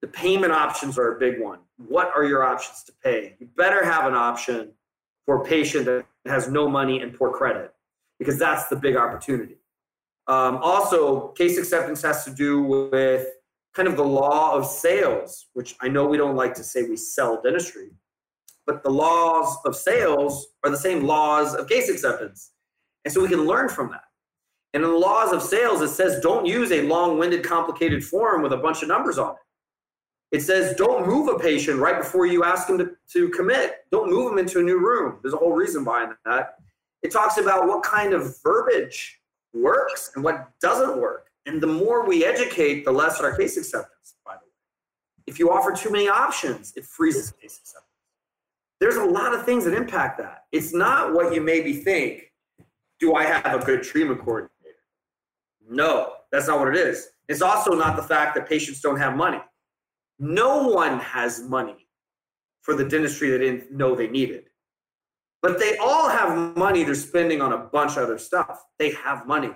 The 0.00 0.08
payment 0.08 0.52
options 0.52 0.98
are 0.98 1.16
a 1.16 1.18
big 1.18 1.40
one. 1.40 1.58
What 1.76 2.10
are 2.16 2.24
your 2.24 2.44
options 2.44 2.84
to 2.84 2.92
pay? 3.04 3.36
You 3.38 3.48
better 3.56 3.84
have 3.84 4.06
an 4.06 4.14
option 4.14 4.72
for 5.26 5.42
a 5.42 5.44
patient 5.44 5.86
that 5.86 6.06
has 6.26 6.48
no 6.48 6.68
money 6.68 7.00
and 7.02 7.12
poor 7.12 7.30
credit 7.32 7.74
because 8.18 8.38
that's 8.38 8.68
the 8.68 8.76
big 8.76 8.96
opportunity. 8.96 9.56
Um, 10.26 10.58
also, 10.58 11.28
case 11.28 11.58
acceptance 11.58 12.02
has 12.02 12.24
to 12.24 12.30
do 12.30 12.62
with 12.62 13.26
kind 13.74 13.88
of 13.88 13.96
the 13.96 14.04
law 14.04 14.54
of 14.54 14.66
sales, 14.66 15.46
which 15.52 15.74
I 15.80 15.88
know 15.88 16.06
we 16.06 16.16
don't 16.16 16.36
like 16.36 16.54
to 16.54 16.64
say 16.64 16.82
we 16.82 16.96
sell 16.96 17.40
dentistry, 17.42 17.90
but 18.66 18.82
the 18.82 18.90
laws 18.90 19.56
of 19.64 19.76
sales 19.76 20.48
are 20.64 20.70
the 20.70 20.76
same 20.76 21.04
laws 21.04 21.54
of 21.54 21.68
case 21.68 21.88
acceptance. 21.88 22.52
And 23.04 23.12
so 23.12 23.22
we 23.22 23.28
can 23.28 23.46
learn 23.46 23.68
from 23.68 23.90
that. 23.90 24.04
And 24.74 24.84
in 24.84 24.90
the 24.90 24.96
laws 24.96 25.32
of 25.32 25.42
sales, 25.42 25.80
it 25.80 25.88
says 25.88 26.20
don't 26.20 26.46
use 26.46 26.70
a 26.72 26.82
long 26.82 27.18
winded, 27.18 27.42
complicated 27.42 28.04
form 28.04 28.42
with 28.42 28.52
a 28.52 28.56
bunch 28.56 28.82
of 28.82 28.88
numbers 28.88 29.18
on 29.18 29.30
it. 29.30 30.36
It 30.36 30.42
says 30.42 30.76
don't 30.76 31.06
move 31.06 31.28
a 31.28 31.38
patient 31.38 31.78
right 31.78 31.98
before 31.98 32.26
you 32.26 32.44
ask 32.44 32.66
them 32.66 32.78
to, 32.78 32.90
to 33.12 33.30
commit. 33.30 33.86
Don't 33.90 34.10
move 34.10 34.30
them 34.30 34.38
into 34.38 34.60
a 34.60 34.62
new 34.62 34.78
room. 34.78 35.18
There's 35.22 35.34
a 35.34 35.38
whole 35.38 35.52
reason 35.52 35.84
behind 35.84 36.12
that. 36.26 36.56
It 37.02 37.10
talks 37.10 37.38
about 37.38 37.66
what 37.66 37.82
kind 37.82 38.12
of 38.12 38.36
verbiage 38.42 39.20
works 39.54 40.12
and 40.14 40.22
what 40.22 40.50
doesn't 40.60 41.00
work. 41.00 41.30
And 41.46 41.62
the 41.62 41.66
more 41.66 42.06
we 42.06 42.24
educate, 42.24 42.84
the 42.84 42.92
less 42.92 43.20
our 43.20 43.34
case 43.34 43.56
acceptance, 43.56 44.16
by 44.24 44.34
the 44.34 44.40
way. 44.40 44.52
If 45.26 45.38
you 45.38 45.50
offer 45.50 45.72
too 45.72 45.90
many 45.90 46.08
options, 46.08 46.74
it 46.76 46.84
freezes 46.84 47.30
case 47.30 47.58
acceptance. 47.58 47.84
There's 48.80 48.96
a 48.96 49.04
lot 49.04 49.34
of 49.34 49.44
things 49.44 49.64
that 49.64 49.74
impact 49.74 50.18
that. 50.18 50.44
It's 50.52 50.74
not 50.74 51.14
what 51.14 51.34
you 51.34 51.40
maybe 51.40 51.72
think. 51.72 52.32
Do 53.00 53.14
I 53.14 53.24
have 53.24 53.62
a 53.62 53.64
good 53.64 53.82
treatment 53.82 54.20
coordinator? 54.20 54.52
No, 55.68 56.12
that's 56.32 56.48
not 56.48 56.58
what 56.58 56.68
it 56.68 56.76
is. 56.76 57.08
It's 57.28 57.42
also 57.42 57.72
not 57.72 57.96
the 57.96 58.02
fact 58.02 58.34
that 58.36 58.48
patients 58.48 58.80
don't 58.80 58.98
have 58.98 59.16
money. 59.16 59.40
No 60.18 60.68
one 60.68 60.98
has 61.00 61.42
money 61.42 61.86
for 62.62 62.74
the 62.74 62.84
dentistry 62.84 63.30
they 63.30 63.38
didn't 63.38 63.70
know 63.70 63.94
they 63.94 64.08
needed. 64.08 64.44
But 65.42 65.58
they 65.58 65.76
all 65.76 66.08
have 66.08 66.56
money 66.56 66.84
they're 66.84 66.94
spending 66.94 67.40
on 67.40 67.52
a 67.52 67.58
bunch 67.58 67.92
of 67.92 67.98
other 67.98 68.18
stuff. 68.18 68.64
They 68.78 68.92
have 68.92 69.26
money. 69.26 69.50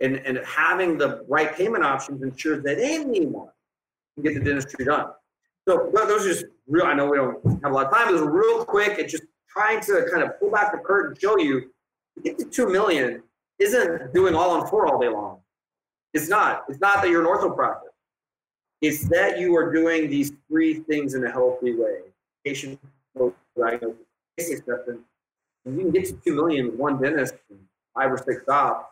And, 0.00 0.16
and 0.16 0.38
having 0.46 0.96
the 0.96 1.24
right 1.28 1.54
payment 1.54 1.84
options 1.84 2.22
ensures 2.22 2.62
that 2.64 2.78
anyone 2.78 3.48
can 4.14 4.24
get 4.24 4.34
the 4.34 4.40
dentistry 4.40 4.84
done. 4.84 5.08
So 5.68 5.90
well, 5.92 6.06
those 6.06 6.24
are 6.24 6.28
just 6.28 6.46
real. 6.66 6.86
I 6.86 6.94
know 6.94 7.06
we 7.06 7.16
don't 7.16 7.62
have 7.62 7.70
a 7.70 7.74
lot 7.74 7.86
of 7.86 7.92
time. 7.92 8.12
Those 8.12 8.22
are 8.22 8.30
real 8.30 8.64
quick 8.64 8.98
and 8.98 9.08
just 9.08 9.24
trying 9.48 9.80
to 9.82 10.06
kind 10.10 10.24
of 10.24 10.38
pull 10.40 10.50
back 10.50 10.72
the 10.72 10.78
curtain, 10.78 11.16
show 11.20 11.38
you 11.38 11.70
get 12.24 12.38
to 12.38 12.44
two 12.46 12.68
million 12.68 13.22
isn't 13.62 14.12
doing 14.12 14.34
all 14.34 14.50
on 14.50 14.66
four 14.68 14.86
all 14.86 15.00
day 15.00 15.08
long. 15.08 15.38
It's 16.12 16.28
not. 16.28 16.64
It's 16.68 16.80
not 16.80 17.02
that 17.02 17.08
you're 17.08 17.20
an 17.20 17.26
ortho 17.26 17.54
practice. 17.54 17.90
It's 18.80 19.08
that 19.08 19.38
you 19.38 19.56
are 19.56 19.72
doing 19.72 20.10
these 20.10 20.32
three 20.48 20.74
things 20.74 21.14
in 21.14 21.24
a 21.24 21.30
healthy 21.30 21.74
way. 21.74 22.00
Patient 22.44 22.78
acceptance. 24.38 25.00
You 25.64 25.76
can 25.76 25.90
get 25.92 26.06
to 26.06 26.12
two 26.24 26.34
million 26.34 26.66
with 26.66 26.74
one 26.74 27.00
dentist 27.00 27.34
and 27.50 27.60
five 27.94 28.10
or 28.10 28.18
six 28.18 28.42
stops 28.42 28.86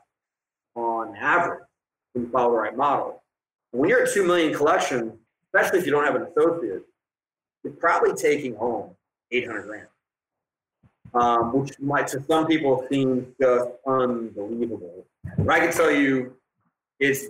on 0.76 1.16
average 1.16 1.64
when 2.12 2.26
you 2.26 2.30
follow 2.30 2.52
the 2.52 2.58
right 2.58 2.76
model. 2.76 3.22
When 3.72 3.88
you're 3.88 4.04
at 4.04 4.12
two 4.12 4.24
million 4.24 4.54
collection, 4.54 5.18
especially 5.46 5.80
if 5.80 5.86
you 5.86 5.92
don't 5.92 6.04
have 6.04 6.14
an 6.14 6.22
associate, 6.22 6.84
you're 7.64 7.72
probably 7.74 8.14
taking 8.14 8.54
home 8.54 8.94
800 9.32 9.66
grand, 9.66 9.86
um, 11.14 11.52
which 11.52 11.78
might 11.80 12.06
to 12.08 12.22
some 12.24 12.46
people 12.46 12.86
seem 12.90 13.34
just 13.40 13.68
unbelievable. 13.86 15.06
But 15.38 15.50
I 15.50 15.60
can 15.60 15.72
tell 15.72 15.90
you, 15.90 16.36
it's 16.98 17.26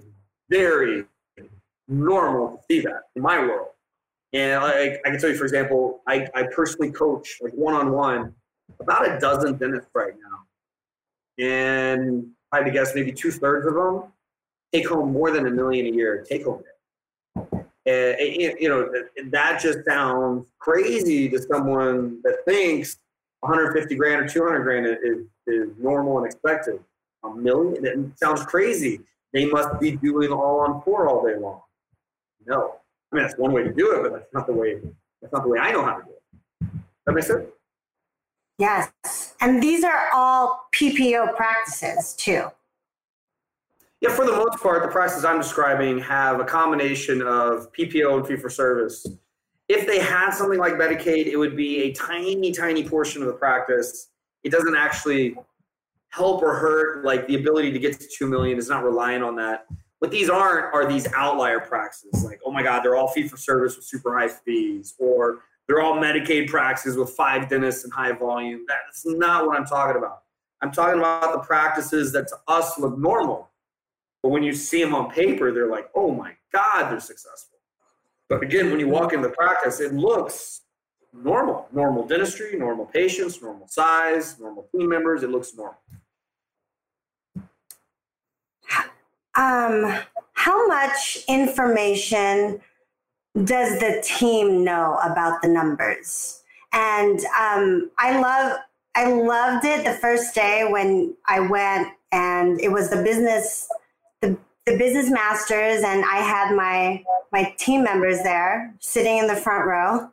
very 0.48 1.04
normal 1.88 2.56
to 2.56 2.62
see 2.70 2.80
that 2.80 3.02
in 3.16 3.22
my 3.22 3.38
world. 3.38 3.68
And 4.32 4.62
like 4.62 5.00
I 5.04 5.10
can 5.10 5.18
tell 5.18 5.30
you, 5.30 5.36
for 5.36 5.44
example, 5.44 6.02
I, 6.06 6.28
I 6.34 6.44
personally 6.54 6.92
coach 6.92 7.38
like 7.40 7.52
one 7.52 7.74
on 7.74 7.90
one 7.92 8.34
about 8.78 9.08
a 9.08 9.18
dozen 9.18 9.56
dentists 9.56 9.90
right 9.94 10.14
now. 10.14 11.44
And 11.44 12.28
I 12.52 12.58
had 12.58 12.66
to 12.66 12.70
guess 12.70 12.94
maybe 12.94 13.12
two 13.12 13.30
thirds 13.30 13.66
of 13.66 13.74
them 13.74 14.04
take 14.72 14.88
home 14.88 15.12
more 15.12 15.30
than 15.30 15.46
a 15.46 15.50
million 15.50 15.86
a 15.86 15.90
year 15.90 16.24
take 16.28 16.44
home. 16.44 16.62
And, 17.86 18.16
you 18.60 18.68
know, 18.68 18.92
that 19.30 19.60
just 19.60 19.84
sounds 19.84 20.46
crazy 20.58 21.28
to 21.28 21.40
someone 21.42 22.20
that 22.22 22.44
thinks 22.46 22.98
150 23.40 23.94
grand 23.96 24.24
or 24.24 24.28
200 24.28 24.62
grand 24.62 24.86
is, 24.86 25.26
is 25.46 25.68
normal 25.78 26.18
and 26.18 26.26
expected. 26.26 26.78
A 27.24 27.30
million, 27.30 27.84
it 27.84 28.18
sounds 28.18 28.44
crazy. 28.44 29.00
They 29.32 29.46
must 29.46 29.78
be 29.80 29.92
doing 29.92 30.32
all 30.32 30.60
on 30.60 30.82
four 30.82 31.08
all 31.08 31.26
day 31.26 31.36
long. 31.38 31.60
No. 32.46 32.76
I 33.12 33.16
mean, 33.16 33.24
that's 33.24 33.38
one 33.38 33.52
way 33.52 33.62
to 33.64 33.72
do 33.72 33.92
it, 33.92 34.02
but 34.02 34.12
that's 34.12 34.32
not 34.32 34.46
the 34.46 34.52
way, 34.52 34.80
that's 35.20 35.32
not 35.32 35.42
the 35.42 35.48
way 35.48 35.58
I 35.58 35.72
know 35.72 35.84
how 35.84 35.98
to 35.98 36.04
do 36.04 36.10
it. 36.10 36.70
That 37.06 37.12
makes 37.12 37.26
sense? 37.26 37.46
Yes. 38.58 39.34
And 39.40 39.62
these 39.62 39.84
are 39.84 40.10
all 40.14 40.68
PPO 40.74 41.34
practices 41.34 42.14
too. 42.14 42.44
Yeah, 44.00 44.10
for 44.10 44.24
the 44.24 44.32
most 44.32 44.62
part, 44.62 44.82
the 44.82 44.88
practices 44.88 45.24
I'm 45.24 45.38
describing 45.38 45.98
have 46.00 46.40
a 46.40 46.44
combination 46.44 47.20
of 47.20 47.70
PPO 47.72 48.18
and 48.18 48.26
fee 48.26 48.36
for 48.36 48.48
service. 48.48 49.06
If 49.70 49.86
they 49.86 50.00
had 50.00 50.30
something 50.30 50.58
like 50.58 50.72
Medicaid, 50.72 51.26
it 51.26 51.36
would 51.36 51.56
be 51.56 51.82
a 51.84 51.92
tiny, 51.92 52.50
tiny 52.50 52.82
portion 52.82 53.22
of 53.22 53.28
the 53.28 53.34
practice. 53.34 54.08
It 54.42 54.50
doesn't 54.50 54.74
actually 54.74 55.36
help 56.08 56.42
or 56.42 56.56
hurt. 56.56 57.04
Like 57.04 57.28
the 57.28 57.36
ability 57.36 57.70
to 57.70 57.78
get 57.78 58.00
to 58.00 58.08
two 58.08 58.26
million 58.26 58.58
is 58.58 58.68
not 58.68 58.82
reliant 58.82 59.22
on 59.22 59.36
that. 59.36 59.66
What 60.00 60.10
these 60.10 60.28
aren't 60.28 60.74
are 60.74 60.88
these 60.88 61.06
outlier 61.14 61.60
practices. 61.60 62.24
Like, 62.24 62.40
oh 62.44 62.50
my 62.50 62.64
God, 62.64 62.82
they're 62.82 62.96
all 62.96 63.06
fee 63.06 63.28
for 63.28 63.36
service 63.36 63.76
with 63.76 63.84
super 63.84 64.18
high 64.18 64.26
fees, 64.26 64.96
or 64.98 65.42
they're 65.68 65.80
all 65.80 65.94
Medicaid 65.94 66.48
practices 66.48 66.96
with 66.96 67.10
five 67.10 67.48
dentists 67.48 67.84
and 67.84 67.92
high 67.92 68.10
volume. 68.10 68.64
That's 68.66 69.06
not 69.06 69.46
what 69.46 69.56
I'm 69.56 69.66
talking 69.66 69.96
about. 69.96 70.22
I'm 70.62 70.72
talking 70.72 70.98
about 70.98 71.32
the 71.32 71.46
practices 71.46 72.10
that 72.10 72.26
to 72.26 72.36
us 72.48 72.76
look 72.76 72.98
normal. 72.98 73.50
But 74.20 74.30
when 74.30 74.42
you 74.42 74.52
see 74.52 74.82
them 74.82 74.96
on 74.96 75.12
paper, 75.12 75.52
they're 75.52 75.70
like, 75.70 75.90
oh 75.94 76.10
my 76.10 76.32
God, 76.52 76.90
they're 76.90 76.98
successful. 76.98 77.49
But 78.30 78.44
again, 78.44 78.70
when 78.70 78.78
you 78.78 78.88
walk 78.88 79.12
into 79.12 79.28
practice, 79.28 79.80
it 79.80 79.92
looks 79.92 80.62
normal. 81.12 81.66
Normal 81.72 82.06
dentistry, 82.06 82.56
normal 82.56 82.86
patients, 82.86 83.42
normal 83.42 83.66
size, 83.66 84.38
normal 84.38 84.68
team 84.72 84.88
members. 84.88 85.24
It 85.24 85.30
looks 85.30 85.52
normal. 85.54 85.76
Um, 89.34 89.98
how 90.34 90.66
much 90.68 91.24
information 91.28 92.60
does 93.44 93.80
the 93.80 94.02
team 94.04 94.64
know 94.64 94.98
about 95.02 95.42
the 95.42 95.48
numbers? 95.48 96.42
And 96.72 97.18
um, 97.38 97.90
I 97.98 98.20
love, 98.20 98.58
I 98.94 99.12
loved 99.12 99.64
it 99.64 99.84
the 99.84 99.94
first 99.94 100.36
day 100.36 100.66
when 100.68 101.16
I 101.26 101.40
went, 101.40 101.88
and 102.12 102.60
it 102.60 102.70
was 102.70 102.90
the 102.90 103.02
business, 103.02 103.68
the, 104.70 104.78
business 104.78 105.10
masters, 105.10 105.82
and 105.82 106.04
I 106.04 106.16
had 106.16 106.54
my 106.54 107.02
my 107.32 107.54
team 107.58 107.84
members 107.84 108.22
there 108.22 108.74
sitting 108.80 109.18
in 109.18 109.26
the 109.26 109.36
front 109.36 109.66
row. 109.66 110.10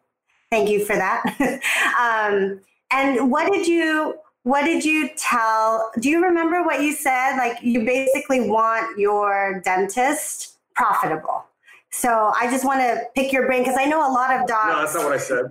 Thank 0.49 0.70
you 0.70 0.86
for 0.86 0.95
that. 0.95 1.24
um, 1.99 2.62
and 2.91 3.32
what 3.32 3.51
did 3.51 3.68
you 3.68 4.16
what 4.43 4.64
did 4.64 4.86
you 4.86 5.10
tell? 5.18 5.91
Do 5.99 6.10
you 6.10 6.24
remember 6.24 6.64
what 6.64 6.82
you 6.82 6.93
said? 6.93 7.36
Like 7.38 7.58
you 7.62 7.84
basically 7.84 8.49
want 8.49 8.97
your 8.97 9.62
dentist 9.64 10.58
profitable. 10.74 11.45
So 11.89 12.32
I 12.39 12.49
just 12.49 12.64
want 12.64 12.80
to 12.80 13.01
pick 13.16 13.34
your 13.34 13.45
brain 13.45 13.64
because 13.64 13.78
I 13.78 13.86
know 13.86 13.99
a 13.99 14.12
lot 14.12 14.32
of 14.32 14.47
docs. 14.47 14.68
No, 14.68 14.82
that's 14.82 14.95
not 14.95 15.03
what 15.03 15.14
I 15.14 15.18
said. 15.18 15.45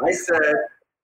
I 0.00 0.12
said, 0.12 0.54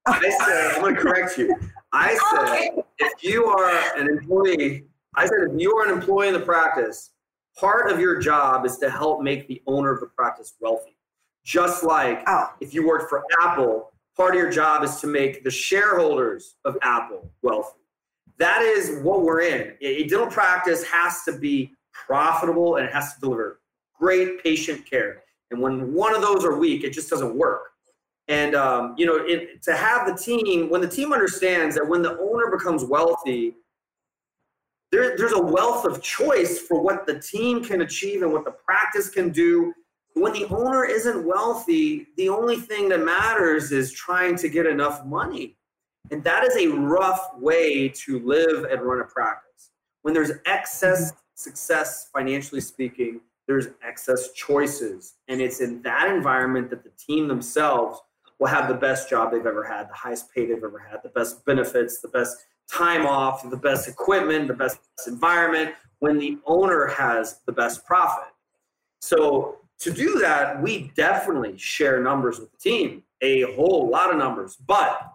I 0.07 0.31
said, 0.45 0.75
I'm 0.75 0.81
going 0.83 0.95
to 0.95 1.01
correct 1.01 1.39
you. 1.39 1.55
I 1.93 2.15
said, 2.31 2.43
okay. 2.43 2.71
if 2.99 3.25
you 3.25 3.47
are 3.47 3.99
an 3.99 4.09
employee, 4.09 4.85
I 5.15 5.27
said, 5.27 5.39
if 5.51 5.61
you 5.61 5.75
are 5.77 5.89
an 5.89 5.99
employee 5.99 6.29
in 6.29 6.35
the 6.35 6.41
practice, 6.41 7.11
part 7.59 7.91
of 7.91 8.01
your 8.01 8.21
job 8.21 8.67
is 8.67 8.79
to 8.79 8.91
help 8.91 9.23
make 9.23 9.47
the 9.49 9.63
owner 9.67 9.93
of 9.93 10.01
the 10.01 10.07
practice 10.07 10.55
wealthy. 10.61 10.97
Just 11.45 11.85
like 11.85 12.23
oh. 12.27 12.51
if 12.61 12.73
you 12.73 12.87
worked 12.87 13.09
for 13.09 13.23
Apple, 13.41 13.93
part 14.17 14.35
of 14.35 14.41
your 14.41 14.51
job 14.51 14.83
is 14.83 14.97
to 15.01 15.07
make 15.07 15.45
the 15.45 15.51
shareholders 15.51 16.57
of 16.65 16.77
Apple 16.83 17.31
wealthy. 17.43 17.81
That 18.39 18.63
is 18.63 19.03
what 19.03 19.23
we're 19.23 19.43
in. 19.43 19.75
A 19.81 20.07
dental 20.09 20.27
practice 20.27 20.85
has 20.85 21.23
to 21.25 21.39
be 21.39 21.73
profitable 21.93 22.77
and 22.77 22.87
it 22.87 22.93
has 22.93 23.15
to 23.15 23.21
deliver 23.21 23.61
great 23.99 24.43
patient 24.43 24.89
care. 24.89 25.23
And 25.51 25.61
when 25.61 25.95
one 25.95 26.15
of 26.15 26.23
those 26.23 26.45
are 26.45 26.59
weak, 26.59 26.83
it 26.83 26.93
just 26.93 27.11
doesn't 27.11 27.37
work. 27.37 27.71
And 28.29 28.55
um, 28.55 28.95
you 28.97 29.07
know, 29.07 29.17
it, 29.17 29.63
to 29.65 29.77
have 29.77 30.07
the 30.07 30.15
team, 30.15 30.71
when 30.71 30.81
the 30.81 30.89
team 30.89 31.13
understands 31.13 31.75
that 31.77 31.87
when 31.87 32.03
the 32.03 32.19
owner 32.19 32.51
becomes 32.51 32.85
wealthy, 32.85 33.55
there, 34.95 35.17
there's 35.17 35.33
a 35.33 35.43
wealth 35.43 35.85
of 35.85 36.01
choice 36.01 36.61
for 36.61 36.81
what 36.81 37.05
the 37.05 37.19
team 37.19 37.65
can 37.65 37.81
achieve 37.81 38.23
and 38.23 38.33
what 38.33 38.45
the 38.45 38.53
practice 38.53 39.11
can 39.11 39.31
do. 39.31 39.75
When 40.15 40.33
the 40.33 40.45
owner 40.47 40.85
isn't 40.85 41.27
wealthy, 41.27 42.07
the 42.17 42.29
only 42.29 42.57
thing 42.57 42.89
that 42.91 43.05
matters 43.05 43.73
is 43.73 43.93
trying 43.93 44.37
to 44.37 44.49
get 44.49 44.67
enough 44.67 45.05
money. 45.05 45.57
And 46.13 46.23
that 46.23 46.45
is 46.45 46.57
a 46.57 46.69
rough 46.69 47.31
way 47.39 47.89
to 47.89 48.21
live 48.21 48.67
and 48.71 48.83
run 48.83 49.01
a 49.01 49.05
practice. 49.05 49.73
When 50.03 50.15
there's 50.15 50.31
excess 50.47 51.13
success, 51.35 52.11
financially 52.15 52.61
speaking, 52.61 53.21
there's 53.49 53.69
excess 53.85 54.33
choices. 54.33 55.15
And 55.27 55.41
it's 55.41 55.61
in 55.61 55.83
that 55.83 56.09
environment 56.09 56.71
that 56.71 56.85
the 56.85 56.93
team 57.05 57.27
themselves 57.27 58.01
will 58.39 58.47
have 58.47 58.69
the 58.69 58.75
best 58.75 59.11
job 59.11 59.33
they've 59.33 59.45
ever 59.45 59.65
had, 59.65 59.89
the 59.89 59.95
highest 59.95 60.33
pay 60.33 60.47
they've 60.47 60.63
ever 60.63 60.79
had, 60.79 61.01
the 61.03 61.09
best 61.09 61.45
benefits, 61.45 62.01
the 62.01 62.09
best 62.09 62.37
time 62.71 63.07
off, 63.07 63.49
the 63.49 63.57
best 63.57 63.89
equipment, 63.89 64.49
the 64.49 64.55
best 64.55 64.79
environment, 65.07 65.75
when 65.99 66.19
the 66.19 66.39
owner 66.47 66.87
has 66.87 67.41
the 67.47 67.53
best 67.53 67.85
profit. 67.87 68.29
So 69.01 69.59
to 69.81 69.93
do 69.93 70.19
that, 70.21 70.63
we 70.63 70.93
definitely 70.97 71.57
share 71.59 72.03
numbers 72.03 72.39
with 72.39 72.51
the 72.53 72.59
team, 72.59 73.03
a 73.23 73.43
whole 73.55 73.89
lot 73.89 74.11
of 74.11 74.17
numbers. 74.17 74.57
But 74.57 75.13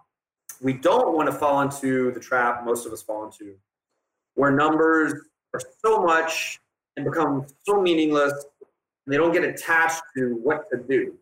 we 0.60 0.72
don't 0.72 1.14
want 1.14 1.28
to 1.28 1.32
fall 1.32 1.62
into 1.62 2.12
the 2.12 2.20
trap 2.20 2.64
most 2.64 2.86
of 2.86 2.92
us 2.92 3.02
fall 3.02 3.24
into, 3.24 3.56
where 4.34 4.50
numbers 4.50 5.14
are 5.54 5.60
so 5.84 6.02
much 6.02 6.60
and 6.96 7.04
become 7.04 7.46
so 7.66 7.80
meaningless, 7.80 8.32
and 8.62 9.12
they 9.12 9.16
don't 9.16 9.32
get 9.32 9.44
attached 9.44 10.02
to 10.16 10.38
what 10.42 10.68
to 10.70 10.78
do. 10.78 11.14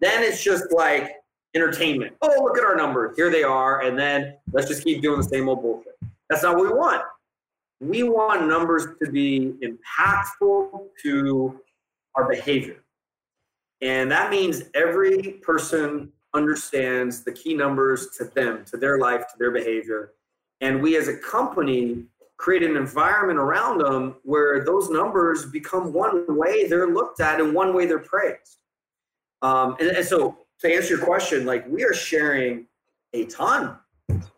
Then 0.00 0.22
it's 0.22 0.42
just 0.42 0.72
like 0.72 1.16
entertainment. 1.54 2.14
Oh, 2.22 2.42
look 2.42 2.58
at 2.58 2.64
our 2.64 2.76
numbers. 2.76 3.16
Here 3.16 3.30
they 3.30 3.42
are. 3.42 3.82
And 3.82 3.98
then 3.98 4.36
let's 4.52 4.68
just 4.68 4.84
keep 4.84 5.02
doing 5.02 5.18
the 5.18 5.24
same 5.24 5.48
old 5.48 5.62
bullshit. 5.62 5.98
That's 6.28 6.42
not 6.42 6.56
what 6.56 6.66
we 6.66 6.72
want. 6.72 7.02
We 7.80 8.02
want 8.02 8.46
numbers 8.46 8.86
to 9.02 9.10
be 9.10 9.54
impactful 9.62 10.88
to 11.02 11.60
our 12.14 12.28
behavior. 12.28 12.82
And 13.80 14.10
that 14.10 14.30
means 14.30 14.64
every 14.74 15.38
person 15.42 16.12
understands 16.34 17.22
the 17.24 17.32
key 17.32 17.54
numbers 17.54 18.08
to 18.18 18.24
them, 18.24 18.64
to 18.66 18.76
their 18.76 18.98
life, 18.98 19.20
to 19.28 19.34
their 19.38 19.52
behavior. 19.52 20.12
And 20.60 20.82
we 20.82 20.96
as 20.96 21.08
a 21.08 21.16
company 21.16 22.04
create 22.36 22.62
an 22.62 22.76
environment 22.76 23.38
around 23.38 23.78
them 23.78 24.16
where 24.22 24.64
those 24.64 24.90
numbers 24.90 25.46
become 25.46 25.92
one 25.92 26.24
way 26.36 26.66
they're 26.66 26.88
looked 26.88 27.20
at 27.20 27.40
and 27.40 27.54
one 27.54 27.74
way 27.74 27.86
they're 27.86 27.98
praised. 27.98 28.58
Um, 29.42 29.76
and, 29.80 29.90
and 29.90 30.04
so 30.06 30.37
to 30.60 30.72
answer 30.72 30.96
your 30.96 31.04
question, 31.04 31.46
like 31.46 31.66
we 31.68 31.84
are 31.84 31.94
sharing 31.94 32.66
a 33.12 33.24
ton 33.26 33.76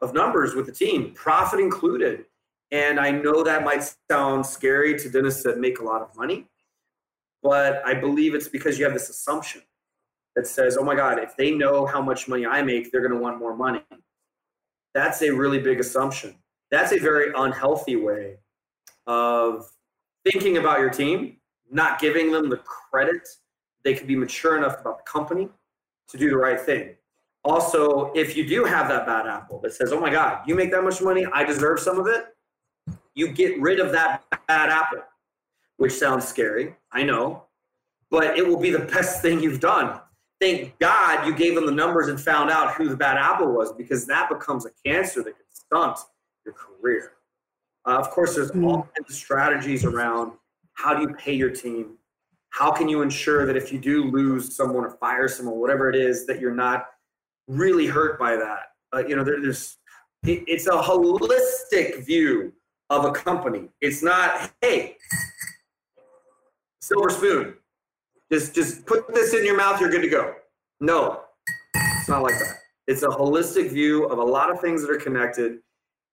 of 0.02 0.14
numbers 0.14 0.54
with 0.54 0.66
the 0.66 0.72
team, 0.72 1.12
profit 1.14 1.60
included. 1.60 2.26
And 2.70 3.00
I 3.00 3.10
know 3.10 3.42
that 3.42 3.64
might 3.64 3.92
sound 4.10 4.46
scary 4.46 4.98
to 4.98 5.08
dentists 5.08 5.42
that 5.42 5.58
make 5.58 5.80
a 5.80 5.84
lot 5.84 6.02
of 6.02 6.14
money, 6.16 6.46
but 7.42 7.82
I 7.84 7.94
believe 7.94 8.34
it's 8.34 8.48
because 8.48 8.78
you 8.78 8.84
have 8.84 8.94
this 8.94 9.08
assumption 9.08 9.62
that 10.36 10.46
says, 10.46 10.76
oh 10.76 10.84
my 10.84 10.94
God, 10.94 11.18
if 11.18 11.36
they 11.36 11.50
know 11.50 11.86
how 11.86 12.00
much 12.00 12.28
money 12.28 12.46
I 12.46 12.62
make, 12.62 12.92
they're 12.92 13.00
going 13.00 13.12
to 13.12 13.18
want 13.18 13.38
more 13.38 13.56
money. 13.56 13.82
That's 14.94 15.22
a 15.22 15.30
really 15.30 15.58
big 15.58 15.80
assumption. 15.80 16.36
That's 16.70 16.92
a 16.92 16.98
very 16.98 17.32
unhealthy 17.36 17.96
way 17.96 18.36
of 19.06 19.68
thinking 20.24 20.58
about 20.58 20.78
your 20.78 20.90
team, 20.90 21.38
not 21.70 21.98
giving 21.98 22.30
them 22.30 22.48
the 22.48 22.58
credit 22.58 23.28
they 23.82 23.94
could 23.94 24.06
be 24.06 24.14
mature 24.14 24.56
enough 24.56 24.80
about 24.80 24.98
the 24.98 25.10
company 25.10 25.48
to 26.10 26.18
do 26.18 26.30
the 26.30 26.36
right 26.36 26.60
thing. 26.60 26.94
Also, 27.44 28.12
if 28.14 28.36
you 28.36 28.46
do 28.46 28.64
have 28.64 28.88
that 28.88 29.06
bad 29.06 29.26
apple 29.26 29.60
that 29.60 29.72
says, 29.72 29.92
oh 29.92 30.00
my 30.00 30.10
God, 30.10 30.46
you 30.46 30.54
make 30.54 30.70
that 30.72 30.84
much 30.84 31.00
money, 31.00 31.26
I 31.32 31.44
deserve 31.44 31.80
some 31.80 31.98
of 31.98 32.06
it, 32.06 32.26
you 33.14 33.28
get 33.32 33.60
rid 33.60 33.80
of 33.80 33.92
that 33.92 34.24
bad 34.46 34.68
apple, 34.68 35.02
which 35.78 35.92
sounds 35.92 36.26
scary, 36.26 36.74
I 36.92 37.02
know, 37.02 37.44
but 38.10 38.36
it 38.36 38.46
will 38.46 38.60
be 38.60 38.70
the 38.70 38.80
best 38.80 39.22
thing 39.22 39.40
you've 39.42 39.60
done. 39.60 40.00
Thank 40.40 40.78
God 40.78 41.26
you 41.26 41.34
gave 41.34 41.54
them 41.54 41.66
the 41.66 41.72
numbers 41.72 42.08
and 42.08 42.20
found 42.20 42.50
out 42.50 42.74
who 42.74 42.88
the 42.88 42.96
bad 42.96 43.16
apple 43.16 43.52
was 43.52 43.72
because 43.72 44.06
that 44.06 44.28
becomes 44.28 44.66
a 44.66 44.70
cancer 44.84 45.22
that 45.22 45.36
can 45.36 45.46
stunt 45.50 45.98
your 46.44 46.54
career. 46.54 47.12
Uh, 47.86 47.98
of 47.98 48.10
course, 48.10 48.34
there's 48.34 48.50
all 48.50 48.56
mm. 48.56 48.82
kinds 48.82 49.10
of 49.10 49.14
strategies 49.14 49.84
around 49.84 50.32
how 50.74 50.94
do 50.94 51.02
you 51.02 51.14
pay 51.14 51.32
your 51.32 51.50
team, 51.50 51.96
how 52.50 52.70
can 52.70 52.88
you 52.88 53.02
ensure 53.02 53.46
that 53.46 53.56
if 53.56 53.72
you 53.72 53.78
do 53.78 54.04
lose 54.04 54.54
someone 54.54 54.84
or 54.84 54.90
fire 54.90 55.28
someone, 55.28 55.56
whatever 55.56 55.88
it 55.88 55.96
is, 55.96 56.26
that 56.26 56.40
you're 56.40 56.54
not 56.54 56.86
really 57.48 57.86
hurt 57.86 58.18
by 58.18 58.36
that? 58.36 58.72
Uh, 58.92 59.06
you 59.06 59.16
know, 59.16 59.24
there, 59.24 59.40
there's 59.40 59.78
it, 60.24 60.44
it's 60.46 60.66
a 60.66 60.70
holistic 60.70 62.04
view 62.04 62.52
of 62.90 63.04
a 63.04 63.12
company. 63.12 63.68
It's 63.80 64.02
not, 64.02 64.50
hey, 64.60 64.96
silver 66.80 67.10
spoon, 67.10 67.54
just 68.32 68.54
just 68.54 68.84
put 68.84 69.12
this 69.14 69.32
in 69.32 69.44
your 69.44 69.56
mouth, 69.56 69.80
you're 69.80 69.90
good 69.90 70.02
to 70.02 70.08
go. 70.08 70.34
No, 70.80 71.22
it's 71.74 72.08
not 72.08 72.22
like 72.22 72.38
that. 72.38 72.56
It's 72.86 73.02
a 73.02 73.08
holistic 73.08 73.70
view 73.70 74.06
of 74.06 74.18
a 74.18 74.24
lot 74.24 74.50
of 74.50 74.60
things 74.60 74.82
that 74.82 74.90
are 74.90 74.98
connected. 74.98 75.58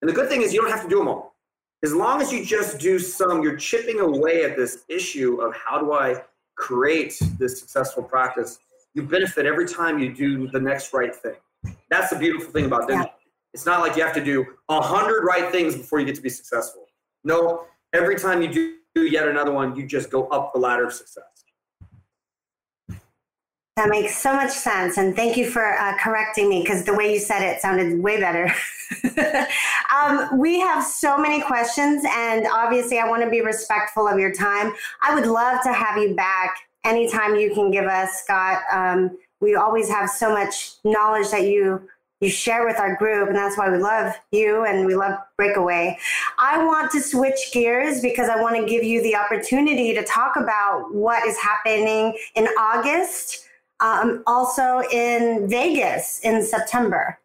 And 0.01 0.09
the 0.09 0.13
good 0.13 0.29
thing 0.29 0.43
is 0.43 0.53
you 0.53 0.61
don't 0.61 0.69
have 0.69 0.83
to 0.83 0.89
do 0.89 0.99
them 0.99 1.07
all 1.07 1.36
as 1.83 1.93
long 1.93 2.21
as 2.21 2.31
you 2.31 2.43
just 2.43 2.79
do 2.79 2.97
some, 2.97 3.43
you're 3.43 3.57
chipping 3.57 3.99
away 3.99 4.43
at 4.43 4.55
this 4.55 4.83
issue 4.89 5.41
of 5.41 5.55
how 5.55 5.79
do 5.79 5.93
I 5.93 6.23
create 6.55 7.19
this 7.37 7.59
successful 7.59 8.03
practice. 8.03 8.59
You 8.93 9.03
benefit 9.03 9.45
every 9.45 9.67
time 9.67 9.99
you 9.99 10.13
do 10.13 10.47
the 10.47 10.59
next 10.59 10.91
right 10.93 11.15
thing. 11.15 11.35
That's 11.89 12.09
the 12.09 12.17
beautiful 12.17 12.51
thing 12.51 12.65
about 12.65 12.87
dentistry. 12.87 13.13
Yeah. 13.15 13.27
It's 13.53 13.65
not 13.65 13.81
like 13.81 13.95
you 13.95 14.03
have 14.03 14.13
to 14.15 14.23
do 14.23 14.45
a 14.69 14.81
hundred 14.81 15.23
right 15.23 15.51
things 15.51 15.75
before 15.75 15.99
you 15.99 16.05
get 16.05 16.15
to 16.15 16.21
be 16.21 16.29
successful. 16.29 16.85
No, 17.23 17.65
every 17.93 18.17
time 18.17 18.41
you 18.41 18.49
do 18.95 19.01
yet 19.03 19.27
another 19.27 19.51
one, 19.51 19.75
you 19.75 19.85
just 19.85 20.09
go 20.09 20.27
up 20.27 20.53
the 20.53 20.59
ladder 20.59 20.85
of 20.85 20.93
success. 20.93 21.36
That 23.77 23.89
makes 23.89 24.17
so 24.17 24.33
much 24.33 24.49
sense. 24.49 24.97
And 24.97 25.15
thank 25.15 25.37
you 25.37 25.47
for 25.47 25.77
uh, 25.77 25.95
correcting 25.99 26.49
me 26.49 26.61
because 26.63 26.83
the 26.83 26.95
way 26.95 27.13
you 27.13 27.19
said 27.19 27.43
it 27.43 27.61
sounded 27.61 27.99
way 27.99 28.19
better. 28.19 28.51
um, 29.95 30.39
we 30.39 30.59
have 30.59 30.83
so 30.83 31.15
many 31.15 31.43
questions, 31.43 32.03
and 32.09 32.47
obviously, 32.51 32.97
I 32.97 33.07
want 33.07 33.21
to 33.23 33.29
be 33.29 33.41
respectful 33.41 34.07
of 34.07 34.17
your 34.17 34.33
time. 34.33 34.73
I 35.03 35.13
would 35.13 35.27
love 35.27 35.61
to 35.61 35.71
have 35.71 36.01
you 36.01 36.15
back 36.15 36.57
anytime 36.85 37.35
you 37.35 37.53
can 37.53 37.69
give 37.69 37.85
us, 37.85 38.23
Scott. 38.23 38.63
Um, 38.73 39.15
we 39.41 39.53
always 39.53 39.89
have 39.89 40.09
so 40.09 40.31
much 40.31 40.71
knowledge 40.83 41.29
that 41.29 41.43
you 41.43 41.87
you 42.19 42.31
share 42.31 42.65
with 42.65 42.79
our 42.79 42.95
group, 42.95 43.27
and 43.27 43.37
that's 43.37 43.59
why 43.59 43.69
we 43.69 43.77
love 43.77 44.11
you 44.31 44.65
and 44.65 44.87
we 44.87 44.95
love 44.95 45.19
Breakaway. 45.37 45.99
I 46.39 46.65
want 46.65 46.91
to 46.93 46.99
switch 46.99 47.51
gears 47.53 48.01
because 48.01 48.27
I 48.27 48.41
want 48.41 48.55
to 48.55 48.65
give 48.65 48.83
you 48.83 49.03
the 49.03 49.15
opportunity 49.15 49.93
to 49.93 50.03
talk 50.03 50.35
about 50.35 50.91
what 50.91 51.27
is 51.27 51.37
happening 51.37 52.17
in 52.33 52.47
August 52.57 53.46
um, 53.79 54.23
also 54.25 54.81
in 54.91 55.47
Vegas 55.47 56.19
in 56.23 56.43
September. 56.43 57.19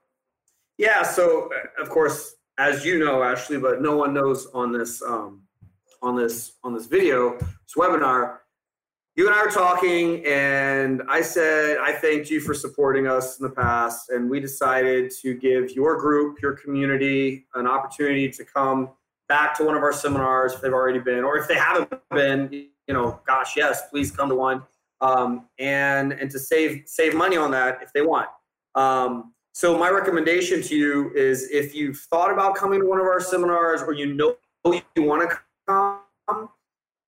Yeah, 0.79 1.03
so 1.03 1.51
of 1.81 1.89
course, 1.91 2.35
as 2.59 2.85
you 2.85 2.99
know, 2.99 3.23
Ashley, 3.23 3.59
but 3.59 3.81
no 3.81 3.97
one 3.97 4.13
knows 4.13 4.47
on 4.55 4.73
this 4.73 5.03
um, 5.03 5.43
on 6.03 6.17
this 6.17 6.53
on 6.65 6.75
this 6.75 6.87
video, 6.87 7.39
this 7.39 7.75
webinar. 7.77 8.39
You 9.15 9.27
and 9.27 9.37
I 9.37 9.43
were 9.45 9.51
talking, 9.51 10.25
and 10.27 11.03
I 11.09 11.21
said 11.21 11.77
I 11.79 11.93
thanked 11.93 12.31
you 12.31 12.41
for 12.41 12.55
supporting 12.55 13.07
us 13.07 13.39
in 13.39 13.45
the 13.47 13.55
past, 13.55 14.09
and 14.09 14.29
we 14.29 14.41
decided 14.41 15.13
to 15.21 15.35
give 15.35 15.71
your 15.73 15.99
group, 15.99 16.41
your 16.41 16.55
community, 16.55 17.47
an 17.55 17.67
opportunity 17.67 18.31
to 18.31 18.45
come 18.45 18.91
back 19.29 19.57
to 19.59 19.65
one 19.65 19.77
of 19.77 19.83
our 19.83 19.93
seminars 19.93 20.55
if 20.55 20.63
they've 20.63 20.73
already 20.73 20.99
been, 20.99 21.25
or 21.25 21.37
if 21.37 21.47
they 21.47 21.57
haven't 21.57 21.93
been. 22.11 22.49
You 22.89 22.95
know, 22.95 23.21
gosh, 23.27 23.57
yes, 23.57 23.89
please 23.91 24.11
come 24.11 24.29
to 24.31 24.35
one 24.35 24.63
um, 25.03 25.47
and 25.59 26.13
and 26.13 26.31
to 26.31 26.39
save 26.39 26.85
save 26.87 27.15
money 27.15 27.37
on 27.37 27.51
that 27.51 27.81
if 27.83 27.93
they 27.93 28.03
want. 28.03 28.29
Um, 28.75 29.35
so 29.53 29.77
my 29.77 29.91
recommendation 29.91 30.63
to 30.63 30.75
you 30.75 31.13
is 31.15 31.51
if 31.51 31.75
you've 31.75 31.99
thought 31.99 32.33
about 32.33 32.55
coming 32.55 32.81
to 32.81 32.87
one 32.87 32.99
of 32.99 33.05
our 33.05 33.21
seminars 33.21 33.83
or 33.83 33.93
you 33.93 34.15
know 34.15 34.37
you 34.97 35.03
want 35.03 35.29
to 35.29 35.39
come, 35.69 36.49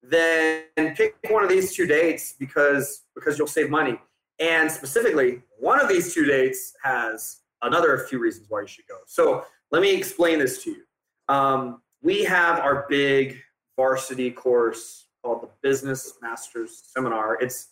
then 0.03 0.65
pick 0.95 1.17
one 1.31 1.43
of 1.43 1.49
these 1.49 1.75
two 1.75 1.87
dates 1.87 2.35
because 2.39 3.05
because 3.15 3.39
you'll 3.39 3.47
save 3.47 3.71
money. 3.71 3.99
And 4.41 4.71
specifically, 4.71 5.43
one 5.59 5.81
of 5.81 5.89
these 5.89 6.13
two 6.13 6.27
dates 6.27 6.75
has 6.83 7.41
another 7.63 7.97
few 8.11 8.19
reasons 8.19 8.47
why 8.51 8.63
you 8.63 8.67
should 8.67 8.87
go. 8.89 8.97
So 9.07 9.47
let 9.71 9.81
me 9.81 9.95
explain 9.95 10.41
this 10.41 10.63
to 10.65 10.71
you. 10.71 10.83
Um, 11.29 11.81
we 12.03 12.25
have 12.25 12.59
our 12.59 12.85
big 12.91 13.41
varsity 13.77 14.31
course 14.31 15.07
called 15.23 15.43
the 15.43 15.49
Business 15.63 16.15
Masters 16.21 16.83
Seminar. 16.93 17.39
It's 17.41 17.69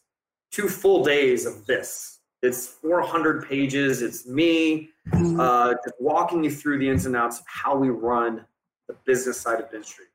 two 0.53 0.69
full 0.69 1.03
days 1.03 1.47
of 1.47 1.67
this. 1.67 2.21
It's 2.43 2.67
400 2.67 3.49
pages. 3.49 4.03
It's 4.03 4.27
me 4.27 4.91
mm-hmm. 5.09 5.41
uh, 5.41 5.75
just 5.85 5.95
walking 5.99 6.45
you 6.45 6.51
through 6.51 6.79
the 6.79 6.89
ins 6.89 7.07
and 7.07 7.17
outs 7.17 7.41
of 7.41 7.47
how 7.49 7.77
we 7.77 7.89
run 7.89 8.45
the 8.89 8.97
business 9.07 9.41
side 9.41 9.61
of 9.61 9.71
dentistry. 9.71 10.07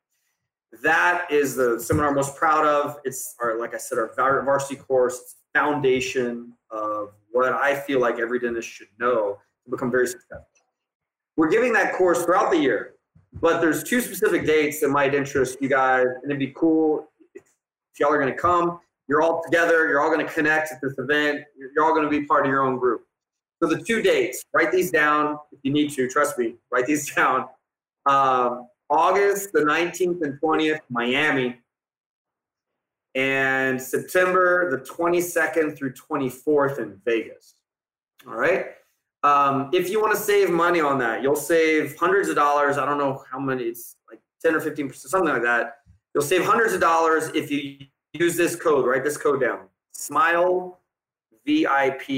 That 0.84 1.26
is 1.32 1.56
the 1.56 1.80
seminar 1.80 2.10
I'm 2.10 2.16
most 2.16 2.36
proud 2.36 2.66
of. 2.66 2.98
It's 3.06 3.36
our, 3.42 3.58
like 3.60 3.74
I 3.74 3.78
said, 3.78 3.98
our 3.98 4.44
varsity 4.44 4.76
course. 4.76 5.20
It's 5.22 5.36
foundation 5.54 6.54
of 6.70 7.14
what 7.32 7.54
I 7.54 7.76
feel 7.76 8.00
like 8.00 8.20
every 8.20 8.40
dentist 8.40 8.70
should 8.70 8.90
know 9.00 9.38
to 9.64 9.72
become 9.72 9.90
very 9.90 10.08
successful. 10.08 10.46
We're 11.36 11.50
giving 11.50 11.74
that 11.74 11.94
course 11.94 12.24
throughout 12.26 12.52
the 12.52 12.58
year, 12.58 12.96
but 13.42 13.62
there's 13.62 13.84
two 13.84 14.02
specific 14.02 14.46
dates 14.46 14.82
that 14.82 14.90
might 14.90 15.16
interest 15.16 15.58
you 15.62 15.70
guys, 15.70 16.06
and 16.06 16.26
it'd 16.26 16.40
be 16.40 16.54
cool 16.56 17.08
if 17.34 17.44
y'all 18.00 18.12
are 18.12 18.20
going 18.20 18.34
to 18.34 18.40
come. 18.40 18.80
You're 19.08 19.22
all 19.22 19.42
together. 19.44 19.88
You're 19.88 20.02
all 20.02 20.12
going 20.14 20.26
to 20.26 20.32
connect 20.32 20.72
at 20.72 20.80
this 20.82 20.96
event. 20.98 21.44
You're 21.58 21.86
all 21.86 21.94
going 21.94 22.04
to 22.04 22.10
be 22.10 22.26
part 22.26 22.46
of 22.46 22.52
your 22.52 22.62
own 22.62 22.78
group. 22.78 23.04
So 23.62 23.70
the 23.70 23.82
two 23.82 24.02
dates, 24.02 24.44
write 24.54 24.72
these 24.72 24.92
down 24.92 25.38
if 25.52 25.60
you 25.64 25.72
need 25.72 25.92
to. 25.92 26.08
Trust 26.08 26.38
me, 26.38 26.56
write 26.72 26.86
these 26.86 27.12
down. 27.16 27.46
Um, 28.06 28.68
August 28.90 29.52
the 29.52 29.60
19th 29.62 30.22
and 30.22 30.40
20th, 30.40 30.80
Miami, 30.90 31.58
and 33.16 33.82
September 33.82 34.70
the 34.70 34.78
22nd 34.78 35.76
through 35.78 35.94
24th 35.94 36.80
in 36.80 37.02
Vegas. 37.04 37.56
All 38.28 38.36
right. 38.36 38.68
Um, 39.24 39.72
if 39.74 39.90
you 39.90 40.00
want 40.00 40.16
to 40.16 40.22
save 40.22 40.50
money 40.50 40.80
on 40.80 41.00
that, 41.00 41.22
you'll 41.22 41.36
save 41.36 41.98
hundreds 41.98 42.30
of 42.30 42.36
dollars. 42.36 42.78
I 42.78 42.86
don't 42.86 42.98
know 42.98 43.24
how 43.30 43.40
many, 43.40 43.64
it's 43.64 43.98
like 44.10 44.22
10 44.44 44.56
or 44.56 44.62
15%, 44.62 44.96
something 44.96 45.34
like 45.34 45.42
that. 45.42 45.78
You'll 46.14 46.24
save 46.24 46.46
hundreds 46.46 46.74
of 46.74 46.80
dollars 46.80 47.30
if 47.34 47.52
you 47.52 47.80
use 48.20 48.36
this 48.36 48.56
code, 48.56 48.86
write 48.86 49.04
this 49.04 49.18
code 49.18 49.42
down. 49.42 49.68
Smile 49.92 50.80
VIP, 51.46 52.10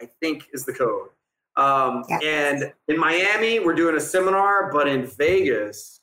I 0.00 0.06
think 0.20 0.48
is 0.52 0.64
the 0.64 0.72
code. 0.72 1.08
Um, 1.56 2.04
yes. 2.08 2.22
And 2.24 2.72
in 2.88 2.98
Miami, 2.98 3.60
we're 3.60 3.74
doing 3.74 3.96
a 3.96 4.00
seminar, 4.00 4.70
but 4.72 4.88
in 4.88 5.06
Vegas, 5.06 6.00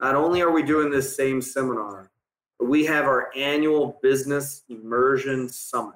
not 0.00 0.14
only 0.14 0.40
are 0.40 0.50
we 0.50 0.62
doing 0.62 0.90
this 0.90 1.14
same 1.14 1.42
seminar, 1.42 2.10
but 2.58 2.68
we 2.68 2.84
have 2.86 3.04
our 3.04 3.30
annual 3.36 3.98
business 4.02 4.62
immersion 4.68 5.48
summit, 5.48 5.94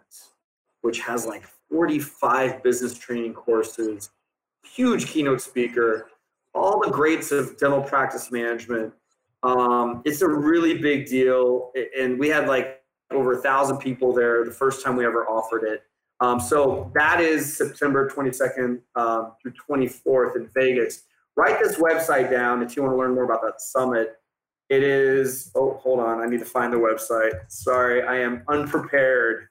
which 0.83 1.01
has 1.01 1.25
like 1.27 1.45
45 1.71 2.63
business 2.63 2.99
training 2.99 3.35
courses, 3.35 4.11
huge 4.65 5.07
keynote 5.07 5.41
speaker, 5.41 6.11
all 6.55 6.81
the 6.81 6.91
greats 6.91 7.33
of 7.33 7.57
dental 7.59 7.83
practice 7.83 8.31
management. 8.31 8.93
Um, 9.45 10.03
it's 10.05 10.23
a 10.23 10.29
really 10.29 10.79
big 10.79 11.07
deal. 11.07 11.71
And 11.99 12.19
we 12.19 12.29
had 12.29 12.49
like 12.49 12.83
over 13.13 13.33
a 13.33 13.39
thousand 13.39 13.79
people 13.79 14.13
there 14.13 14.45
the 14.45 14.51
first 14.51 14.85
time 14.85 14.97
we 14.97 15.07
ever 15.07 15.27
offered 15.27 15.65
it. 15.65 15.83
Um, 16.21 16.41
so 16.41 16.91
that 16.95 17.21
is 17.21 17.57
September 17.57 18.09
22nd 18.09 18.81
um, 18.97 19.33
through 19.41 19.53
24th 19.69 20.37
in 20.37 20.49
Vegas. 20.55 21.03
Write 21.37 21.59
this 21.61 21.77
website 21.77 22.31
down 22.31 22.63
if 22.63 22.77
you 22.77 22.83
want 22.83 22.95
to 22.95 22.97
learn 22.97 23.15
more 23.15 23.25
about 23.25 23.43
that 23.43 23.61
summit. 23.61 24.17
It 24.71 24.83
is, 24.83 25.51
oh, 25.55 25.75
hold 25.83 26.01
on. 26.01 26.21
I 26.21 26.27
need 26.27 26.41
to 26.41 26.47
find 26.47 26.73
the 26.73 26.79
website. 26.79 27.33
Sorry, 27.49 28.03
I 28.03 28.21
am 28.21 28.43
unprepared. 28.49 29.49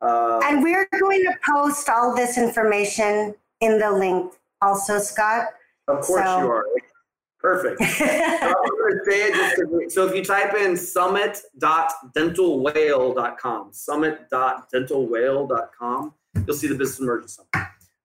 Uh, 0.00 0.40
and 0.42 0.62
we're 0.62 0.88
going 0.98 1.22
to 1.24 1.34
post 1.46 1.88
all 1.88 2.16
this 2.16 2.38
information 2.38 3.34
in 3.60 3.78
the 3.78 3.90
link 3.92 4.32
also, 4.62 4.98
Scott. 4.98 5.48
Of 5.86 6.00
course 6.00 6.24
so. 6.24 6.40
you 6.40 6.50
are. 6.50 6.66
Perfect. 7.40 7.82
so, 9.56 9.80
so 9.88 10.06
if 10.06 10.14
you 10.14 10.22
type 10.22 10.52
in 10.54 10.76
summit.dentalwhale.com, 10.76 13.72
summit.dentalwhale.com, 13.72 16.14
you'll 16.46 16.56
see 16.56 16.68
the 16.68 16.74
business 16.74 17.34
summit. 17.34 17.48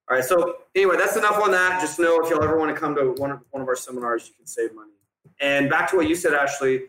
All 0.08 0.16
right. 0.16 0.24
So 0.24 0.56
anyway, 0.74 0.96
that's 0.96 1.16
enough 1.16 1.38
on 1.42 1.50
that. 1.50 1.80
Just 1.80 1.98
know 1.98 2.22
if 2.22 2.30
you'll 2.30 2.42
ever 2.42 2.58
want 2.58 2.74
to 2.74 2.80
come 2.80 2.94
to 2.94 3.12
one 3.16 3.32
of, 3.32 3.40
one 3.50 3.60
of 3.60 3.68
our 3.68 3.76
seminars, 3.76 4.28
you 4.28 4.34
can 4.34 4.46
save 4.46 4.74
money. 4.74 4.92
And 5.40 5.68
back 5.68 5.90
to 5.90 5.96
what 5.96 6.08
you 6.08 6.14
said, 6.14 6.32
Ashley, 6.32 6.84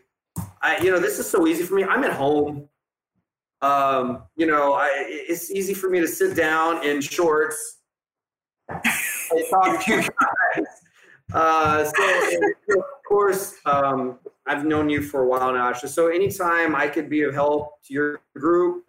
I, 0.62 0.78
you 0.78 0.90
know, 0.90 1.00
this 1.00 1.18
is 1.18 1.28
so 1.28 1.46
easy 1.46 1.64
for 1.64 1.74
me. 1.74 1.84
I'm 1.84 2.04
at 2.04 2.12
home. 2.12 2.68
Um, 3.60 4.22
you 4.36 4.46
know, 4.46 4.74
I, 4.74 4.88
it's 4.94 5.50
easy 5.50 5.74
for 5.74 5.90
me 5.90 5.98
to 6.00 6.06
sit 6.06 6.36
down 6.36 6.86
in 6.86 7.00
shorts 7.00 7.80
and 8.68 9.44
talk 9.50 9.84
to 9.84 9.90
you 9.90 9.96
guys. 9.96 10.08
Uh, 11.32 11.84
so, 11.84 12.38
of 12.78 12.84
course, 13.06 13.54
um, 13.66 14.18
I've 14.46 14.64
known 14.64 14.88
you 14.88 15.02
for 15.02 15.24
a 15.24 15.26
while 15.26 15.52
now, 15.52 15.68
Ashley. 15.68 15.90
So 15.90 16.08
anytime 16.08 16.74
I 16.74 16.88
could 16.88 17.10
be 17.10 17.22
of 17.22 17.34
help 17.34 17.82
to 17.84 17.92
your 17.92 18.20
group, 18.34 18.84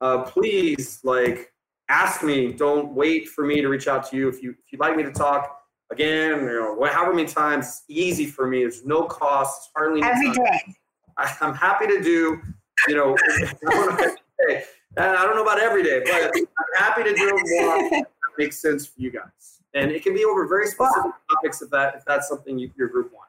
uh, 0.00 0.22
please 0.22 1.00
like 1.02 1.52
ask 1.88 2.22
me. 2.22 2.52
Don't 2.52 2.94
wait 2.94 3.28
for 3.28 3.44
me 3.44 3.60
to 3.60 3.68
reach 3.68 3.88
out 3.88 4.08
to 4.10 4.16
you. 4.16 4.28
If 4.28 4.42
you 4.42 4.50
if 4.50 4.72
you'd 4.72 4.80
like 4.80 4.96
me 4.96 5.02
to 5.02 5.10
talk 5.10 5.62
again, 5.90 6.42
you 6.42 6.46
know, 6.46 6.84
however 6.92 7.12
many 7.12 7.28
times, 7.28 7.66
it's 7.66 7.84
easy 7.88 8.26
for 8.26 8.46
me. 8.46 8.60
There's 8.60 8.84
no 8.84 9.02
cost. 9.02 9.62
It's 9.62 9.70
hardly 9.74 10.02
every 10.02 10.32
day. 10.32 10.76
I, 11.16 11.34
am 11.40 11.54
happy 11.54 11.88
to 11.88 12.00
do. 12.00 12.40
You 12.86 12.94
know, 12.94 13.16
I 14.96 15.24
don't 15.24 15.34
know 15.34 15.42
about 15.42 15.58
every 15.58 15.82
day, 15.82 16.02
but 16.04 16.32
I'm 16.36 16.46
happy 16.76 17.02
to 17.02 17.14
do 17.14 17.30
more 17.30 17.90
that 17.90 18.06
makes 18.38 18.62
sense 18.62 18.86
for 18.86 19.00
you 19.00 19.10
guys 19.10 19.57
and 19.74 19.90
it 19.90 20.02
can 20.02 20.14
be 20.14 20.24
over 20.24 20.46
very 20.46 20.66
specific 20.66 21.04
well, 21.04 21.14
topics 21.30 21.62
if 21.62 21.70
that 21.70 21.94
if 21.96 22.04
that's 22.04 22.28
something 22.28 22.58
you, 22.58 22.70
your 22.76 22.88
group 22.88 23.12
wants. 23.12 23.28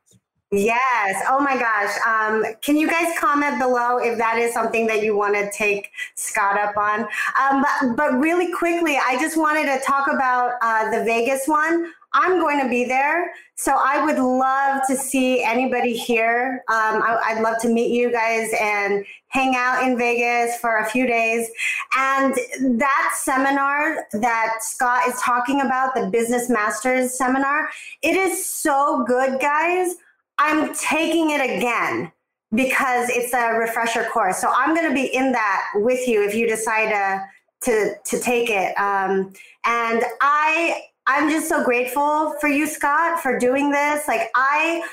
Yes. 0.52 1.24
Oh 1.30 1.40
my 1.40 1.60
gosh. 1.60 1.96
Um, 2.08 2.44
can 2.62 2.76
you 2.76 2.90
guys 2.90 3.16
comment 3.20 3.60
below 3.60 4.00
if 4.00 4.18
that 4.18 4.40
is 4.40 4.52
something 4.52 4.88
that 4.88 5.04
you 5.04 5.16
want 5.16 5.36
to 5.36 5.52
take 5.52 5.92
Scott 6.16 6.58
up 6.58 6.76
on? 6.76 7.02
Um, 7.40 7.64
but, 7.64 7.96
but 7.96 8.20
really 8.20 8.52
quickly, 8.52 8.98
I 8.98 9.20
just 9.20 9.38
wanted 9.38 9.66
to 9.66 9.80
talk 9.86 10.08
about 10.08 10.54
uh, 10.64 10.90
the 10.90 11.04
Vegas 11.04 11.44
one. 11.46 11.92
I'm 12.14 12.40
going 12.40 12.62
to 12.62 12.70
be 12.70 12.86
there. 12.86 13.34
So 13.56 13.76
I 13.78 14.04
would 14.04 14.18
love 14.18 14.82
to 14.88 14.96
see 14.96 15.44
anybody 15.44 15.96
here. 15.96 16.64
Um, 16.70 17.04
I, 17.04 17.34
would 17.34 17.44
love 17.44 17.60
to 17.62 17.70
meet 17.70 17.92
you 17.92 18.12
guys 18.12 18.50
and 18.60 19.06
hang 19.28 19.56
out 19.56 19.84
in 19.84 19.98
Vegas 19.98 20.58
for 20.58 20.78
a 20.78 20.86
few 20.90 21.06
days. 21.06 21.50
And 21.96 22.34
that 22.80 23.16
seminar 23.22 24.08
that 24.14 24.58
Scott 24.62 25.08
is 25.08 25.20
talking 25.22 25.62
about, 25.62 25.94
the 25.94 26.10
Business 26.10 26.50
Masters 26.50 27.18
seminar, 27.18 27.70
it 28.02 28.16
is 28.16 28.46
so 28.46 29.04
good, 29.06 29.40
guys. 29.40 29.96
I'm 30.40 30.74
taking 30.74 31.32
it 31.32 31.42
again 31.42 32.12
because 32.56 33.10
it's 33.10 33.34
a 33.34 33.54
refresher 33.54 34.06
course. 34.06 34.40
So 34.40 34.50
I'm 34.56 34.74
going 34.74 34.88
to 34.88 34.96
be 34.96 35.14
in 35.14 35.32
that 35.34 35.66
with 35.76 36.08
you 36.08 36.24
if 36.24 36.34
you 36.34 36.48
decide 36.48 36.90
to 36.90 37.26
to 37.62 37.94
to 38.06 38.20
take 38.20 38.50
it. 38.50 38.74
Um, 38.80 39.34
and 39.66 40.04
I 40.22 40.82
I'm 41.10 41.28
just 41.28 41.50
so 41.50 41.64
grateful 41.64 42.36
for 42.40 42.48
you, 42.48 42.68
Scott, 42.68 43.20
for 43.20 43.40
doing 43.40 43.72
this. 43.72 44.08
Like 44.08 44.30
I 44.36 44.84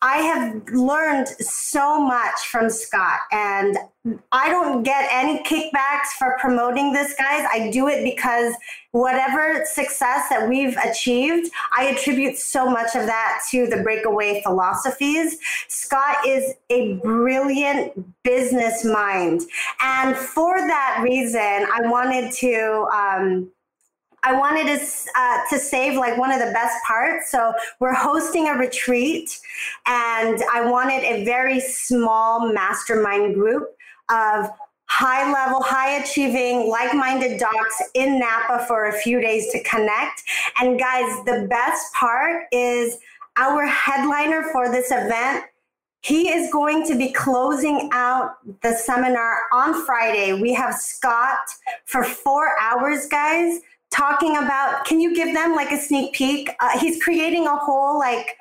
I 0.00 0.18
have 0.18 0.62
learned 0.68 1.26
so 1.26 2.00
much 2.00 2.46
from 2.46 2.70
Scott, 2.70 3.18
and 3.32 3.76
I 4.30 4.48
don't 4.50 4.84
get 4.84 5.08
any 5.10 5.42
kickbacks 5.42 6.10
for 6.16 6.36
promoting 6.38 6.92
this, 6.92 7.12
guys. 7.14 7.44
I 7.52 7.70
do 7.72 7.88
it 7.88 8.04
because 8.04 8.54
whatever 8.92 9.64
success 9.64 10.28
that 10.28 10.48
we've 10.48 10.76
achieved, 10.76 11.50
I 11.76 11.86
attribute 11.86 12.38
so 12.38 12.70
much 12.70 12.94
of 12.94 13.06
that 13.06 13.40
to 13.50 13.66
the 13.66 13.82
breakaway 13.82 14.40
philosophies. 14.44 15.38
Scott 15.66 16.18
is 16.24 16.54
a 16.70 16.92
brilliant 16.98 17.92
business 18.22 18.84
mind. 18.84 19.40
And 19.82 20.16
for 20.16 20.56
that 20.56 21.00
reason, 21.02 21.40
I 21.40 21.80
wanted 21.82 22.30
to. 22.34 22.86
Um, 22.94 23.50
I 24.22 24.32
wanted 24.32 24.66
to 24.66 24.84
uh, 25.16 25.38
to 25.50 25.58
save 25.58 25.96
like 25.96 26.18
one 26.18 26.32
of 26.32 26.38
the 26.38 26.52
best 26.52 26.76
parts. 26.86 27.30
So 27.30 27.52
we're 27.80 27.94
hosting 27.94 28.48
a 28.48 28.54
retreat, 28.54 29.38
and 29.86 30.42
I 30.52 30.68
wanted 30.68 31.04
a 31.04 31.24
very 31.24 31.60
small 31.60 32.52
mastermind 32.52 33.34
group 33.34 33.68
of 34.10 34.50
high 34.86 35.30
level, 35.32 35.62
high 35.62 36.02
achieving, 36.02 36.68
like 36.68 36.94
minded 36.94 37.38
docs 37.38 37.82
in 37.94 38.18
Napa 38.18 38.64
for 38.66 38.88
a 38.88 38.92
few 38.92 39.20
days 39.20 39.52
to 39.52 39.62
connect. 39.62 40.22
And 40.60 40.78
guys, 40.78 41.24
the 41.24 41.46
best 41.48 41.92
part 41.94 42.46
is 42.50 42.98
our 43.36 43.66
headliner 43.66 44.44
for 44.50 44.70
this 44.70 44.90
event. 44.90 45.44
He 46.00 46.30
is 46.30 46.50
going 46.52 46.86
to 46.86 46.96
be 46.96 47.12
closing 47.12 47.90
out 47.92 48.36
the 48.62 48.72
seminar 48.72 49.36
on 49.52 49.84
Friday. 49.84 50.32
We 50.40 50.54
have 50.54 50.74
Scott 50.74 51.38
for 51.86 52.02
four 52.04 52.52
hours, 52.60 53.06
guys 53.06 53.60
talking 53.90 54.36
about 54.36 54.84
can 54.84 55.00
you 55.00 55.14
give 55.14 55.34
them 55.34 55.54
like 55.54 55.70
a 55.72 55.78
sneak 55.78 56.12
peek 56.12 56.50
uh, 56.60 56.78
he's 56.78 57.02
creating 57.02 57.46
a 57.46 57.56
whole 57.56 57.98
like 57.98 58.36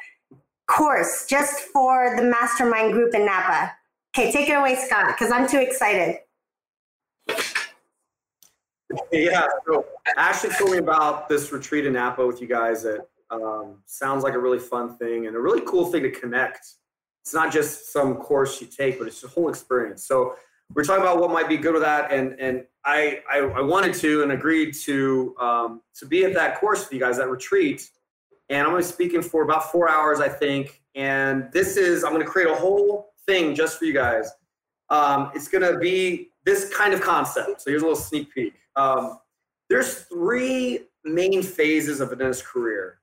course 0.68 1.26
just 1.28 1.62
for 1.62 2.16
the 2.18 2.24
mastermind 2.24 2.94
group 2.94 3.14
in 3.16 3.26
napa 3.26 3.72
okay 4.16 4.32
take 4.32 4.50
it 4.50 4.54
away 4.54 4.76
scott 4.76 5.08
because 5.08 5.32
i'm 5.32 5.48
too 5.48 5.60
excited 5.60 6.18
yeah 9.12 9.48
so 9.66 9.86
ashley 10.18 10.50
told 10.58 10.72
me 10.72 10.78
about 10.78 11.30
this 11.30 11.52
retreat 11.52 11.86
in 11.86 11.94
napa 11.94 12.26
with 12.26 12.42
you 12.42 12.48
guys 12.48 12.84
that 12.84 13.08
Um, 13.30 13.84
sounds 13.86 14.24
like 14.24 14.36
a 14.36 14.40
really 14.40 14.60
fun 14.60 14.98
thing 14.98 15.28
and 15.28 15.36
a 15.36 15.40
really 15.40 15.62
cool 15.66 15.86
thing 15.92 16.04
to 16.04 16.12
connect. 16.12 16.64
It's 17.22 17.34
not 17.34 17.52
just 17.52 17.92
some 17.92 18.16
course 18.16 18.62
you 18.62 18.68
take, 18.68 18.98
but 18.98 19.06
it's 19.10 19.22
a 19.26 19.28
whole 19.28 19.50
experience. 19.50 20.08
So 20.08 20.36
we're 20.76 20.84
talking 20.84 21.02
about 21.02 21.20
what 21.20 21.32
might 21.32 21.48
be 21.48 21.58
good 21.58 21.74
with 21.74 21.84
that, 21.84 22.12
and 22.12 22.40
and 22.40 22.66
I 22.86 23.22
I, 23.30 23.40
I 23.40 23.62
wanted 23.62 23.94
to 23.96 24.24
and 24.24 24.32
agreed 24.32 24.74
to 24.84 25.36
um, 25.40 25.82
to 25.96 26.06
be 26.06 26.26
at 26.26 26.34
that 26.34 26.60
course 26.60 26.84
with 26.84 26.94
you 26.94 27.00
guys, 27.00 27.18
that 27.18 27.30
retreat, 27.30 27.90
and 28.50 28.60
I'm 28.60 28.72
going 28.72 28.82
to 28.82 28.88
be 28.88 28.94
speaking 28.94 29.22
for 29.22 29.44
about 29.44 29.72
four 29.72 29.90
hours, 29.90 30.20
I 30.20 30.30
think. 30.30 30.82
And 30.96 31.50
this 31.52 31.78
is 31.78 32.04
I'm 32.04 32.12
going 32.12 32.24
to 32.24 32.30
create 32.30 32.50
a 32.50 32.56
whole 32.56 33.14
thing 33.26 33.56
just 33.56 33.78
for 33.78 33.86
you 33.86 33.94
guys. 33.94 34.32
Um, 34.90 35.32
it's 35.36 35.48
going 35.48 35.72
to 35.72 35.80
be 35.80 36.30
this 36.46 36.74
kind 36.74 36.94
of 36.94 37.02
concept. 37.02 37.62
So 37.62 37.70
here's 37.70 37.82
a 37.82 37.86
little 37.86 38.00
sneak 38.00 38.34
peek. 38.34 38.54
Um, 38.76 39.20
there's 39.70 40.04
three 40.04 40.80
main 41.04 41.44
phases 41.44 42.00
of 42.00 42.12
a 42.12 42.16
dentist 42.16 42.46
career. 42.46 43.00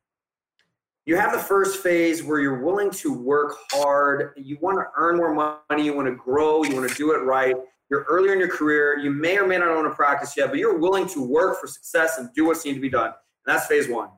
You 1.07 1.17
have 1.17 1.33
the 1.33 1.39
first 1.39 1.83
phase 1.83 2.23
where 2.25 2.41
you're 2.41 2.63
willing 2.63 2.91
to 2.91 3.13
work 3.13 3.57
hard. 3.71 4.33
You 4.37 4.57
want 4.61 4.79
to 4.79 4.87
earn 4.97 5.17
more 5.17 5.35
money. 5.35 5.85
You 5.85 5.95
want 5.95 6.09
to 6.09 6.15
grow. 6.15 6.65
You 6.65 6.75
want 6.75 6.89
to 6.89 6.95
do 6.95 7.13
it 7.13 7.19
right. 7.19 7.55
You're 7.91 8.05
earlier 8.05 8.33
in 8.33 8.39
your 8.39 8.49
career. 8.49 8.99
You 8.99 9.11
may 9.11 9.37
or 9.37 9.47
may 9.47 9.59
not 9.59 9.69
own 9.69 9.87
a 9.87 9.91
practice 9.91 10.37
yet, 10.37 10.49
but 10.49 10.59
you're 10.59 10.79
willing 10.79 11.07
to 11.09 11.23
work 11.23 11.61
for 11.61 11.67
success 11.67 12.19
and 12.19 12.31
do 12.35 12.47
what's 12.47 12.65
needed 12.65 12.77
to 12.77 12.81
be 12.81 12.89
done. 12.89 13.07
And 13.07 13.15
that's 13.55 13.67
phase 13.67 13.89
one. 13.89 14.09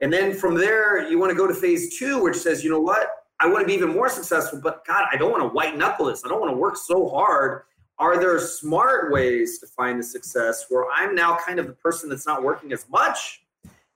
And 0.00 0.12
then 0.12 0.34
from 0.34 0.54
there, 0.54 1.08
you 1.08 1.18
want 1.18 1.30
to 1.30 1.36
go 1.36 1.46
to 1.46 1.54
phase 1.54 1.98
two, 1.98 2.22
which 2.22 2.36
says, 2.36 2.64
you 2.64 2.70
know 2.70 2.80
what? 2.80 3.08
I 3.38 3.46
want 3.46 3.60
to 3.60 3.66
be 3.66 3.74
even 3.74 3.92
more 3.92 4.08
successful, 4.08 4.60
but 4.62 4.86
God, 4.86 5.04
I 5.12 5.16
don't 5.16 5.30
want 5.30 5.42
to 5.42 5.48
white 5.48 5.76
knuckle 5.76 6.06
this. 6.06 6.22
I 6.24 6.28
don't 6.28 6.40
want 6.40 6.52
to 6.52 6.56
work 6.56 6.76
so 6.76 7.08
hard 7.08 7.62
are 8.02 8.18
there 8.18 8.38
smart 8.40 9.12
ways 9.12 9.58
to 9.60 9.66
find 9.66 9.98
the 9.98 10.02
success 10.02 10.66
where 10.68 10.86
I'm 10.92 11.14
now 11.14 11.36
kind 11.36 11.60
of 11.60 11.68
the 11.68 11.72
person 11.74 12.08
that's 12.08 12.26
not 12.26 12.42
working 12.42 12.72
as 12.72 12.84
much? 12.88 13.41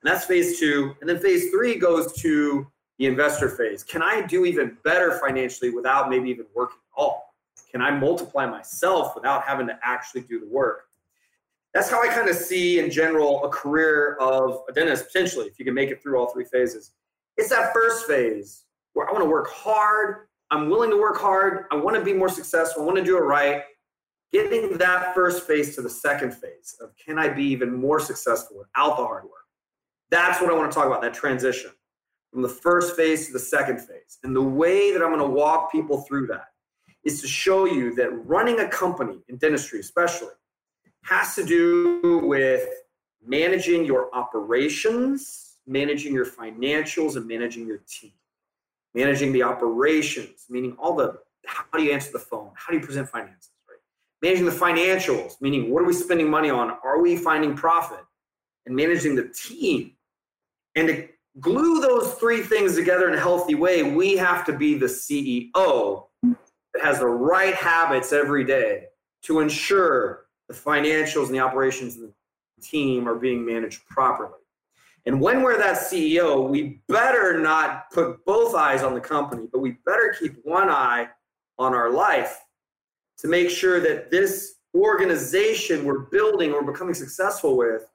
That's 0.07 0.25
phase 0.25 0.59
two. 0.59 0.95
And 1.01 1.09
then 1.09 1.19
phase 1.19 1.51
three 1.51 1.77
goes 1.77 2.13
to 2.21 2.67
the 2.99 3.07
investor 3.07 3.49
phase. 3.49 3.83
Can 3.83 4.03
I 4.03 4.23
do 4.23 4.45
even 4.45 4.77
better 4.85 5.19
financially 5.19 5.71
without 5.71 6.09
maybe 6.09 6.31
even 6.31 6.47
working 6.55 6.79
at 6.97 7.01
all? 7.01 7.35
Can 7.71 7.83
I 7.83 7.91
multiply 7.91 8.47
myself 8.47 9.15
without 9.15 9.43
having 9.43 9.67
to 9.67 9.79
actually 9.83 10.23
do 10.23 10.41
the 10.41 10.47
work? 10.47 10.85
That's 11.75 11.91
how 11.91 12.03
I 12.03 12.09
kind 12.09 12.29
of 12.29 12.37
see 12.37 12.79
in 12.79 12.91
general 12.91 13.45
a 13.45 13.49
career 13.51 14.17
of 14.21 14.63
a 14.69 14.73
dentist 14.73 15.07
potentially, 15.09 15.47
if 15.47 15.59
you 15.59 15.65
can 15.65 15.75
make 15.75 15.91
it 15.91 16.03
through 16.03 16.19
all 16.19 16.29
three 16.29 16.45
phases. 16.45 16.93
It's 17.37 17.51
that 17.51 17.75
first 17.75 18.07
phase 18.07 18.65
where 18.95 19.09
I 19.09 19.13
want 19.13 19.25
to 19.25 19.29
work 19.29 19.51
hard. 19.51 20.29
I'm 20.51 20.71
willing 20.71 20.91
to 20.91 20.97
work 20.99 21.19
hard. 21.19 21.65
I 21.71 21.77
want 21.77 21.97
to 21.97 22.03
be 22.03 22.15
more 22.15 22.31
successful. 22.31 22.83
I 22.83 22.87
want 22.87 22.97
to 22.97 23.05
do 23.05 23.19
it 23.19 23.21
right 23.21 23.63
getting 24.33 24.77
that 24.79 25.15
first 25.15 25.47
phase 25.47 25.75
to 25.77 25.83
the 25.83 25.91
second 25.91 26.33
phase 26.33 26.77
of 26.81 26.91
can 26.97 27.19
I 27.19 27.29
be 27.29 27.45
even 27.45 27.73
more 27.73 28.01
successful 28.01 28.59
without 28.59 28.97
the 28.97 29.05
hard 29.05 29.25
work? 29.25 29.46
That's 30.11 30.41
what 30.41 30.51
I 30.51 30.55
want 30.55 30.71
to 30.71 30.75
talk 30.75 30.87
about, 30.87 31.03
that 31.03 31.15
transition 31.15 31.71
from 32.33 32.43
the 32.43 32.49
first 32.49 32.97
phase 32.97 33.27
to 33.27 33.33
the 33.33 33.39
second 33.39 33.81
phase. 33.81 34.19
And 34.23 34.35
the 34.35 34.43
way 34.43 34.93
that 34.93 35.03
I'm 35.03 35.09
going 35.09 35.21
to 35.21 35.27
walk 35.27 35.73
people 35.73 36.03
through 36.03 36.27
that 36.29 36.49
is 37.05 37.21
to 37.23 37.29
show 37.29 37.65
you 37.65 37.95
that 37.95 38.11
running 38.27 38.61
a 38.61 38.69
company 38.69 39.23
in 39.29 39.37
dentistry, 39.37 39.81
especially, 39.81 40.35
has 41.03 41.35
to 41.37 41.45
do 41.45 42.21
with 42.25 42.69
managing 43.25 43.85
your 43.85 44.15
operations, 44.15 45.57
managing 45.67 46.13
your 46.13 46.27
financials, 46.27 47.17
and 47.17 47.27
managing 47.27 47.67
your 47.67 47.81
team. 47.89 48.13
Managing 48.95 49.33
the 49.33 49.43
operations, 49.43 50.47
meaning 50.49 50.75
all 50.79 50.97
the 50.97 51.19
how 51.47 51.65
do 51.77 51.83
you 51.83 51.93
answer 51.93 52.13
the 52.13 52.19
phone? 52.19 52.51
How 52.55 52.73
do 52.73 52.79
you 52.79 52.85
present 52.85 53.09
finances? 53.09 53.51
Right? 53.69 53.79
Managing 54.23 54.47
the 54.47 54.53
financials, 54.53 55.41
meaning 55.41 55.71
what 55.71 55.83
are 55.83 55.87
we 55.87 55.93
spending 55.93 56.29
money 56.29 56.51
on? 56.51 56.71
Are 56.83 57.01
we 57.01 57.17
finding 57.17 57.55
profit? 57.55 58.05
And 58.65 58.75
managing 58.75 59.15
the 59.15 59.29
team. 59.29 59.93
And 60.77 60.89
to 60.89 61.09
glue 61.41 61.81
those 61.81 62.15
three 62.15 62.43
things 62.43 62.77
together 62.77 63.09
in 63.09 63.15
a 63.15 63.21
healthy 63.21 63.55
way, 63.55 63.83
we 63.83 64.17
have 64.17 64.45
to 64.45 64.53
be 64.53 64.75
the 64.75 64.87
CEO 64.87 66.05
that 66.23 66.83
has 66.83 66.99
the 66.99 67.07
right 67.07 67.55
habits 67.55 68.13
every 68.13 68.45
day 68.45 68.85
to 69.23 69.41
ensure 69.41 70.27
the 70.49 70.55
financials 70.55 71.27
and 71.27 71.35
the 71.35 71.41
operations 71.41 71.97
of 71.97 72.03
the 72.03 72.13
team 72.63 73.09
are 73.09 73.15
being 73.15 73.45
managed 73.45 73.87
properly. 73.89 74.39
And 75.07 75.21
when 75.21 75.43
we're 75.43 75.57
that 75.57 75.79
CEO, 75.79 76.49
we 76.49 76.81
better 76.89 77.41
not 77.41 77.91
put 77.91 78.25
both 78.27 78.55
eyes 78.55 78.83
on 78.83 78.93
the 78.95 79.01
company, 79.01 79.49
but 79.51 79.61
we 79.61 79.79
better 79.87 80.15
keep 80.19 80.35
one 80.45 80.69
eye 80.69 81.09
on 81.59 81.75
our 81.75 81.91
life 81.91 82.39
to 83.19 83.29
make 83.29 83.49
sure 83.49 83.81
that 83.81 84.11
this 84.11 84.57
organization 84.75 85.85
we're 85.85 86.01
building 86.01 86.53
or 86.53 86.63
becoming 86.63 86.93
successful 86.93 87.57
with 87.57 87.89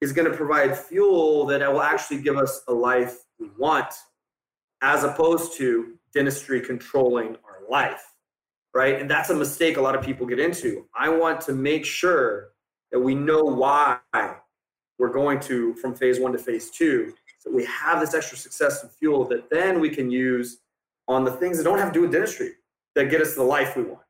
is 0.00 0.12
going 0.12 0.30
to 0.30 0.36
provide 0.36 0.76
fuel 0.76 1.44
that 1.46 1.60
will 1.72 1.82
actually 1.82 2.20
give 2.20 2.36
us 2.36 2.62
a 2.68 2.72
life 2.72 3.18
we 3.38 3.48
want 3.58 3.92
as 4.82 5.04
opposed 5.04 5.56
to 5.56 5.94
dentistry 6.12 6.60
controlling 6.60 7.36
our 7.44 7.68
life 7.70 8.12
right 8.74 9.00
and 9.00 9.10
that's 9.10 9.30
a 9.30 9.34
mistake 9.34 9.76
a 9.76 9.80
lot 9.80 9.94
of 9.94 10.02
people 10.02 10.26
get 10.26 10.38
into 10.38 10.86
i 10.96 11.08
want 11.08 11.40
to 11.40 11.52
make 11.52 11.84
sure 11.84 12.50
that 12.92 12.98
we 13.00 13.14
know 13.14 13.42
why 13.42 13.98
we're 14.98 15.12
going 15.12 15.38
to 15.38 15.74
from 15.74 15.94
phase 15.94 16.20
one 16.20 16.32
to 16.32 16.38
phase 16.38 16.70
two 16.70 17.12
so 17.38 17.50
we 17.50 17.64
have 17.64 18.00
this 18.00 18.14
extra 18.14 18.36
success 18.36 18.82
and 18.82 18.92
fuel 18.92 19.24
that 19.24 19.50
then 19.50 19.80
we 19.80 19.90
can 19.90 20.10
use 20.10 20.58
on 21.06 21.24
the 21.24 21.32
things 21.32 21.58
that 21.58 21.64
don't 21.64 21.78
have 21.78 21.88
to 21.88 21.94
do 21.94 22.02
with 22.02 22.12
dentistry 22.12 22.52
that 22.94 23.10
get 23.10 23.20
us 23.20 23.34
the 23.34 23.42
life 23.42 23.76
we 23.76 23.82
want 23.82 24.02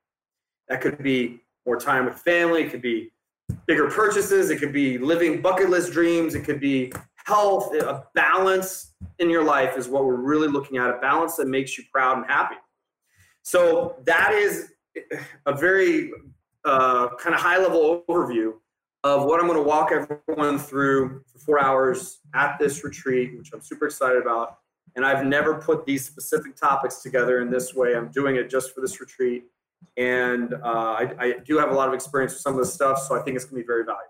that 0.68 0.80
could 0.80 1.02
be 1.02 1.40
more 1.66 1.78
time 1.78 2.06
with 2.06 2.16
family. 2.16 2.62
It 2.62 2.70
could 2.70 2.82
be 2.82 3.10
bigger 3.66 3.88
purchases. 3.90 4.50
It 4.50 4.58
could 4.58 4.72
be 4.72 4.98
living 4.98 5.40
bucket 5.40 5.70
list 5.70 5.92
dreams. 5.92 6.34
It 6.34 6.44
could 6.44 6.60
be 6.60 6.92
health. 7.26 7.72
A 7.74 8.04
balance 8.14 8.94
in 9.18 9.30
your 9.30 9.44
life 9.44 9.76
is 9.76 9.88
what 9.88 10.04
we're 10.04 10.16
really 10.16 10.48
looking 10.48 10.78
at. 10.78 10.90
A 10.90 10.98
balance 10.98 11.36
that 11.36 11.48
makes 11.48 11.76
you 11.76 11.84
proud 11.92 12.16
and 12.18 12.26
happy. 12.26 12.56
So 13.42 13.96
that 14.04 14.32
is 14.32 14.72
a 15.46 15.54
very 15.54 16.10
uh, 16.64 17.08
kind 17.16 17.34
of 17.34 17.40
high 17.40 17.58
level 17.58 18.04
overview 18.08 18.54
of 19.04 19.24
what 19.24 19.40
I'm 19.40 19.46
going 19.46 19.58
to 19.58 19.68
walk 19.68 19.92
everyone 19.92 20.58
through 20.58 21.22
for 21.30 21.38
four 21.38 21.62
hours 21.62 22.18
at 22.34 22.58
this 22.58 22.82
retreat, 22.82 23.38
which 23.38 23.50
I'm 23.54 23.60
super 23.60 23.86
excited 23.86 24.20
about. 24.20 24.58
And 24.96 25.06
I've 25.06 25.24
never 25.24 25.54
put 25.54 25.86
these 25.86 26.04
specific 26.04 26.56
topics 26.56 27.02
together 27.02 27.40
in 27.40 27.50
this 27.50 27.74
way. 27.74 27.94
I'm 27.94 28.10
doing 28.10 28.36
it 28.36 28.50
just 28.50 28.74
for 28.74 28.80
this 28.80 29.00
retreat 29.00 29.44
and 29.96 30.54
uh, 30.54 30.58
I, 30.64 31.14
I, 31.18 31.34
do 31.44 31.58
have 31.58 31.70
a 31.70 31.74
lot 31.74 31.88
of 31.88 31.94
experience 31.94 32.32
with 32.34 32.42
some 32.42 32.54
of 32.54 32.60
this 32.60 32.72
stuff, 32.72 33.00
so 33.00 33.18
I 33.18 33.22
think 33.22 33.36
it's 33.36 33.44
going 33.44 33.60
to 33.60 33.64
be 33.64 33.66
very 33.66 33.84
valuable. 33.84 34.04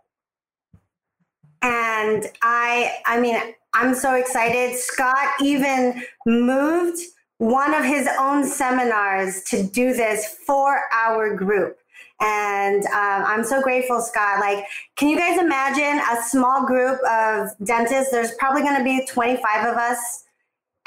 And 1.63 2.27
I, 2.43 2.97
I 3.07 3.21
mean, 3.21 3.41
I'm 3.75 3.95
so 3.95 4.15
excited. 4.15 4.77
Scott 4.77 5.29
even 5.43 6.03
moved 6.27 7.01
one 7.39 7.73
of 7.73 7.85
his 7.85 8.09
own 8.19 8.45
seminars 8.45 9.43
to 9.45 9.63
do 9.63 9.93
this 9.95 10.39
for 10.47 10.81
our 10.93 11.35
group. 11.35 11.79
And 12.21 12.85
um, 12.87 13.25
I'm 13.27 13.45
so 13.45 13.63
grateful, 13.63 14.01
Scott. 14.01 14.41
Like, 14.41 14.65
can 14.97 15.09
you 15.09 15.17
guys 15.17 15.39
imagine 15.39 16.01
a 16.01 16.23
small 16.23 16.67
group 16.67 16.99
of 17.09 17.51
dentists? 17.65 18.11
There's 18.11 18.33
probably 18.35 18.63
going 18.63 18.77
to 18.77 18.85
be 18.85 19.07
25 19.07 19.67
of 19.67 19.77
us. 19.77 20.25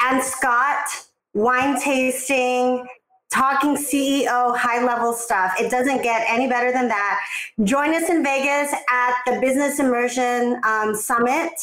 And 0.01 0.21
Scott, 0.21 0.87
wine 1.33 1.79
tasting, 1.79 2.85
talking 3.31 3.75
CEO 3.75 4.55
high 4.55 4.83
level 4.83 5.13
stuff. 5.13 5.53
It 5.59 5.71
doesn't 5.71 6.03
get 6.03 6.25
any 6.27 6.47
better 6.47 6.71
than 6.71 6.87
that. 6.89 7.19
Join 7.63 7.95
us 7.95 8.09
in 8.09 8.23
Vegas 8.23 8.73
at 8.91 9.13
the 9.25 9.39
Business 9.39 9.79
Immersion 9.79 10.59
um, 10.65 10.93
Summit. 10.93 11.53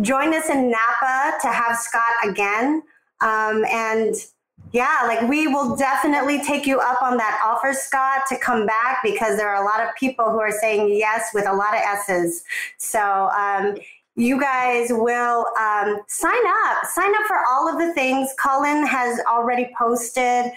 Join 0.00 0.34
us 0.34 0.48
in 0.48 0.70
Napa 0.70 1.38
to 1.42 1.48
have 1.48 1.76
Scott 1.76 2.14
again. 2.24 2.82
Um, 3.20 3.64
and 3.66 4.14
yeah, 4.72 5.00
like 5.04 5.28
we 5.28 5.46
will 5.46 5.76
definitely 5.76 6.42
take 6.42 6.66
you 6.66 6.78
up 6.78 7.02
on 7.02 7.16
that 7.18 7.40
offer, 7.44 7.74
Scott, 7.74 8.22
to 8.28 8.38
come 8.38 8.66
back 8.66 9.00
because 9.02 9.36
there 9.36 9.48
are 9.48 9.62
a 9.62 9.64
lot 9.64 9.80
of 9.80 9.88
people 9.98 10.30
who 10.30 10.38
are 10.38 10.52
saying 10.52 10.88
yes 10.96 11.30
with 11.34 11.46
a 11.46 11.52
lot 11.52 11.74
of 11.74 11.80
S's. 11.80 12.44
So, 12.78 13.28
um, 13.36 13.76
you 14.20 14.38
guys 14.38 14.88
will 14.90 15.46
um, 15.58 16.00
sign 16.08 16.46
up. 16.66 16.84
Sign 16.86 17.10
up 17.14 17.26
for 17.26 17.38
all 17.48 17.68
of 17.68 17.78
the 17.78 17.92
things. 17.94 18.28
Colin 18.38 18.86
has 18.86 19.20
already 19.20 19.70
posted 19.78 20.52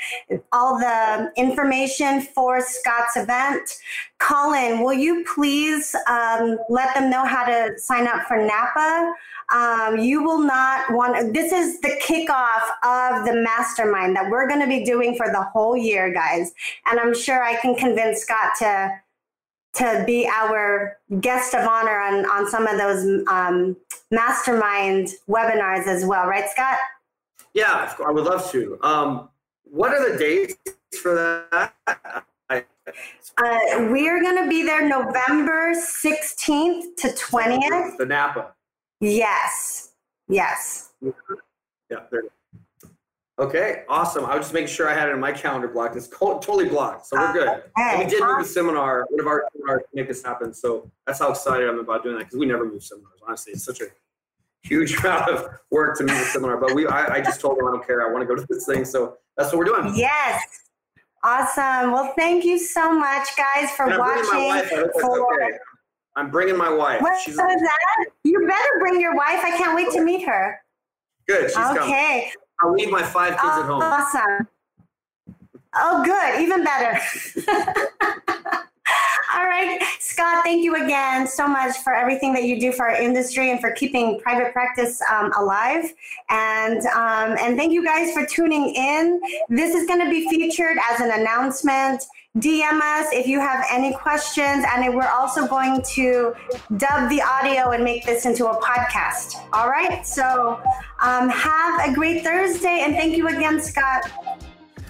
all 0.51 0.77
the 0.77 1.31
information 1.37 2.21
for 2.21 2.61
Scott's 2.61 3.15
event. 3.15 3.77
Colin, 4.19 4.81
will 4.81 4.93
you 4.93 5.25
please 5.33 5.95
um, 6.07 6.57
let 6.69 6.93
them 6.93 7.09
know 7.09 7.25
how 7.25 7.45
to 7.45 7.77
sign 7.77 8.07
up 8.07 8.27
for 8.27 8.37
Napa? 8.37 9.13
Um, 9.53 9.99
you 9.99 10.23
will 10.23 10.39
not 10.39 10.91
want, 10.93 11.33
this 11.33 11.51
is 11.51 11.79
the 11.81 11.99
kickoff 12.03 12.63
of 12.83 13.25
the 13.25 13.41
mastermind 13.41 14.15
that 14.15 14.29
we're 14.29 14.47
going 14.47 14.61
to 14.61 14.67
be 14.67 14.83
doing 14.83 15.15
for 15.15 15.27
the 15.27 15.43
whole 15.43 15.77
year, 15.77 16.11
guys. 16.13 16.53
And 16.85 16.99
I'm 16.99 17.13
sure 17.13 17.43
I 17.43 17.55
can 17.61 17.75
convince 17.75 18.21
Scott 18.21 18.53
to 18.59 18.91
to 19.75 20.03
be 20.05 20.27
our 20.27 20.97
guest 21.19 21.55
of 21.55 21.67
honor 21.67 21.99
on, 21.99 22.25
on 22.25 22.49
some 22.49 22.67
of 22.67 22.77
those 22.77 23.27
um, 23.27 23.75
mastermind 24.11 25.09
webinars 25.27 25.87
as 25.87 26.05
well, 26.05 26.27
right, 26.27 26.49
Scott? 26.49 26.77
Yeah, 27.53 27.93
I 28.05 28.11
would 28.11 28.25
love 28.25 28.51
to. 28.51 28.79
Um, 28.81 29.29
what 29.63 29.91
are 29.93 30.11
the 30.11 30.17
dates 30.17 30.55
for 31.01 31.45
that? 31.51 32.25
Uh, 32.49 33.87
we 33.91 34.07
are 34.09 34.21
going 34.21 34.43
to 34.43 34.47
be 34.47 34.63
there 34.63 34.87
November 34.87 35.73
16th 35.73 36.95
to 36.97 37.07
20th. 37.07 37.97
The 37.97 38.05
Napa. 38.05 38.53
Yes. 38.99 39.93
Yes. 40.27 40.91
Yeah, 41.01 41.97
there. 42.11 42.23
Okay, 43.39 43.83
awesome. 43.89 44.25
I 44.25 44.35
was 44.35 44.45
just 44.45 44.53
making 44.53 44.67
sure 44.67 44.87
I 44.87 44.93
had 44.93 45.09
it 45.09 45.13
in 45.13 45.19
my 45.19 45.31
calendar 45.31 45.67
blocked. 45.67 45.95
It's 45.95 46.07
totally 46.07 46.69
blocked, 46.69 47.07
so 47.07 47.17
we're 47.17 47.33
good. 47.33 47.47
Okay. 47.47 47.63
And 47.77 47.99
we 47.99 48.05
did 48.05 48.21
move 48.21 48.39
a 48.39 48.45
seminar, 48.45 49.07
one 49.09 49.19
of 49.19 49.25
our 49.25 49.45
seminars 49.53 49.81
to 49.81 49.95
make 49.95 50.07
this 50.07 50.23
happen. 50.23 50.53
So 50.53 50.91
that's 51.07 51.17
how 51.17 51.31
excited 51.31 51.67
I'm 51.67 51.79
about 51.79 52.03
doing 52.03 52.17
that 52.17 52.25
because 52.25 52.37
we 52.37 52.45
never 52.45 52.63
move 52.63 52.83
seminars. 52.83 53.19
Honestly, 53.27 53.53
it's 53.53 53.65
such 53.65 53.81
a 53.81 53.87
huge 54.61 54.93
amount 54.99 55.31
of 55.31 55.47
work 55.71 55.97
to 55.97 56.03
move 56.03 56.15
a 56.15 56.25
seminar. 56.25 56.57
But 56.57 56.75
we, 56.75 56.85
I, 56.85 57.15
I 57.15 57.21
just 57.21 57.41
told 57.41 57.57
them 57.57 57.67
I 57.67 57.71
don't 57.71 57.85
care. 57.85 58.07
I 58.07 58.11
want 58.11 58.21
to 58.21 58.27
go 58.27 58.39
to 58.39 58.45
this 58.47 58.67
thing, 58.67 58.85
so 58.85 59.17
that's 59.35 59.51
what 59.51 59.57
we're 59.57 59.81
doing. 59.81 59.95
Yes. 59.95 60.43
Awesome. 61.23 61.91
Well, 61.91 62.13
thank 62.15 62.45
you 62.45 62.59
so 62.59 62.93
much, 62.93 63.29
guys, 63.35 63.71
for 63.71 63.87
watching. 63.97 64.69
For... 64.99 65.33
Okay. 65.33 65.57
I'm 66.15 66.29
bringing 66.29 66.57
my 66.57 66.71
wife. 66.71 67.01
What 67.01 67.19
She's... 67.19 67.35
that? 67.35 68.05
You 68.23 68.45
better 68.47 68.79
bring 68.79 69.01
your 69.01 69.15
wife. 69.15 69.39
I 69.43 69.57
can't 69.57 69.75
wait 69.75 69.89
to 69.93 70.03
meet 70.03 70.23
her. 70.27 70.61
Good. 71.27 71.49
She's 71.49 71.57
okay. 71.57 71.79
Coming. 71.79 72.31
I'll 72.63 72.73
leave 72.73 72.89
my 72.89 73.03
five 73.03 73.31
kids 73.31 73.43
at 73.43 73.65
home. 73.65 73.81
Awesome. 73.81 74.47
Oh, 75.75 76.03
good. 76.05 76.41
Even 76.41 76.63
better. 76.63 76.99
All 79.35 79.45
right, 79.45 79.81
Scott, 79.99 80.43
thank 80.43 80.63
you 80.63 80.75
again 80.75 81.25
so 81.25 81.47
much 81.47 81.77
for 81.77 81.93
everything 81.93 82.33
that 82.33 82.43
you 82.43 82.59
do 82.59 82.71
for 82.71 82.87
our 82.87 83.01
industry 83.01 83.49
and 83.49 83.59
for 83.59 83.71
keeping 83.71 84.19
private 84.19 84.53
practice 84.53 85.01
um, 85.11 85.31
alive. 85.35 85.91
And, 86.29 86.85
um, 86.87 87.35
and 87.39 87.57
thank 87.57 87.73
you 87.73 87.83
guys 87.83 88.13
for 88.13 88.25
tuning 88.27 88.75
in. 88.75 89.19
This 89.49 89.73
is 89.73 89.87
going 89.87 90.01
to 90.01 90.09
be 90.09 90.29
featured 90.29 90.77
as 90.91 90.99
an 90.99 91.19
announcement. 91.19 92.03
DM 92.37 92.81
us 92.81 93.09
if 93.11 93.27
you 93.27 93.39
have 93.39 93.63
any 93.69 93.93
questions. 93.93 94.65
And 94.73 94.95
we're 94.95 95.07
also 95.07 95.47
going 95.47 95.83
to 95.93 96.33
dub 96.77 97.09
the 97.09 97.21
audio 97.21 97.71
and 97.71 97.83
make 97.83 98.05
this 98.05 98.25
into 98.25 98.47
a 98.47 98.59
podcast. 98.59 99.35
All 99.53 99.69
right. 99.69 100.05
So 100.05 100.59
um, 101.01 101.29
have 101.29 101.89
a 101.89 101.93
great 101.93 102.23
Thursday. 102.23 102.81
And 102.83 102.95
thank 102.95 103.15
you 103.15 103.27
again, 103.27 103.61
Scott. 103.61 104.11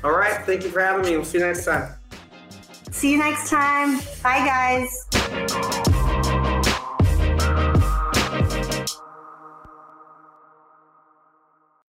All 0.03 0.11
right. 0.11 0.41
Thank 0.45 0.63
you 0.63 0.69
for 0.69 0.79
having 0.79 1.05
me. 1.05 1.17
We'll 1.17 1.25
see 1.25 1.39
you 1.39 1.45
next 1.45 1.65
time. 1.65 1.93
See 2.91 3.11
you 3.11 3.17
next 3.17 3.49
time. 3.49 3.99
Bye, 4.21 4.45
guys. 4.45 5.82